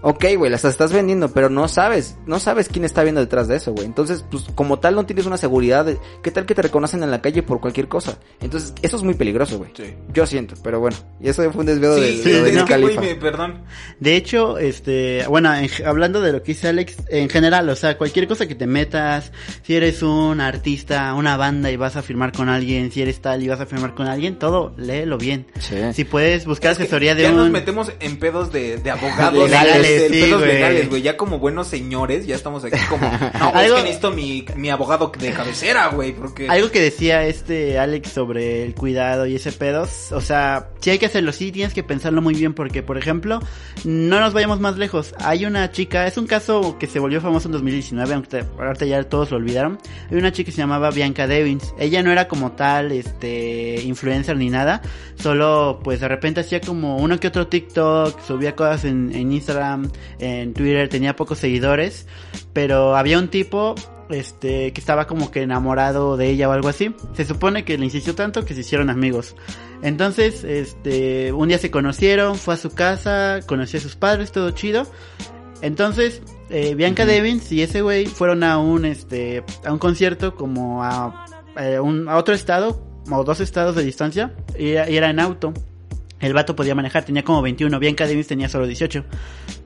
Ok, 0.08 0.24
güey, 0.38 0.52
las 0.52 0.64
estás 0.66 0.94
vendiendo, 0.94 1.30
pero 1.32 1.50
no 1.50 1.68
sabes, 1.68 2.16
no 2.28 2.40
sabes 2.40 2.70
quién 2.70 2.86
está 2.86 3.02
viendo 3.02 3.22
detrás 3.22 3.48
de 3.48 3.56
eso, 3.56 3.72
güey. 3.74 3.88
Entonces, 3.88 4.24
pues, 4.30 4.44
como 4.54 4.78
tal, 4.78 4.94
no 4.94 5.08
tienes 5.08 5.26
una 5.26 5.38
seguridad 5.38 5.84
de, 5.84 5.98
¿qué 6.22 6.30
tal 6.30 6.46
que 6.46 6.54
te 6.54 6.62
reconocen 6.62 7.02
en 7.02 7.10
la 7.10 7.22
calle 7.24 7.42
por 7.42 7.60
cualquier 7.60 7.88
cosa? 7.88 8.20
Entonces, 8.40 8.76
eso 8.84 8.98
es 8.98 9.02
muy 9.02 9.16
peligroso, 9.16 9.58
güey. 9.58 9.72
Sí. 9.76 9.96
Yo 10.14 10.28
siento, 10.28 10.54
pero 10.64 10.80
bueno, 10.80 10.96
y 11.20 11.28
eso 11.30 11.42
fue 11.52 11.62
un 11.62 11.66
desvío 11.66 11.96
Sí, 11.96 12.02
del, 12.02 12.18
sí, 12.18 12.24
que, 12.24 12.40
güey, 12.52 12.66
Califa. 12.66 13.02
me- 13.02 13.16
perdón. 13.16 13.64
De 14.00 14.16
hecho, 14.16 14.60
este, 14.60 15.26
bueno, 15.28 15.52
en- 15.56 15.70
hablando 15.88 16.22
de 16.22 16.34
lo 16.34 16.44
que 16.44 16.52
dice 16.52 16.68
Alex, 16.68 16.98
en 17.10 17.28
general, 17.28 17.68
o 17.68 17.76
sea, 17.76 17.98
cualquier 17.98 18.28
cosa 18.28 18.46
que 18.48 18.54
te 18.54 18.68
metas, 18.68 19.32
si 19.64 19.76
eres 19.76 20.04
un 20.04 20.40
artista, 20.40 21.16
una 21.16 21.36
banda 21.36 21.72
y 21.72 21.78
vas 21.78 21.96
a 21.96 22.04
firmar 22.04 22.32
con 22.32 22.48
alguien, 22.50 22.92
si 22.92 23.02
eres 23.02 23.22
tal 23.22 23.42
y 23.42 23.48
vas 23.48 23.60
a 23.60 23.66
firmar 23.66 23.96
con 23.96 24.06
alguien, 24.06 24.38
todo 24.38 24.76
léelo 24.78 25.18
bien. 25.18 25.48
Sí. 25.60 25.78
Si 25.94 26.04
puedes 26.04 26.46
buscar 26.46 26.74
Es 26.74 26.78
que 26.78 26.84
asesoría 26.84 27.16
de 27.16 27.24
ya 27.24 27.32
un... 27.32 27.38
nos 27.38 27.50
metemos 27.50 27.92
en 28.00 28.20
pedos 28.20 28.52
de, 28.52 28.78
de 28.78 28.92
abogados 28.92 29.50
Legales, 29.50 29.95
de- 29.96 30.10
de 30.10 30.16
sí, 30.16 30.22
pedos 30.26 30.42
güey. 30.42 30.54
legales, 30.54 30.90
güey. 30.90 31.02
Ya 31.02 31.18
como 31.18 31.40
buenos 31.40 31.68
señores, 31.68 32.26
ya 32.26 32.36
estamos 32.36 32.64
aquí 32.64 32.78
como, 32.90 33.08
no, 33.40 33.52
güey, 33.52 33.66
es 33.66 33.72
Algo- 33.72 33.76
que 33.78 33.82
necesito 33.84 34.12
mi, 34.12 34.46
mi 34.56 34.70
abogado 34.70 35.12
de 35.20 35.32
cabecera, 35.32 35.88
güey, 35.90 36.14
porque... 36.14 36.48
Algo 36.50 36.72
que 36.72 36.82
decía 36.82 37.26
este 37.26 37.80
Alex 37.80 38.12
sobre 38.12 38.64
el 38.64 38.76
cuidado 38.76 39.26
y 39.26 39.36
ese 39.36 39.52
pedo, 39.52 39.88
o 40.12 40.22
sea, 40.22 40.70
sí 40.80 40.90
hay 40.92 40.98
que 41.00 41.06
hacerlo, 41.08 41.32
sí 41.32 41.52
tienes 41.52 41.74
que 41.74 41.84
pensarlo 41.84 42.22
muy 42.22 42.36
bien 42.36 42.54
porque, 42.54 42.84
por 42.84 42.98
ejemplo, 42.98 43.40
no 43.84 44.20
nos 44.20 44.34
vayamos 44.34 44.60
más 44.60 44.78
lejos. 44.78 45.14
Hay 45.20 45.46
una 45.46 45.72
chica, 45.72 46.08
es 46.08 46.18
un 46.18 46.28
caso 46.28 46.78
que 46.80 46.88
se 46.88 47.00
volvió 47.00 47.22
famoso 47.22 47.48
en 47.48 47.54
2019, 47.54 48.14
aunque 48.14 48.44
ahorita 48.60 48.86
ya 48.86 49.04
todos 49.04 49.32
lo 49.32 49.38
olvidaron. 49.38 49.78
Hay 50.12 50.18
una 50.18 50.32
chica 50.32 50.46
que 50.48 50.52
se 50.52 50.60
llamaba 50.60 50.92
Bianca 50.92 51.28
Devins. 51.28 51.74
Ella 51.80 52.04
no 52.04 52.12
era 52.12 52.28
como 52.28 52.52
tal, 52.54 52.92
este, 52.92 53.82
influencer 53.84 54.38
ni 54.38 54.50
nada, 54.50 54.82
solo 55.16 55.80
pues 55.84 56.00
de 56.00 56.08
repente 56.08 56.42
hacía 56.42 56.62
como 56.62 56.98
uno 56.98 57.20
que 57.20 57.28
otro 57.28 57.48
TikTok, 57.48 58.20
subía 58.22 58.56
cosas 58.56 58.86
en, 58.86 59.12
en 59.16 59.32
Instagram, 59.32 59.75
en 60.20 60.54
Twitter, 60.54 60.90
tenía 60.90 61.16
pocos 61.16 61.40
seguidores, 61.40 62.08
pero 62.54 62.96
había 62.96 63.18
un 63.20 63.30
tipo 63.30 63.76
este 64.10 64.72
que 64.72 64.80
estaba 64.80 65.08
como 65.08 65.32
que 65.32 65.42
enamorado 65.42 66.16
de 66.16 66.30
ella 66.30 66.48
o 66.48 66.52
algo 66.52 66.68
así. 66.70 66.94
Se 67.14 67.26
supone 67.26 67.66
que 67.66 67.78
le 67.78 67.86
insistió 67.86 68.14
tanto 68.16 68.46
que 68.46 68.54
se 68.54 68.62
hicieron 68.62 68.90
amigos. 68.90 69.36
Entonces, 69.82 70.44
este, 70.44 71.34
un 71.34 71.48
día 71.50 71.58
se 71.58 71.72
conocieron, 71.72 72.36
fue 72.36 72.54
a 72.54 72.58
su 72.58 72.70
casa, 72.74 73.40
conoció 73.46 73.80
a 73.80 73.82
sus 73.82 73.96
padres, 73.96 74.32
todo 74.32 74.52
chido. 74.52 74.86
Entonces, 75.62 76.22
eh, 76.50 76.76
Bianca 76.76 77.06
Devins 77.06 77.52
y 77.52 77.62
ese 77.62 77.82
güey 77.82 78.06
fueron 78.06 78.44
a 78.44 78.58
un 78.60 78.86
este 78.86 79.44
a 79.66 79.72
un 79.74 79.80
concierto 79.80 80.36
como 80.36 80.84
a, 80.84 81.26
eh, 81.60 81.80
un- 81.80 82.08
a 82.08 82.18
otro 82.18 82.36
estado 82.36 82.84
o 83.10 83.24
dos 83.24 83.40
estados 83.40 83.76
de 83.76 83.84
distancia 83.84 84.36
y 84.58 84.70
era, 84.72 84.90
y 84.90 84.98
era 84.98 85.10
en 85.10 85.20
auto. 85.20 85.54
El 86.20 86.34
vato 86.34 86.56
podía 86.56 86.76
manejar, 86.76 87.04
tenía 87.04 87.24
como 87.24 87.42
21, 87.42 87.78
Bianca 87.80 88.08
Davis 88.08 88.28
tenía 88.28 88.48
solo 88.50 88.66
18. 88.68 89.04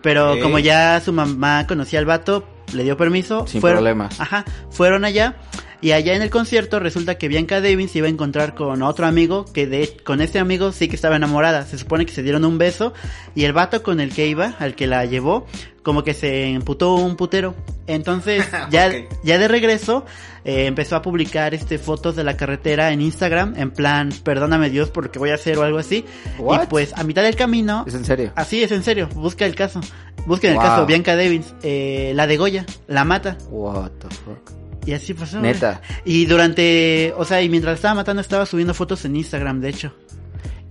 Pero 0.01 0.39
como 0.41 0.59
ya 0.59 0.99
su 0.99 1.13
mamá 1.13 1.65
conocía 1.67 1.99
al 1.99 2.05
vato, 2.05 2.47
le 2.73 2.83
dio 2.83 2.97
permiso. 2.97 3.45
Sin 3.47 3.61
fueron- 3.61 3.77
problemas. 3.77 4.19
Ajá, 4.19 4.45
fueron 4.71 5.05
allá. 5.05 5.35
Y 5.81 5.93
allá 5.93 6.13
en 6.13 6.21
el 6.21 6.29
concierto 6.29 6.79
resulta 6.79 7.17
que 7.17 7.29
Bianca 7.29 7.61
Davis 7.61 7.95
iba 7.95 8.07
a 8.07 8.09
encontrar 8.09 8.53
con 8.53 8.81
otro 8.81 9.05
amigo 9.05 9.45
que 9.45 9.65
de 9.65 9.95
con 10.03 10.19
este 10.19 10.37
amigo 10.37 10.73
sí 10.73 10.89
que 10.89 10.95
estaba 10.95 11.15
enamorada. 11.15 11.65
Se 11.65 11.77
supone 11.77 12.05
que 12.05 12.11
se 12.11 12.21
dieron 12.21 12.43
un 12.43 12.57
beso 12.57 12.93
y 13.33 13.45
el 13.45 13.53
vato 13.53 13.81
con 13.81 14.01
el 14.01 14.13
que 14.13 14.27
iba, 14.27 14.55
al 14.59 14.75
que 14.75 14.87
la 14.87 15.05
llevó, 15.05 15.45
como 15.81 16.03
que 16.03 16.13
se 16.13 16.49
emputó 16.49 16.95
un 16.95 17.15
putero. 17.15 17.55
Entonces, 17.87 18.45
ya, 18.71 18.91
ya 19.23 19.37
de 19.37 19.47
regreso, 19.47 20.05
eh, 20.43 20.65
empezó 20.65 20.97
a 20.97 21.01
publicar 21.01 21.53
este 21.53 21.77
fotos 21.77 22.17
de 22.17 22.25
la 22.25 22.35
carretera 22.35 22.91
en 22.91 22.99
Instagram, 22.99 23.53
en 23.55 23.71
plan, 23.71 24.09
perdóname 24.23 24.69
Dios 24.69 24.89
porque 24.89 25.17
voy 25.17 25.29
a 25.29 25.35
hacer 25.35 25.57
o 25.59 25.63
algo 25.63 25.77
así. 25.77 26.03
What? 26.39 26.63
Y 26.63 26.67
pues 26.67 26.93
a 26.97 27.05
mitad 27.05 27.23
del 27.23 27.37
camino, 27.37 27.85
¿Es 27.87 27.93
en 27.93 28.03
serio? 28.03 28.33
así 28.35 28.61
es 28.61 28.73
en 28.73 28.83
serio, 28.83 29.07
busca 29.15 29.45
el 29.45 29.55
caso. 29.55 29.79
Busquen 30.25 30.51
el 30.51 30.59
caso, 30.59 30.85
Bianca 30.85 31.15
Davis, 31.15 31.55
eh, 31.63 32.11
la 32.13 32.27
de 32.27 32.35
Goya, 32.35 32.65
la 32.87 33.05
mata. 33.05 33.37
What 33.49 33.91
the 33.99 34.09
fuck. 34.09 34.58
Y 34.85 34.93
así 34.93 35.13
pasó. 35.13 35.39
Neta. 35.39 35.81
Y 36.05 36.25
durante, 36.25 37.13
o 37.17 37.25
sea, 37.25 37.41
y 37.41 37.49
mientras 37.49 37.75
estaba 37.75 37.95
matando 37.95 38.21
estaba 38.21 38.45
subiendo 38.45 38.73
fotos 38.73 39.05
en 39.05 39.15
Instagram, 39.15 39.61
de 39.61 39.69
hecho. 39.69 39.93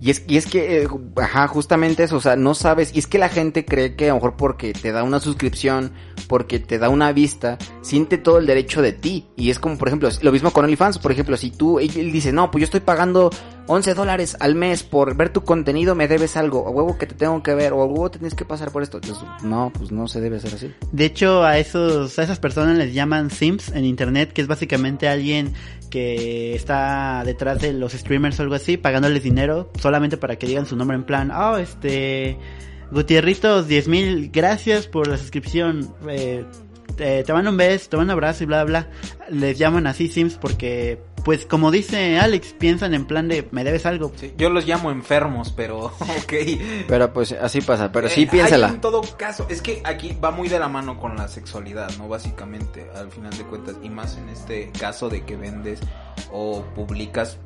Y 0.01 0.11
es, 0.11 0.23
y 0.27 0.37
es 0.37 0.45
que, 0.45 0.83
eh, 0.83 0.87
ajá, 1.17 1.47
justamente 1.47 2.03
eso, 2.03 2.15
o 2.17 2.21
sea, 2.21 2.37
no 2.37 2.55
sabes, 2.55 2.91
y 2.95 2.99
es 2.99 3.07
que 3.07 3.17
la 3.17 3.27
gente 3.27 3.65
cree 3.65 3.95
que 3.95 4.05
a 4.05 4.09
lo 4.09 4.15
mejor 4.15 4.37
porque 4.37 4.71
te 4.71 4.93
da 4.93 5.03
una 5.03 5.19
suscripción, 5.19 5.91
porque 6.27 6.59
te 6.59 6.79
da 6.79 6.87
una 6.87 7.11
vista, 7.11 7.57
siente 7.81 8.17
todo 8.17 8.37
el 8.37 8.45
derecho 8.45 8.81
de 8.81 8.93
ti. 8.93 9.27
Y 9.35 9.49
es 9.49 9.59
como, 9.59 9.77
por 9.77 9.89
ejemplo, 9.89 10.09
lo 10.21 10.31
mismo 10.31 10.51
con 10.51 10.63
OnlyFans, 10.63 10.99
por 10.99 11.11
ejemplo, 11.11 11.35
si 11.35 11.51
tú, 11.51 11.79
él, 11.79 11.91
él 11.97 12.13
dice, 12.13 12.31
no, 12.31 12.49
pues 12.49 12.61
yo 12.61 12.65
estoy 12.65 12.79
pagando 12.79 13.29
11 13.71 13.93
dólares 13.93 14.35
al 14.39 14.55
mes 14.55 14.81
por 14.81 15.15
ver 15.15 15.29
tu 15.29 15.43
contenido, 15.43 15.93
me 15.93 16.07
debes 16.07 16.35
algo, 16.37 16.67
a 16.67 16.71
huevo 16.71 16.97
que 16.97 17.05
te 17.05 17.13
tengo 17.13 17.43
que 17.43 17.53
ver, 17.53 17.71
o 17.71 17.85
huevo 17.85 18.09
tienes 18.09 18.33
que 18.33 18.43
pasar 18.43 18.71
por 18.71 18.81
esto. 18.81 18.97
Entonces, 18.97 19.23
no, 19.43 19.71
pues 19.77 19.91
no 19.91 20.07
se 20.07 20.19
debe 20.21 20.37
hacer 20.37 20.55
así. 20.55 20.73
De 20.91 21.05
hecho, 21.05 21.43
a 21.43 21.59
esos, 21.59 22.17
a 22.17 22.23
esas 22.23 22.39
personas 22.39 22.79
les 22.79 22.95
llaman 22.95 23.29
Sims 23.29 23.69
en 23.69 23.85
internet, 23.85 24.33
que 24.33 24.41
es 24.41 24.47
básicamente 24.47 25.07
alguien 25.07 25.53
que 25.91 26.55
está 26.55 27.21
detrás 27.23 27.61
de 27.61 27.73
los 27.73 27.93
streamers 27.93 28.39
o 28.39 28.43
algo 28.43 28.55
así, 28.55 28.77
pagándoles 28.77 29.21
dinero 29.21 29.71
solamente 29.79 30.17
para 30.17 30.37
que 30.37 30.47
digan 30.47 30.65
su 30.65 30.75
nombre 30.75 30.97
en 30.97 31.03
plan, 31.03 31.29
oh, 31.29 31.57
este, 31.57 32.39
Gutierritos, 32.89 33.67
10 33.67 33.87
mil, 33.87 34.31
gracias 34.31 34.87
por 34.87 35.07
la 35.07 35.17
suscripción, 35.19 35.93
eh, 36.07 36.43
te, 36.95 37.23
te 37.23 37.33
mando 37.33 37.51
un 37.51 37.57
beso, 37.57 37.87
te 37.89 37.97
mando 37.97 38.13
un 38.13 38.17
abrazo 38.17 38.43
y 38.43 38.47
bla, 38.47 38.63
bla. 38.63 38.89
Les 39.29 39.57
llaman 39.57 39.85
así 39.85 40.07
Sims 40.07 40.35
porque, 40.35 40.99
pues 41.23 41.45
como 41.45 41.71
dice 41.71 42.19
Alex, 42.19 42.53
piensan 42.57 42.93
en 42.93 43.05
plan 43.05 43.27
de, 43.27 43.47
me 43.51 43.63
debes 43.63 43.85
algo. 43.85 44.11
Sí, 44.15 44.33
yo 44.37 44.49
los 44.49 44.65
llamo 44.65 44.91
enfermos, 44.91 45.51
pero 45.55 45.85
ok. 45.99 46.33
Pero 46.87 47.13
pues 47.13 47.31
así 47.33 47.61
pasa, 47.61 47.91
pero 47.91 48.09
sí 48.09 48.23
Eh, 48.23 48.27
piénsala. 48.31 48.67
hay 48.67 48.73
en 48.75 48.81
todo 48.81 49.01
caso, 49.17 49.45
es 49.49 49.61
que 49.61 49.81
aquí 49.83 50.17
va 50.23 50.31
muy 50.31 50.49
de 50.49 50.59
la 50.59 50.67
mano 50.67 50.99
con 50.99 51.15
la 51.15 51.27
sexualidad, 51.27 51.89
¿no? 51.97 52.07
Básicamente, 52.07 52.87
al 52.95 53.11
final 53.11 53.37
de 53.37 53.43
cuentas, 53.43 53.75
y 53.83 53.89
más 53.89 54.17
en 54.17 54.29
este 54.29 54.71
caso 54.79 55.09
de 55.09 55.23
que 55.25 55.35
vendes 55.35 55.79
o 56.31 56.63
publicas. 56.75 57.37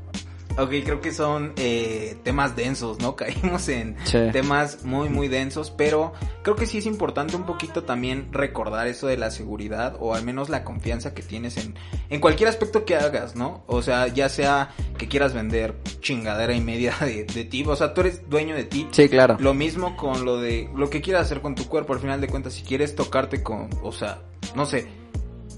Ok, 0.56 0.70
creo 0.86 1.02
que 1.02 1.12
son 1.12 1.54
eh, 1.58 2.16
temas 2.24 2.56
densos, 2.56 3.00
¿no? 3.00 3.16
Caímos 3.18 3.68
en 3.70 3.96
Sí. 4.04 4.20
temas 4.32 4.84
muy, 4.86 5.10
muy 5.10 5.28
densos, 5.28 5.72
pero 5.72 6.14
creo 6.44 6.56
que 6.56 6.68
sí 6.68 6.78
es 6.78 6.86
importante 6.86 7.36
un 7.36 7.44
poquito 7.46 7.84
también 7.84 8.28
recordar 8.32 8.86
eso 8.88 9.08
de 9.08 9.18
la 9.18 9.32
seguridad 9.32 9.96
o 10.00 10.14
al 10.14 10.24
menos 10.24 10.50
la 10.50 10.64
confianza 10.64 11.16
que 11.16 11.24
tienes 11.24 11.58
en, 11.58 11.74
en 12.12 12.20
cualquier 12.20 12.50
aspecto 12.50 12.86
que 12.86 12.96
hagas, 12.96 13.36
¿no? 13.36 13.64
O 13.66 13.82
sea, 13.82 14.08
ya 14.10 14.30
sea 14.30 14.70
que 15.00 15.08
quieras 15.08 15.34
vender 15.34 15.76
chingadera 16.02 16.54
y 16.54 16.62
media 16.62 16.96
de, 17.02 17.24
de 17.26 17.46
ti, 17.46 17.64
o 17.66 17.76
sea, 17.76 17.96
tú 17.96 18.02
eres 18.02 18.30
dueño 18.30 18.54
de 18.56 18.66
ti, 18.66 18.88
Sí, 18.92 19.10
claro. 19.10 19.38
lo 19.40 19.56
mismo 19.56 19.98
con 19.98 20.24
lo 20.24 20.40
de 20.40 20.70
lo 20.76 20.90
que 20.92 21.02
quieras 21.02 21.24
hacer 21.24 21.42
con 21.42 21.56
tu 21.56 21.68
cuerpo, 21.68 21.94
al 21.94 22.00
final 22.00 22.22
de 22.22 22.28
cuentas, 22.28 22.54
si 22.54 22.62
quieres 22.62 22.96
tocarte 22.96 23.42
con, 23.42 23.70
o 23.82 23.92
sea, 23.92 24.22
no 24.56 24.68
sé, 24.68 24.88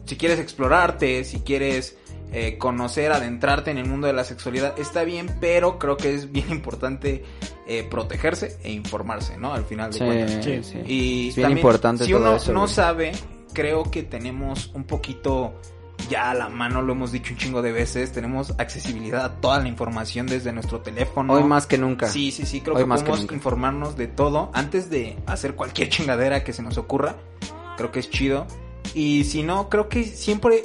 si 0.05 0.15
quieres 0.15 0.39
explorarte, 0.39 1.23
si 1.25 1.39
quieres 1.41 1.97
eh, 2.31 2.57
conocer, 2.57 3.11
adentrarte 3.11 3.71
en 3.71 3.77
el 3.77 3.85
mundo 3.87 4.07
de 4.07 4.13
la 4.13 4.23
sexualidad, 4.23 4.77
está 4.79 5.03
bien, 5.03 5.27
pero 5.39 5.79
creo 5.79 5.97
que 5.97 6.13
es 6.13 6.31
bien 6.31 6.47
importante 6.51 7.23
eh, 7.67 7.87
protegerse 7.89 8.57
e 8.63 8.71
informarse, 8.71 9.37
¿no? 9.37 9.53
Al 9.53 9.65
final 9.65 9.91
de 9.91 9.97
Sí, 9.99 10.03
cuentas. 10.05 10.43
sí. 10.45 10.63
Sí. 10.63 10.77
Y 10.85 11.29
Es 11.29 11.35
bien 11.35 11.45
también, 11.45 11.57
importante 11.59 12.05
si 12.05 12.11
todo 12.11 12.21
uno 12.21 12.35
eso, 12.35 12.53
no 12.53 12.61
güey. 12.61 12.73
sabe, 12.73 13.11
creo 13.53 13.89
que 13.89 14.03
tenemos 14.03 14.71
un 14.73 14.83
poquito 14.83 15.53
ya 16.09 16.31
a 16.31 16.33
la 16.33 16.49
mano, 16.49 16.81
lo 16.81 16.91
hemos 16.93 17.11
dicho 17.13 17.31
un 17.33 17.39
chingo 17.39 17.61
de 17.61 17.71
veces, 17.71 18.11
tenemos 18.11 18.53
accesibilidad 18.59 19.23
a 19.25 19.35
toda 19.41 19.59
la 19.59 19.67
información 19.69 20.27
desde 20.27 20.51
nuestro 20.51 20.81
teléfono. 20.81 21.33
Hoy 21.33 21.43
más 21.45 21.65
que 21.67 21.77
nunca. 21.77 22.07
Sí, 22.09 22.31
sí, 22.31 22.45
sí, 22.45 22.59
creo 22.61 22.75
Hoy 22.75 22.81
que 22.83 22.85
más 22.85 22.99
que 23.01 23.05
podemos 23.07 23.21
nunca. 23.21 23.35
informarnos 23.35 23.95
de 23.95 24.07
todo 24.07 24.51
antes 24.53 24.89
de 24.89 25.17
hacer 25.25 25.55
cualquier 25.55 25.87
chingadera 25.89 26.43
que 26.43 26.51
se 26.53 26.61
nos 26.61 26.77
ocurra. 26.77 27.15
Creo 27.77 27.91
que 27.91 27.99
es 28.01 28.09
chido. 28.09 28.45
Y 28.93 29.23
si 29.23 29.41
no, 29.41 29.67
creo 29.69 29.87
que 29.89 30.03
siempre 30.03 30.63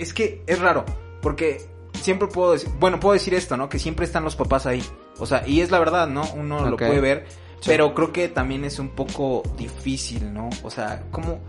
es 0.00 0.12
que 0.14 0.42
es 0.46 0.58
raro, 0.58 0.84
porque 1.22 1.60
siempre 1.94 2.28
puedo 2.28 2.52
decir, 2.52 2.68
bueno, 2.78 3.00
puedo 3.00 3.14
decir 3.14 3.34
esto, 3.34 3.56
¿no? 3.56 3.68
Que 3.68 3.78
siempre 3.78 4.04
están 4.04 4.24
los 4.24 4.36
papás 4.36 4.66
ahí. 4.66 4.82
O 5.18 5.26
sea, 5.26 5.46
y 5.46 5.60
es 5.60 5.70
la 5.70 5.78
verdad, 5.78 6.06
¿no? 6.08 6.24
Uno 6.34 6.68
lo 6.68 6.76
puede 6.76 7.00
ver, 7.00 7.26
Sí. 7.60 7.70
pero 7.70 7.94
creo 7.94 8.12
que 8.12 8.28
también 8.28 8.64
es 8.64 8.78
un 8.78 8.90
poco 8.90 9.42
difícil, 9.56 10.32
¿no? 10.32 10.50
O 10.62 10.70
sea, 10.70 11.02
¿cómo 11.10 11.40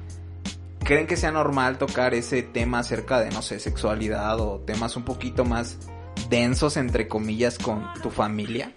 creen 0.84 1.06
que 1.06 1.18
sea 1.18 1.32
normal 1.32 1.78
tocar 1.78 2.14
ese 2.14 2.44
tema 2.44 2.80
acerca 2.80 3.20
de, 3.20 3.30
no 3.32 3.42
sé, 3.42 3.60
sexualidad 3.60 4.40
o 4.40 4.60
temas 4.66 4.96
un 4.96 5.04
poquito 5.04 5.44
más 5.44 5.78
densos, 6.30 6.78
entre 6.78 7.08
comillas, 7.10 7.58
con 7.58 7.84
tu 8.02 8.10
familia? 8.10 8.74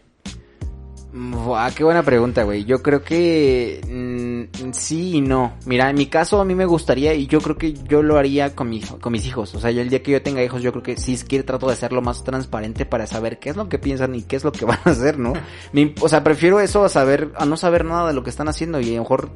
Buah, 1.12 1.73
qué 1.73 1.83
buena 1.83 2.05
pregunta, 2.05 2.44
güey. 2.44 2.64
Yo 2.64 2.83
creo 2.83 3.03
que 3.03 3.81
mm, 3.85 4.70
sí 4.73 5.16
y 5.16 5.20
no. 5.20 5.55
Mira, 5.66 5.90
en 5.90 5.96
mi 5.96 6.07
caso 6.07 6.40
a 6.40 6.44
mí 6.44 6.55
me 6.55 6.66
gustaría 6.66 7.14
y 7.14 7.27
yo 7.27 7.40
creo 7.40 7.59
que 7.59 7.73
yo 7.73 8.01
lo 8.03 8.16
haría 8.16 8.55
con, 8.55 8.68
mi, 8.68 8.81
con 8.81 9.12
mis 9.12 9.27
hijos. 9.27 9.53
O 9.57 9.61
sea, 9.61 9.73
yo 9.73 9.83
el 9.83 9.88
día 9.90 10.05
que 10.05 10.12
yo 10.12 10.23
tenga 10.23 10.42
hijos, 10.44 10.62
yo 10.62 10.70
creo 10.70 10.85
que 10.85 10.96
sí 10.96 11.18
quiero 11.27 11.44
trato 11.44 11.66
de 11.66 11.73
hacerlo 11.73 12.01
más 12.01 12.23
transparente 12.23 12.87
para 12.87 13.09
saber 13.09 13.40
qué 13.40 13.51
es 13.51 13.57
lo 13.57 13.68
que 13.68 13.81
piensan 13.81 14.14
y 14.14 14.23
qué 14.23 14.37
es 14.37 14.44
lo 14.44 14.53
que 14.53 14.64
van 14.66 14.79
a 14.85 14.90
hacer, 14.90 15.18
¿no? 15.18 15.33
Mi- 15.73 15.94
o 16.01 16.09
sea, 16.09 16.23
prefiero 16.23 16.61
eso 16.61 16.85
a 16.85 16.88
saber, 16.88 17.33
a 17.37 17.44
no 17.44 17.57
saber 17.57 17.85
nada 17.85 18.07
de 18.07 18.14
lo 18.14 18.23
que 18.23 18.31
están 18.31 18.46
haciendo 18.46 18.81
y 18.81 18.90
a 18.92 18.96
lo 18.96 19.03
mejor 19.03 19.31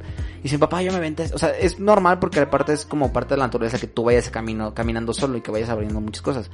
dicen, 0.45 0.61
papá, 0.61 0.81
yo 0.81 0.93
me 0.93 1.01
vente. 1.01 1.29
O 1.35 1.39
sea, 1.39 1.51
es 1.51 1.81
normal 1.81 2.21
porque 2.21 2.39
aparte 2.39 2.73
es 2.73 2.87
como 2.87 3.13
parte 3.13 3.35
de 3.35 3.39
la 3.39 3.47
naturaleza 3.47 3.79
que 3.79 3.89
tú 3.89 4.05
vayas 4.05 4.31
camino, 4.31 4.75
caminando 4.75 5.13
solo 5.13 5.37
y 5.39 5.41
que 5.41 5.51
vayas 5.51 5.71
abriendo 5.71 6.01
muchas 6.01 6.23
cosas. 6.23 6.51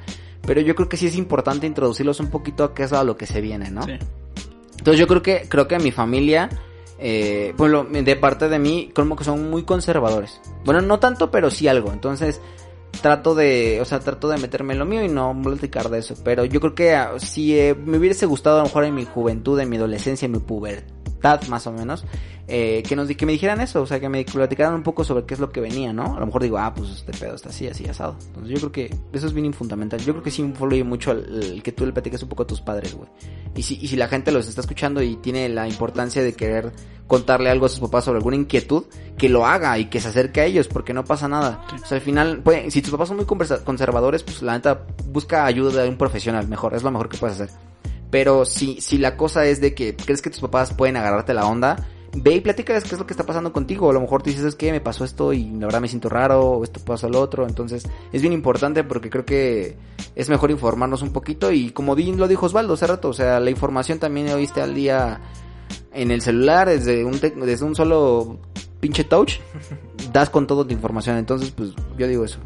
Pero 0.47 0.61
yo 0.61 0.73
creo 0.73 0.89
que 0.89 0.97
sí 0.97 1.05
es 1.05 1.15
importante 1.15 1.67
introducirlos 1.67 2.19
un 2.19 2.31
poquito 2.31 2.63
a 2.63 2.73
qué 2.73 2.83
es 2.83 2.93
a 2.93 3.03
lo 3.03 3.15
que 3.17 3.27
se 3.27 3.39
viene, 3.39 3.69
¿no? 3.69 3.83
Sí. 3.83 3.99
Entonces 4.81 4.99
yo 4.99 5.05
creo 5.05 5.21
que 5.21 5.45
creo 5.47 5.67
que 5.67 5.77
mi 5.77 5.91
familia, 5.91 6.49
eh, 6.97 7.53
pues 7.55 7.71
de 7.91 8.15
parte 8.15 8.49
de 8.49 8.57
mí, 8.57 8.89
como 8.95 9.15
que 9.15 9.23
son 9.23 9.51
muy 9.51 9.61
conservadores. 9.61 10.41
Bueno, 10.65 10.81
no 10.81 10.97
tanto, 10.97 11.29
pero 11.29 11.51
sí 11.51 11.67
algo. 11.67 11.93
Entonces 11.93 12.41
trato 12.99 13.35
de, 13.35 13.77
o 13.79 13.85
sea, 13.85 13.99
trato 13.99 14.27
de 14.27 14.39
meterme 14.39 14.73
en 14.73 14.79
lo 14.79 14.85
mío 14.85 15.03
y 15.03 15.07
no 15.07 15.39
platicar 15.43 15.89
de 15.89 15.99
eso. 15.99 16.15
Pero 16.23 16.45
yo 16.45 16.59
creo 16.59 16.73
que 16.73 16.95
ah, 16.95 17.11
si 17.19 17.59
eh, 17.59 17.75
me 17.75 17.99
hubiese 17.99 18.25
gustado 18.25 18.55
a 18.55 18.59
lo 18.61 18.65
mejor 18.65 18.85
en 18.85 18.95
mi 18.95 19.05
juventud, 19.05 19.59
en 19.59 19.69
mi 19.69 19.77
adolescencia, 19.77 20.25
en 20.25 20.31
mi 20.31 20.39
pubertad 20.39 21.00
más 21.49 21.67
o 21.67 21.71
menos, 21.71 22.03
eh, 22.47 22.83
que 22.87 22.95
nos 22.95 23.07
que 23.07 23.25
me 23.25 23.31
dijeran 23.31 23.61
eso, 23.61 23.81
o 23.81 23.85
sea, 23.85 23.99
que 23.99 24.09
me 24.09 24.23
platicaran 24.25 24.73
un 24.73 24.83
poco 24.83 25.03
sobre 25.03 25.25
qué 25.25 25.33
es 25.33 25.39
lo 25.39 25.51
que 25.51 25.61
venía, 25.61 25.93
¿no? 25.93 26.15
A 26.15 26.19
lo 26.19 26.25
mejor 26.25 26.41
digo, 26.41 26.57
ah, 26.57 26.73
pues 26.73 26.89
este 26.89 27.11
pedo 27.13 27.35
está 27.35 27.49
así, 27.49 27.67
así 27.67 27.87
asado. 27.87 28.15
Entonces 28.27 28.49
yo 28.49 28.57
creo 28.57 28.71
que 28.71 28.95
eso 29.13 29.27
es 29.27 29.33
bien 29.33 29.53
fundamental. 29.53 29.99
Yo 29.99 30.13
creo 30.13 30.23
que 30.23 30.31
sí 30.31 30.41
influye 30.41 30.83
mucho 30.83 31.11
el, 31.11 31.61
que 31.63 31.71
tú 31.71 31.85
le 31.85 31.93
platiques 31.93 32.21
un 32.23 32.29
poco 32.29 32.43
a 32.43 32.47
tus 32.47 32.61
padres, 32.61 32.93
güey. 32.93 33.09
Y 33.55 33.63
si, 33.63 33.77
y 33.81 33.87
si 33.87 33.95
la 33.95 34.07
gente 34.07 34.31
los 34.31 34.47
está 34.47 34.61
escuchando 34.61 35.01
y 35.01 35.15
tiene 35.17 35.47
la 35.49 35.67
importancia 35.67 36.23
de 36.23 36.33
querer 36.33 36.71
contarle 37.07 37.49
algo 37.49 37.65
a 37.65 37.69
sus 37.69 37.81
papás 37.81 38.05
sobre 38.05 38.19
alguna 38.19 38.37
inquietud, 38.37 38.85
que 39.17 39.27
lo 39.27 39.45
haga 39.45 39.77
y 39.77 39.85
que 39.85 39.99
se 39.99 40.07
acerque 40.07 40.39
a 40.39 40.45
ellos, 40.45 40.69
porque 40.69 40.93
no 40.93 41.03
pasa 41.03 41.27
nada. 41.27 41.65
O 41.73 41.85
sea, 41.85 41.97
al 41.97 42.01
final, 42.01 42.41
pues, 42.41 42.73
si 42.73 42.81
tus 42.81 42.91
papás 42.91 43.09
son 43.09 43.17
muy 43.17 43.25
conservadores, 43.25 44.23
pues 44.23 44.41
la 44.41 44.53
neta, 44.53 44.85
busca 45.07 45.45
ayuda 45.45 45.83
de 45.83 45.89
un 45.89 45.97
profesional, 45.97 46.47
mejor, 46.47 46.73
es 46.73 46.83
lo 46.83 46.91
mejor 46.91 47.09
que 47.09 47.17
puedes 47.17 47.39
hacer. 47.39 47.55
Pero 48.11 48.45
si, 48.45 48.79
si 48.81 48.97
la 48.97 49.17
cosa 49.17 49.45
es 49.45 49.59
de 49.61 49.73
que 49.73 49.95
crees 49.95 50.21
que 50.21 50.29
tus 50.29 50.41
papás 50.41 50.73
pueden 50.73 50.97
agarrarte 50.97 51.33
la 51.33 51.45
onda, 51.47 51.87
ve 52.13 52.35
y 52.35 52.41
platícales 52.41 52.83
qué 52.83 52.89
es 52.95 52.99
lo 52.99 53.07
que 53.07 53.13
está 53.13 53.25
pasando 53.25 53.53
contigo. 53.53 53.89
A 53.89 53.93
lo 53.93 54.01
mejor 54.01 54.21
tú 54.21 54.29
dices, 54.29 54.43
es 54.45 54.55
que 54.55 54.69
me 54.71 54.81
pasó 54.81 55.05
esto 55.05 55.31
y 55.31 55.45
la 55.51 55.67
verdad 55.67 55.79
me 55.81 55.87
siento 55.87 56.09
raro, 56.09 56.41
o 56.41 56.63
esto 56.65 56.81
pasó 56.85 57.07
lo 57.07 57.21
otro. 57.21 57.47
Entonces, 57.47 57.87
es 58.11 58.21
bien 58.21 58.33
importante 58.33 58.83
porque 58.83 59.09
creo 59.09 59.23
que 59.25 59.77
es 60.15 60.27
mejor 60.27 60.51
informarnos 60.51 61.01
un 61.03 61.13
poquito. 61.13 61.53
Y 61.53 61.71
como 61.71 61.95
di- 61.95 62.11
lo 62.13 62.27
dijo 62.27 62.45
Osvaldo 62.47 62.73
hace 62.73 62.85
rato, 62.87 63.07
o 63.07 63.13
sea, 63.13 63.39
la 63.39 63.49
información 63.49 63.97
también 63.97 64.27
está 64.27 64.63
al 64.65 64.73
día 64.75 65.21
en 65.93 66.11
el 66.11 66.21
celular, 66.21 66.67
desde 66.67 67.05
un, 67.05 67.17
desde 67.19 67.63
un 67.65 67.75
solo 67.75 68.39
pinche 68.81 69.05
touch, 69.05 69.35
das 70.11 70.29
con 70.29 70.47
toda 70.47 70.65
tu 70.65 70.73
información. 70.73 71.15
Entonces, 71.15 71.51
pues 71.51 71.69
yo 71.97 72.07
digo 72.07 72.25
eso. 72.25 72.39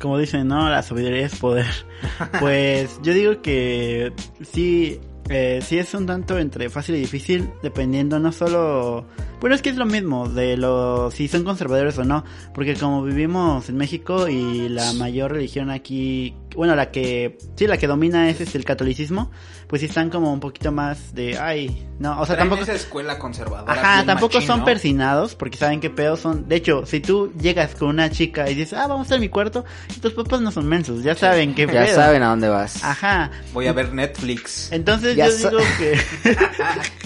Como 0.00 0.18
dicen, 0.18 0.48
no, 0.48 0.68
la 0.68 0.82
sabiduría 0.82 1.26
es 1.26 1.36
poder. 1.36 1.66
Pues 2.40 3.00
yo 3.02 3.12
digo 3.14 3.42
que 3.42 4.12
sí, 4.52 5.00
eh, 5.28 5.60
sí 5.62 5.78
es 5.78 5.92
un 5.94 6.06
tanto 6.06 6.38
entre 6.38 6.70
fácil 6.70 6.94
y 6.96 7.00
difícil, 7.00 7.50
dependiendo 7.62 8.18
no 8.18 8.32
solo... 8.32 9.06
Bueno, 9.40 9.54
es 9.54 9.60
que 9.60 9.68
es 9.68 9.76
lo 9.76 9.84
mismo 9.84 10.28
de 10.28 10.56
lo 10.56 11.10
si 11.10 11.28
son 11.28 11.44
conservadores 11.44 11.98
o 11.98 12.04
no, 12.04 12.24
porque 12.54 12.74
como 12.74 13.02
vivimos 13.02 13.68
en 13.68 13.76
México 13.76 14.28
y 14.28 14.68
la 14.70 14.94
mayor 14.94 15.32
religión 15.32 15.70
aquí, 15.70 16.34
bueno, 16.54 16.74
la 16.74 16.90
que 16.90 17.36
sí, 17.54 17.66
la 17.66 17.76
que 17.76 17.86
domina 17.86 18.30
es 18.30 18.40
este, 18.40 18.56
el 18.56 18.64
catolicismo, 18.64 19.30
pues 19.66 19.80
sí 19.80 19.86
están 19.88 20.08
como 20.08 20.32
un 20.32 20.40
poquito 20.40 20.72
más 20.72 21.14
de, 21.14 21.36
ay, 21.38 21.86
no, 21.98 22.12
o 22.18 22.24
sea, 22.24 22.34
Traen 22.36 22.48
tampoco 22.48 22.62
esa 22.62 22.72
escuela 22.72 23.18
conservadora. 23.18 23.72
Ajá, 23.74 24.06
tampoco 24.06 24.34
machín, 24.34 24.46
son 24.46 24.58
¿no? 24.60 24.64
persinados, 24.64 25.34
porque 25.34 25.58
saben 25.58 25.80
que 25.80 25.90
pedos 25.90 26.20
son. 26.20 26.48
De 26.48 26.56
hecho, 26.56 26.86
si 26.86 27.00
tú 27.00 27.30
llegas 27.38 27.74
con 27.74 27.88
una 27.90 28.08
chica 28.10 28.48
y 28.50 28.54
dices, 28.54 28.72
ah, 28.72 28.86
vamos 28.86 29.12
a 29.12 29.18
mi 29.18 29.28
cuarto, 29.28 29.66
y 29.94 30.00
tus 30.00 30.14
papás 30.14 30.40
no 30.40 30.50
son 30.50 30.66
mensos, 30.66 31.02
ya 31.02 31.14
saben 31.14 31.54
qué 31.54 31.66
Ya 31.66 31.84
pedo. 31.84 31.94
saben 31.94 32.22
a 32.22 32.28
dónde 32.30 32.48
vas. 32.48 32.82
Ajá. 32.82 33.30
Voy 33.52 33.66
a 33.66 33.74
ver 33.74 33.92
Netflix. 33.92 34.72
Entonces 34.72 35.15
Ya 35.16 35.28
yo 35.28 35.36
digo 35.36 35.58
que. 35.78 35.98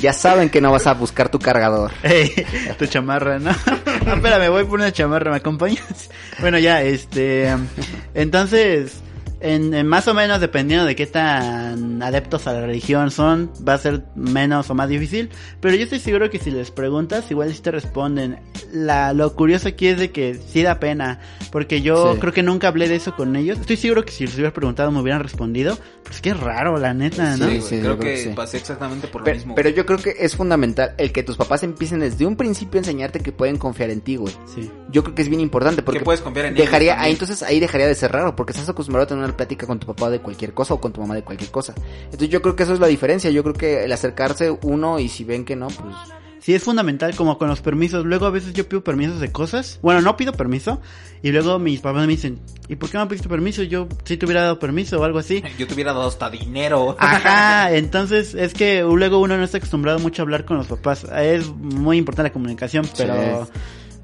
Ya 0.00 0.12
saben 0.14 0.48
que 0.48 0.60
no 0.60 0.72
vas 0.72 0.86
a 0.86 0.94
buscar 0.94 1.28
tu 1.28 1.38
cargador. 1.38 1.92
Tu 2.78 2.86
chamarra, 2.86 3.38
¿no? 3.38 3.52
no, 4.06 4.14
espérame, 4.14 4.50
voy 4.50 4.64
por 4.64 4.78
una 4.78 4.92
chamarra, 4.92 5.30
¿me 5.30 5.36
acompañas? 5.36 6.10
Bueno, 6.40 6.58
ya, 6.58 6.82
este. 6.82 7.54
Entonces. 8.14 9.02
En, 9.40 9.72
en 9.74 9.87
más 9.87 10.07
o 10.09 10.14
menos 10.14 10.40
dependiendo 10.40 10.85
de 10.85 10.94
qué 10.94 11.07
tan 11.07 12.03
adeptos 12.03 12.46
a 12.46 12.53
la 12.53 12.61
religión 12.62 13.11
son, 13.11 13.50
va 13.66 13.74
a 13.74 13.79
ser 13.79 14.05
menos 14.14 14.68
o 14.70 14.74
más 14.74 14.88
difícil. 14.88 15.31
Pero 15.61 15.76
yo 15.76 15.85
estoy 15.85 15.98
seguro 15.98 16.29
que 16.31 16.38
si 16.38 16.50
les 16.50 16.70
preguntas, 16.70 17.31
igual 17.31 17.53
sí 17.55 17.61
te 17.62 17.70
responden. 17.70 18.38
La, 18.72 19.12
lo 19.12 19.35
curioso 19.35 19.68
aquí 19.68 19.87
es 19.88 19.98
de 19.98 20.11
que 20.11 20.35
sí 20.35 20.62
da 20.62 20.79
pena. 20.79 21.20
Porque 21.50 21.81
yo 21.83 22.14
Sí. 22.14 22.20
creo 22.20 22.33
que 22.33 22.42
nunca 22.42 22.68
hablé 22.68 22.88
de 22.88 22.96
eso 22.96 23.16
con 23.16 23.35
ellos. 23.37 23.59
Estoy 23.59 23.76
seguro 23.76 24.05
que 24.05 24.12
si 24.12 24.24
les 24.26 24.35
hubiera 24.35 24.53
preguntado 24.53 24.90
me 24.92 25.00
hubieran 25.00 25.22
respondido. 25.22 25.79
Pues 26.05 26.20
qué 26.20 26.35
raro, 26.35 26.76
la 26.79 26.92
neta, 26.92 27.37
¿no? 27.37 27.48
Sí, 27.48 27.61
sí, 27.61 27.68
creo 27.81 27.96
creo 27.96 27.98
que 27.98 28.05
que 28.14 28.16
sí. 28.24 28.29
pasé 28.35 28.57
exactamente 28.59 29.07
por 29.09 29.20
lo 29.20 29.24
Pero, 29.24 29.37
mismo. 29.37 29.55
pero 29.55 29.68
yo 29.70 29.87
creo 29.87 29.98
que 29.98 30.14
es 30.18 30.35
fundamental 30.37 30.94
el 30.98 31.12
que 31.12 31.22
tus 31.22 31.37
papás 31.37 31.62
empiecen 31.62 32.00
desde 32.00 32.26
un 32.26 32.37
principio 32.37 32.79
a 32.79 32.81
enseñarte 32.81 33.20
que 33.20 33.33
pueden 33.33 33.57
confiar 33.59 33.90
en 33.90 34.00
ti, 34.00 34.16
güey. 34.16 34.35
Sí. 34.53 34.70
Yo 34.90 35.03
creo 35.05 35.14
que 35.14 35.22
es 35.22 35.29
bien 35.29 35.40
importante 35.40 35.83
porque 35.83 36.00
que 36.00 36.05
puedes 36.05 36.20
confiar 36.20 36.46
en 36.46 36.55
ellos 36.55 36.66
dejaría 36.66 37.00
ahí 37.00 37.12
entonces 37.12 37.42
ahí 37.44 37.61
dejaría 37.61 37.87
de 37.87 37.94
ser 37.94 38.11
raro 38.12 38.35
porque 38.35 38.53
estás 38.53 38.68
acostumbrado 38.68 39.05
a 39.05 39.07
tener 39.09 39.22
una 39.24 39.29
plática 39.36 39.66
con 39.66 39.78
tu 39.78 39.86
papá 39.86 40.10
de 40.10 40.20
cualquier 40.20 40.54
cosa 40.54 40.74
o 40.74 40.80
con 40.80 40.92
tu 40.92 41.00
mamá 41.00 41.14
de 41.14 41.22
cualquier 41.22 41.50
cosa. 41.50 41.74
Entonces 42.04 42.28
yo 42.28 42.42
creo 42.42 42.56
que 42.56 42.64
eso 42.64 42.74
es 42.74 42.80
la 42.80 42.86
diferencia. 42.86 43.30
Yo 43.30 43.42
creo 43.42 43.54
que 43.54 43.84
el 43.84 43.92
acercarse 43.92 44.50
uno 44.62 44.98
y 44.98 45.08
si 45.08 45.24
ven 45.24 45.44
que 45.44 45.56
no, 45.56 45.68
pues 45.68 45.96
Sí, 46.40 46.54
es 46.54 46.62
fundamental 46.62 47.14
como 47.14 47.36
con 47.36 47.48
los 47.48 47.60
permisos. 47.60 48.06
Luego 48.06 48.24
a 48.24 48.30
veces 48.30 48.54
yo 48.54 48.66
pido 48.66 48.82
permisos 48.82 49.20
de 49.20 49.30
cosas. 49.30 49.78
Bueno, 49.82 50.00
no 50.00 50.16
pido 50.16 50.32
permiso. 50.32 50.80
Y 51.22 51.32
luego 51.32 51.58
mis 51.58 51.80
papás 51.80 52.06
me 52.06 52.12
dicen, 52.12 52.40
¿y 52.66 52.76
por 52.76 52.88
qué 52.88 52.96
no 52.96 53.06
pediste 53.08 53.28
permiso? 53.28 53.62
Yo 53.62 53.88
si 54.04 54.16
te 54.16 54.24
hubiera 54.24 54.42
dado 54.42 54.58
permiso 54.58 54.98
o 54.98 55.04
algo 55.04 55.18
así. 55.18 55.42
Yo 55.58 55.66
te 55.66 55.74
hubiera 55.74 55.92
dado 55.92 56.08
hasta 56.08 56.30
dinero. 56.30 56.96
Ajá, 56.98 57.74
entonces 57.74 58.34
es 58.34 58.54
que 58.54 58.80
luego 58.82 59.20
uno 59.20 59.36
no 59.36 59.44
está 59.44 59.58
acostumbrado 59.58 59.98
mucho 59.98 60.22
a 60.22 60.24
hablar 60.24 60.46
con 60.46 60.56
los 60.56 60.66
papás. 60.66 61.04
Es 61.14 61.48
muy 61.48 61.98
importante 61.98 62.30
la 62.30 62.32
comunicación, 62.32 62.88
pero... 62.96 63.44
Sí. 63.44 63.52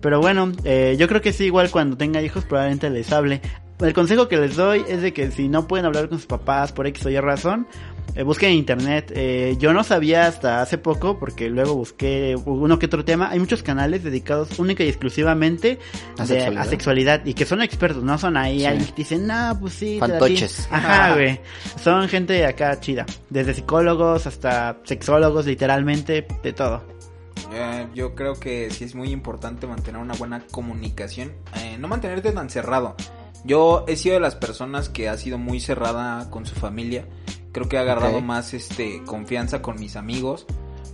Pero 0.03 0.21
bueno, 0.21 0.53
eh, 0.63 0.95
yo 0.99 1.09
creo 1.09 1.23
que 1.23 1.33
sí, 1.33 1.45
igual 1.47 1.71
cuando 1.71 1.97
tenga 1.97 2.23
hijos 2.23 2.45
probablemente 2.45 2.91
les 2.91 3.11
hable. 3.13 3.41
El 3.81 3.93
consejo 3.93 4.27
que 4.29 4.39
les 4.39 4.57
doy 4.57 4.85
es 4.89 5.03
de 5.03 5.13
que 5.13 5.31
si 5.31 5.49
no 5.49 5.67
pueden 5.69 5.85
hablar 5.87 6.09
con 6.09 6.19
sus 6.19 6.27
papás 6.27 6.73
por 6.73 6.87
X 6.87 7.05
o 7.05 7.11
Y 7.11 7.21
razón, 7.21 7.67
eh, 8.15 8.23
busquen 8.23 8.51
en 8.53 8.57
internet. 8.57 9.13
Eh, 9.15 9.57
yo 9.59 9.75
no 9.75 9.85
sabía 9.85 10.27
hasta 10.27 10.63
hace 10.63 10.79
poco, 10.79 11.19
porque 11.19 11.51
luego 11.51 11.75
busqué 11.75 12.35
uno 12.47 12.79
que 12.79 12.87
otro 12.87 13.05
tema. 13.05 13.29
Hay 13.29 13.39
muchos 13.39 13.63
canales 13.63 14.03
dedicados 14.03 14.59
única 14.59 14.83
y 14.83 14.89
exclusivamente 14.89 15.79
¿A 16.17 16.23
de- 16.23 16.29
sexualidad? 16.29 16.63
a 16.63 16.65
sexualidad 16.71 17.27
y 17.27 17.35
que 17.35 17.45
son 17.45 17.61
expertos, 17.61 18.03
no 18.03 18.17
son 18.17 18.39
ahí 18.39 18.61
Sí. 18.61 18.93
dicen, 18.97 19.27
no, 19.27 19.59
pues 19.61 19.75
sí. 19.75 19.99
Fantoches. 20.01 20.57
di". 20.57 20.75
Ajá, 20.75 21.13
güey. 21.15 21.39
Son 21.79 22.09
gente 22.09 22.47
acá 22.47 22.81
chida. 22.81 23.05
Desde 23.29 23.53
psicólogos 23.53 24.27
hasta 24.27 24.79
sexólogos, 24.85 25.45
literalmente, 25.45 26.27
de 26.43 26.53
todo. 26.55 26.83
Eh, 27.53 27.87
yo 27.95 28.15
creo 28.15 28.33
que 28.41 28.71
sí 28.71 28.85
es 28.85 28.95
muy 28.95 29.11
importante 29.11 29.67
mantener 29.67 30.01
una 30.01 30.15
buena 30.15 30.41
comunicación. 30.51 31.33
eh, 31.61 31.77
no 31.79 31.89
mantenerte 31.89 32.33
tan 32.33 32.49
cerrado. 32.49 32.97
Yo 33.47 33.85
he 33.87 33.97
sido 33.97 34.15
de 34.15 34.21
las 34.21 34.35
personas 34.35 34.89
que 34.89 35.09
ha 35.09 35.17
sido 35.17 35.39
muy 35.39 35.61
cerrada 35.61 36.29
con 36.31 36.47
su 36.47 36.55
familia. 36.55 37.07
Creo 37.53 37.69
que 37.69 37.77
he 37.77 37.79
agarrado 37.79 38.21
más 38.21 38.53
este 38.55 39.03
confianza 39.05 39.63
con 39.63 39.79
mis 39.81 39.97
amigos. 39.97 40.47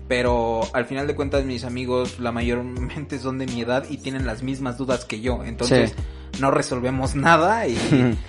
Pero 0.08 0.60
al 0.74 0.84
final 0.84 1.06
de 1.06 1.14
cuentas 1.14 1.44
mis 1.44 1.64
amigos 1.64 2.18
la 2.18 2.32
mayormente 2.32 3.18
son 3.18 3.38
de 3.38 3.46
mi 3.46 3.62
edad 3.62 3.84
y 3.88 3.96
tienen 3.98 4.26
las 4.26 4.42
mismas 4.42 4.76
dudas 4.76 5.04
que 5.06 5.20
yo. 5.20 5.42
Entonces 5.44 5.94
Sí. 6.32 6.40
no 6.40 6.50
resolvemos 6.50 7.14
nada 7.16 7.66
y 7.66 7.76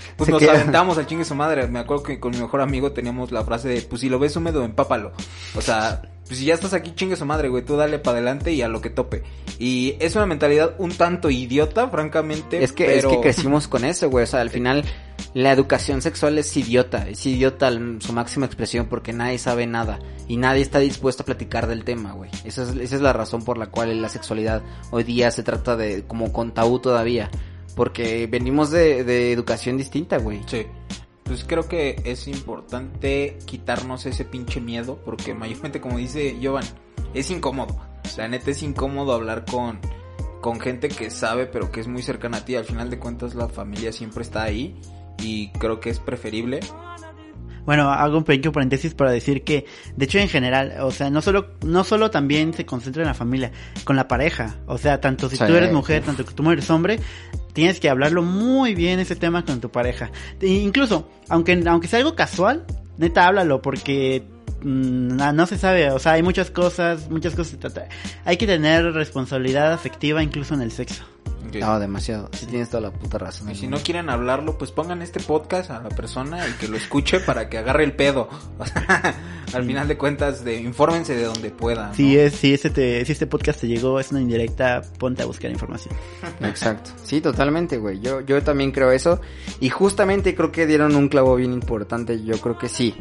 pues 0.17 0.29
nos 0.29 0.39
queda. 0.39 0.53
aventamos 0.53 0.97
al 0.97 1.07
chingue 1.07 1.25
su 1.25 1.35
madre. 1.35 1.67
Me 1.67 1.79
acuerdo 1.79 2.03
que 2.03 2.19
con 2.19 2.31
mi 2.31 2.37
mejor 2.37 2.61
amigo 2.61 2.91
teníamos 2.93 3.31
la 3.31 3.43
frase 3.43 3.67
de 3.67 3.81
pues 3.81 4.01
si 4.01 4.07
lo 4.09 4.19
ves 4.19 4.35
húmedo 4.35 4.63
empápalo. 4.63 5.11
O 5.57 5.61
sea, 5.61 6.01
pues 6.27 6.39
si 6.39 6.45
ya 6.45 6.53
estás 6.53 6.73
aquí 6.73 6.93
chingue 6.95 7.15
su 7.15 7.25
madre, 7.25 7.49
güey, 7.49 7.63
tú 7.63 7.75
dale 7.75 7.99
para 7.99 8.17
adelante 8.17 8.53
y 8.53 8.61
a 8.61 8.67
lo 8.67 8.81
que 8.81 8.89
tope. 8.89 9.23
Y 9.59 9.95
es 9.99 10.15
una 10.15 10.25
mentalidad 10.25 10.75
un 10.77 10.91
tanto 10.91 11.29
idiota, 11.29 11.89
francamente. 11.89 12.63
es 12.63 12.71
que 12.71 12.85
pero... 12.85 13.09
es 13.09 13.15
que 13.15 13.21
crecimos 13.21 13.67
con 13.67 13.83
eso, 13.83 14.09
güey, 14.09 14.23
o 14.23 14.27
sea, 14.27 14.41
al 14.41 14.49
final 14.49 14.85
la 15.33 15.51
educación 15.51 16.01
sexual 16.01 16.37
es 16.37 16.55
idiota, 16.55 17.07
es 17.09 17.25
idiota 17.25 17.67
en 17.67 18.01
su 18.01 18.13
máxima 18.13 18.45
expresión 18.45 18.87
porque 18.87 19.13
nadie 19.13 19.37
sabe 19.37 19.67
nada 19.67 19.99
y 20.27 20.37
nadie 20.37 20.61
está 20.61 20.79
dispuesto 20.79 21.23
a 21.23 21.25
platicar 21.25 21.67
del 21.67 21.83
tema, 21.83 22.13
güey. 22.13 22.29
Esa 22.45 22.63
es, 22.63 22.69
esa 22.69 22.95
es 22.95 23.01
la 23.01 23.13
razón 23.13 23.43
por 23.43 23.57
la 23.57 23.67
cual 23.67 24.01
la 24.01 24.09
sexualidad 24.09 24.61
hoy 24.91 25.03
día 25.03 25.29
se 25.31 25.43
trata 25.43 25.75
de 25.75 26.03
como 26.03 26.31
con 26.31 26.53
tabú 26.53 26.79
todavía, 26.79 27.29
porque 27.75 28.27
venimos 28.27 28.71
de, 28.71 29.03
de 29.03 29.33
educación 29.33 29.77
distinta, 29.77 30.17
güey. 30.17 30.41
Sí. 30.45 30.65
Pues 31.23 31.45
creo 31.45 31.67
que 31.67 32.01
es 32.03 32.27
importante 32.27 33.37
quitarnos 33.45 34.05
ese 34.05 34.25
pinche 34.25 34.59
miedo, 34.59 34.99
porque 35.05 35.33
mayormente, 35.33 35.79
como 35.79 35.97
dice 35.97 36.37
Jovan, 36.41 36.65
es 37.13 37.31
incómodo. 37.31 37.79
La 38.17 38.27
neta 38.27 38.51
es 38.51 38.61
incómodo 38.61 39.13
hablar 39.13 39.45
con, 39.45 39.79
con 40.41 40.59
gente 40.59 40.89
que 40.89 41.09
sabe, 41.09 41.45
pero 41.45 41.71
que 41.71 41.79
es 41.79 41.87
muy 41.87 42.01
cercana 42.01 42.37
a 42.37 42.45
ti. 42.45 42.55
Al 42.55 42.65
final 42.65 42.89
de 42.89 42.99
cuentas, 42.99 43.35
la 43.35 43.47
familia 43.47 43.91
siempre 43.91 44.23
está 44.23 44.43
ahí 44.43 44.79
y 45.19 45.51
creo 45.53 45.79
que 45.79 45.89
es 45.89 45.99
preferible. 45.99 46.59
Bueno, 47.65 47.89
hago 47.91 48.17
un 48.17 48.23
pequeño 48.23 48.51
paréntesis 48.51 48.93
para 48.93 49.11
decir 49.11 49.43
que, 49.43 49.65
de 49.95 50.05
hecho, 50.05 50.19
en 50.19 50.27
general, 50.29 50.75
o 50.81 50.91
sea, 50.91 51.09
no 51.09 51.21
solo, 51.21 51.51
no 51.65 51.83
solo 51.83 52.11
también 52.11 52.53
se 52.53 52.65
concentra 52.65 53.03
en 53.03 53.07
la 53.07 53.13
familia, 53.13 53.51
con 53.83 53.95
la 53.95 54.07
pareja. 54.07 54.57
O 54.67 54.77
sea, 54.77 54.99
tanto 54.99 55.29
si 55.29 55.37
Sí. 55.37 55.43
tú 55.45 55.53
eres 55.55 55.71
mujer, 55.71 56.03
tanto 56.03 56.25
que 56.25 56.33
tú 56.33 56.49
eres 56.51 56.69
hombre, 56.69 56.99
tienes 57.53 57.79
que 57.79 57.89
hablarlo 57.89 58.21
muy 58.21 58.75
bien 58.75 58.99
ese 58.99 59.15
tema 59.15 59.45
con 59.45 59.61
tu 59.61 59.69
pareja. 59.69 60.11
E 60.41 60.47
incluso, 60.47 61.09
aunque, 61.29 61.61
aunque 61.65 61.87
sea 61.87 61.99
algo 61.99 62.15
casual, 62.15 62.65
neta, 62.97 63.27
háblalo, 63.27 63.61
porque 63.61 64.23
mm, 64.61 65.15
no, 65.15 65.33
no 65.33 65.45
se 65.45 65.57
sabe, 65.57 65.89
o 65.91 65.99
sea, 65.99 66.13
hay 66.13 66.23
muchas 66.23 66.51
cosas, 66.51 67.09
muchas 67.09 67.35
cosas. 67.35 67.57
Hay 68.25 68.37
que 68.37 68.47
tener 68.47 68.93
responsabilidad 68.93 69.71
afectiva 69.71 70.21
incluso 70.21 70.53
en 70.53 70.61
el 70.61 70.71
sexo. 70.71 71.03
No, 71.61 71.79
demasiado. 71.79 72.29
Sí 72.33 72.45
tienes 72.45 72.69
toda 72.69 72.81
la 72.81 72.91
puta 72.91 73.17
razón. 73.17 73.49
Y 73.49 73.55
si 73.55 73.67
no 73.67 73.77
quieren 73.77 74.09
hablarlo, 74.09 74.57
pues 74.57 74.71
pongan 74.71 75.01
este 75.01 75.19
podcast 75.19 75.69
a 75.71 75.81
la 75.81 75.89
persona 75.89 76.47
y 76.47 76.51
que 76.53 76.67
lo 76.67 76.77
escuche 76.77 77.19
para 77.19 77.49
que 77.49 77.57
agarre 77.57 77.83
el 77.83 77.95
pedo. 77.95 78.29
O 78.59 78.65
sea, 78.65 79.15
al 79.53 79.65
final 79.65 79.87
de 79.87 79.97
cuentas, 79.97 80.43
de, 80.43 80.59
infórmense 80.61 81.15
de 81.15 81.25
donde 81.25 81.49
puedan. 81.51 81.89
¿no? 81.89 81.95
Si 81.95 82.17
es, 82.17 82.33
si 82.33 82.53
este, 82.53 82.69
te- 82.69 83.05
si 83.05 83.11
este 83.11 83.27
podcast 83.27 83.61
te 83.61 83.67
llegó, 83.67 83.99
es 83.99 84.11
una 84.11 84.21
indirecta, 84.21 84.81
ponte 84.97 85.21
a 85.21 85.25
buscar 85.25 85.51
información. 85.51 85.93
Exacto. 86.41 86.91
Sí, 87.03 87.21
totalmente, 87.21 87.77
güey. 87.77 87.99
Yo, 87.99 88.21
yo 88.21 88.41
también 88.41 88.71
creo 88.71 88.91
eso. 88.91 89.19
Y 89.59 89.69
justamente 89.69 90.33
creo 90.35 90.51
que 90.51 90.65
dieron 90.65 90.95
un 90.95 91.07
clavo 91.09 91.35
bien 91.35 91.53
importante. 91.53 92.23
Yo 92.23 92.39
creo 92.39 92.57
que 92.57 92.69
sí. 92.69 92.95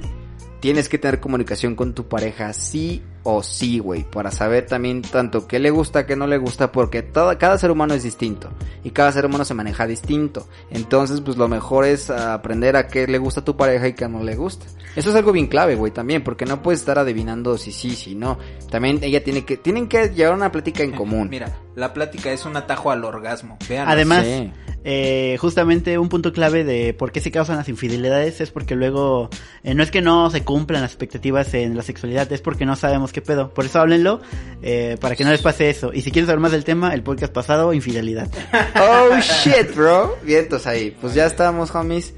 Tienes 0.60 0.88
que 0.88 0.98
tener 0.98 1.20
comunicación 1.20 1.74
con 1.74 1.92
tu 1.94 2.06
pareja, 2.08 2.52
sí 2.52 3.02
o 3.24 3.42
sí, 3.42 3.78
güey. 3.78 4.04
Para 4.04 4.30
saber 4.30 4.66
también 4.66 5.02
tanto 5.02 5.46
qué 5.46 5.58
le 5.58 5.70
gusta, 5.70 6.06
qué 6.06 6.16
no 6.16 6.26
le 6.26 6.38
gusta. 6.38 6.72
Porque 6.72 7.02
todo, 7.02 7.36
cada 7.38 7.56
ser 7.58 7.70
humano 7.70 7.94
es 7.94 8.02
distinto. 8.02 8.50
Y 8.84 8.90
cada 8.90 9.12
ser 9.12 9.26
humano 9.26 9.44
se 9.44 9.54
maneja 9.54 9.86
distinto. 9.86 10.46
Entonces, 10.70 11.20
pues 11.20 11.36
lo 11.36 11.48
mejor 11.48 11.84
es 11.84 12.10
aprender 12.10 12.76
a 12.76 12.86
qué 12.88 13.06
le 13.06 13.18
gusta 13.18 13.40
a 13.40 13.44
tu 13.44 13.56
pareja 13.56 13.88
y 13.88 13.92
qué 13.94 14.08
no 14.08 14.22
le 14.22 14.34
gusta. 14.36 14.66
Eso 14.96 15.10
es 15.10 15.16
algo 15.16 15.32
bien 15.32 15.46
clave, 15.46 15.74
güey, 15.74 15.92
también. 15.92 16.22
Porque 16.24 16.44
no 16.46 16.62
puedes 16.62 16.80
estar 16.80 16.98
adivinando 16.98 17.56
si 17.58 17.72
sí, 17.72 17.94
si 17.94 18.14
no. 18.14 18.38
También 18.70 18.98
ella 19.02 19.22
tiene 19.22 19.44
que, 19.44 19.56
tienen 19.56 19.88
que 19.88 20.08
llevar 20.08 20.34
una 20.34 20.50
plática 20.52 20.82
en 20.82 20.92
común. 20.96 21.28
Mira, 21.30 21.58
la 21.74 21.92
plática 21.94 22.32
es 22.32 22.44
un 22.44 22.56
atajo 22.56 22.90
al 22.90 23.04
orgasmo. 23.04 23.56
Vean. 23.68 23.88
Además, 23.88 24.24
Sí. 24.26 24.50
eh, 24.84 25.36
justamente 25.40 25.96
un 25.98 26.08
punto 26.08 26.32
clave 26.32 26.64
de 26.64 26.92
por 26.92 27.12
qué 27.12 27.20
se 27.20 27.30
causan 27.30 27.56
las 27.56 27.68
infidelidades 27.68 28.40
es 28.40 28.50
porque 28.50 28.74
luego 28.74 29.30
eh, 29.62 29.74
no 29.74 29.82
es 29.82 29.90
que 29.90 30.00
no 30.02 30.28
se 30.30 30.42
cumplan 30.44 30.82
las 30.82 30.90
expectativas 30.90 31.54
en 31.54 31.76
la 31.76 31.82
sexualidad, 31.82 32.30
es 32.32 32.40
porque 32.42 32.66
no 32.66 32.74
sabemos 32.76 33.11
qué 33.12 33.20
pedo. 33.22 33.52
Por 33.54 33.64
eso 33.66 33.80
háblenlo, 33.80 34.20
eh, 34.62 34.96
para 35.00 35.14
que 35.16 35.24
no 35.24 35.30
les 35.30 35.42
pase 35.42 35.70
eso. 35.70 35.92
Y 35.92 36.02
si 36.02 36.10
quieren 36.10 36.26
saber 36.26 36.40
más 36.40 36.52
del 36.52 36.64
tema, 36.64 36.92
el 36.94 37.02
podcast 37.02 37.32
pasado, 37.32 37.72
infidelidad. 37.72 38.28
Oh 38.80 39.18
shit, 39.20 39.74
bro. 39.74 40.16
Vientos 40.22 40.66
ahí. 40.66 40.96
Pues 41.00 41.14
ya 41.14 41.26
estamos, 41.26 41.74
homies. 41.74 42.12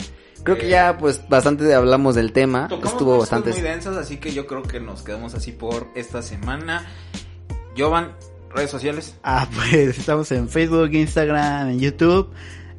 Creo 0.45 0.59
que 0.59 0.69
ya, 0.69 0.99
pues, 0.99 1.27
bastante 1.29 1.73
hablamos 1.75 2.15
del 2.15 2.33
tema. 2.33 2.69
Tocamos 2.69 2.93
Estuvo 2.93 3.19
bastante. 3.19 3.51
muy 3.51 3.63
densas, 3.63 3.97
así 3.97 4.19
que 4.19 4.33
yo 4.33 4.47
creo 4.47 4.63
que 4.63 4.79
nos 4.79 5.03
quedamos 5.03 5.35
así 5.35 5.53
por 5.53 5.89
esta 5.95 6.21
semana. 6.23 6.87
Jovan, 7.77 8.13
redes 8.55 8.71
sociales. 8.71 9.15
Ah, 9.23 9.49
pues 9.55 9.99
estamos 9.99 10.31
en 10.33 10.49
Facebook, 10.49 10.91
Instagram, 10.93 11.71
en 11.71 11.81
YouTube. 11.81 12.31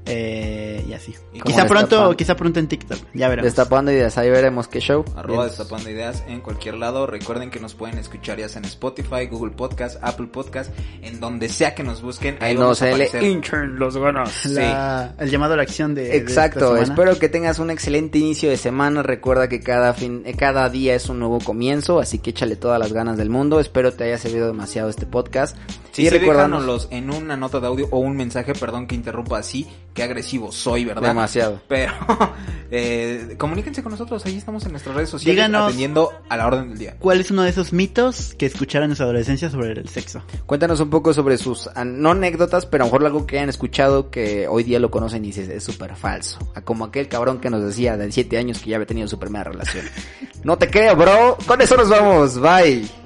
Eh, 0.08 0.86
y 0.88 0.93
así. 0.93 1.16
Y 1.34 1.41
Quizá 1.41 1.66
pronto, 1.66 2.16
quizá 2.16 2.36
pronto 2.36 2.60
en 2.60 2.68
TikTok. 2.68 2.99
Ya 3.14 3.28
veremos. 3.28 3.45
Destapando 3.45 3.91
ideas. 3.91 4.18
Ahí 4.18 4.30
veremos 4.30 4.68
qué 4.68 4.80
show. 4.80 5.03
Arroba 5.16 5.45
destapando 5.45 5.89
ideas 5.89 6.24
en 6.28 6.41
cualquier 6.41 6.76
lado. 6.76 7.08
Recuerden 7.08 7.49
que 7.49 7.60
nos 7.60 7.74
pueden 7.74 7.97
escuchar 7.97 8.38
ya 8.38 8.47
sea 8.47 8.60
en 8.60 8.66
Spotify, 8.66 9.26
Google 9.30 9.53
Podcast, 9.56 9.97
Apple 10.01 10.28
Podcast, 10.28 10.72
en 11.01 11.20
donde 11.20 11.49
sea 11.49 11.74
que 11.74 11.84
nos 11.84 12.01
busquen. 12.01 12.38
Ahí 12.39 12.56
nos 12.56 12.82
hinchan 12.82 13.80
los 13.80 13.97
ganas. 13.97 14.45
La- 14.45 15.16
el 15.20 15.30
llamado 15.30 15.53
a 15.53 15.58
la 15.58 15.64
acción 15.64 15.95
de. 15.95 16.03
de 16.03 16.18
Exacto, 16.18 16.78
esta 16.78 16.91
espero 16.91 17.18
que 17.18 17.30
tengas 17.30 17.60
un 17.60 17.72
excelente 17.72 18.20
inicio 18.20 18.49
de 18.49 18.58
semana. 18.58 19.01
Recuerda 19.01 19.47
que 19.49 19.60
cada 19.60 19.93
fin, 19.93 20.22
eh, 20.26 20.36
cada 20.36 20.70
día 20.70 20.93
es 20.95 21.10
un 21.10 21.20
nuevo 21.20 21.39
comienzo, 21.39 21.99
así 21.99 22.20
que 22.20 22.30
échale 22.30 22.56
todas 22.56 22.80
las 22.80 22.93
ganas 22.93 23.18
del 23.18 23.30
mundo. 23.30 23.60
Espero 23.60 23.91
te 23.91 24.03
haya 24.03 24.18
servido 24.18 24.47
demasiado 24.47 24.89
este 24.89 25.06
podcast. 25.06 25.58
Sí, 25.95 26.01
y 26.01 26.05
sí, 26.09 26.17
recuérdanos 26.17 26.61
déjanoslos 26.65 26.87
en 26.91 27.09
una 27.09 27.37
nota 27.37 27.61
de 27.61 27.67
audio 27.67 27.87
o 27.89 27.99
un 27.99 28.17
mensaje, 28.17 28.53
perdón 28.53 28.85
que 28.85 28.95
interrumpa 28.95 29.37
así, 29.37 29.65
qué 29.93 30.03
agresivo 30.03 30.51
soy, 30.51 30.83
¿verdad? 30.83 31.03
demasiado. 31.07 31.61
Pero 31.69 31.93
eh, 32.71 33.35
comuníquense 33.37 33.81
con 33.81 33.93
nosotros, 33.93 34.25
ahí 34.25 34.35
estamos 34.37 34.65
en 34.65 34.71
nuestras 34.71 34.93
redes 34.93 35.09
sociales 35.09 35.45
Díganos- 35.45 35.67
atendiendo 35.67 36.11
a 36.27 36.35
la 36.35 36.47
orden 36.47 36.67
del 36.69 36.77
día. 36.79 36.97
¿Cuál 36.99 37.21
es 37.21 37.31
uno 37.31 37.43
de 37.43 37.49
esos 37.49 37.71
mitos 37.71 38.35
que 38.37 38.45
escucharon 38.45 38.89
en 38.89 38.97
su 38.97 39.03
adolescencia 39.03 39.49
sobre 39.49 39.71
el 39.71 39.87
sexo? 39.87 40.21
Cuéntanos 40.45 40.81
un 40.81 40.89
poco 40.89 41.13
sobre 41.13 41.37
sus, 41.37 41.67
an- 41.75 42.01
no 42.01 42.11
anécdotas, 42.11 42.65
pero 42.65 42.83
a 42.83 42.87
lo 42.87 42.91
mejor 42.91 43.05
algo 43.05 43.25
que 43.25 43.37
hayan 43.37 43.47
escuchado 43.47 44.09
que 44.09 44.49
hoy 44.49 44.63
día 44.63 44.79
lo 44.79 44.91
conocen 44.91 45.23
y 45.23 45.27
dices 45.27 45.47
es 45.47 45.63
súper 45.63 45.95
falso. 45.95 46.39
A 46.55 46.61
Como 46.61 46.83
aquel 46.83 47.07
cabrón 47.07 47.39
que 47.39 47.49
nos 47.49 47.63
decía 47.63 47.95
de 47.95 48.11
7 48.11 48.37
años 48.37 48.59
que 48.59 48.71
ya 48.71 48.75
había 48.75 48.87
tenido 48.87 49.07
su 49.07 49.17
primera 49.17 49.45
relación. 49.45 49.85
no 50.43 50.57
te 50.57 50.69
creo, 50.69 50.93
bro. 50.97 51.37
Con 51.47 51.61
eso 51.61 51.77
nos 51.77 51.87
vamos. 51.87 52.37
Bye. 52.41 53.05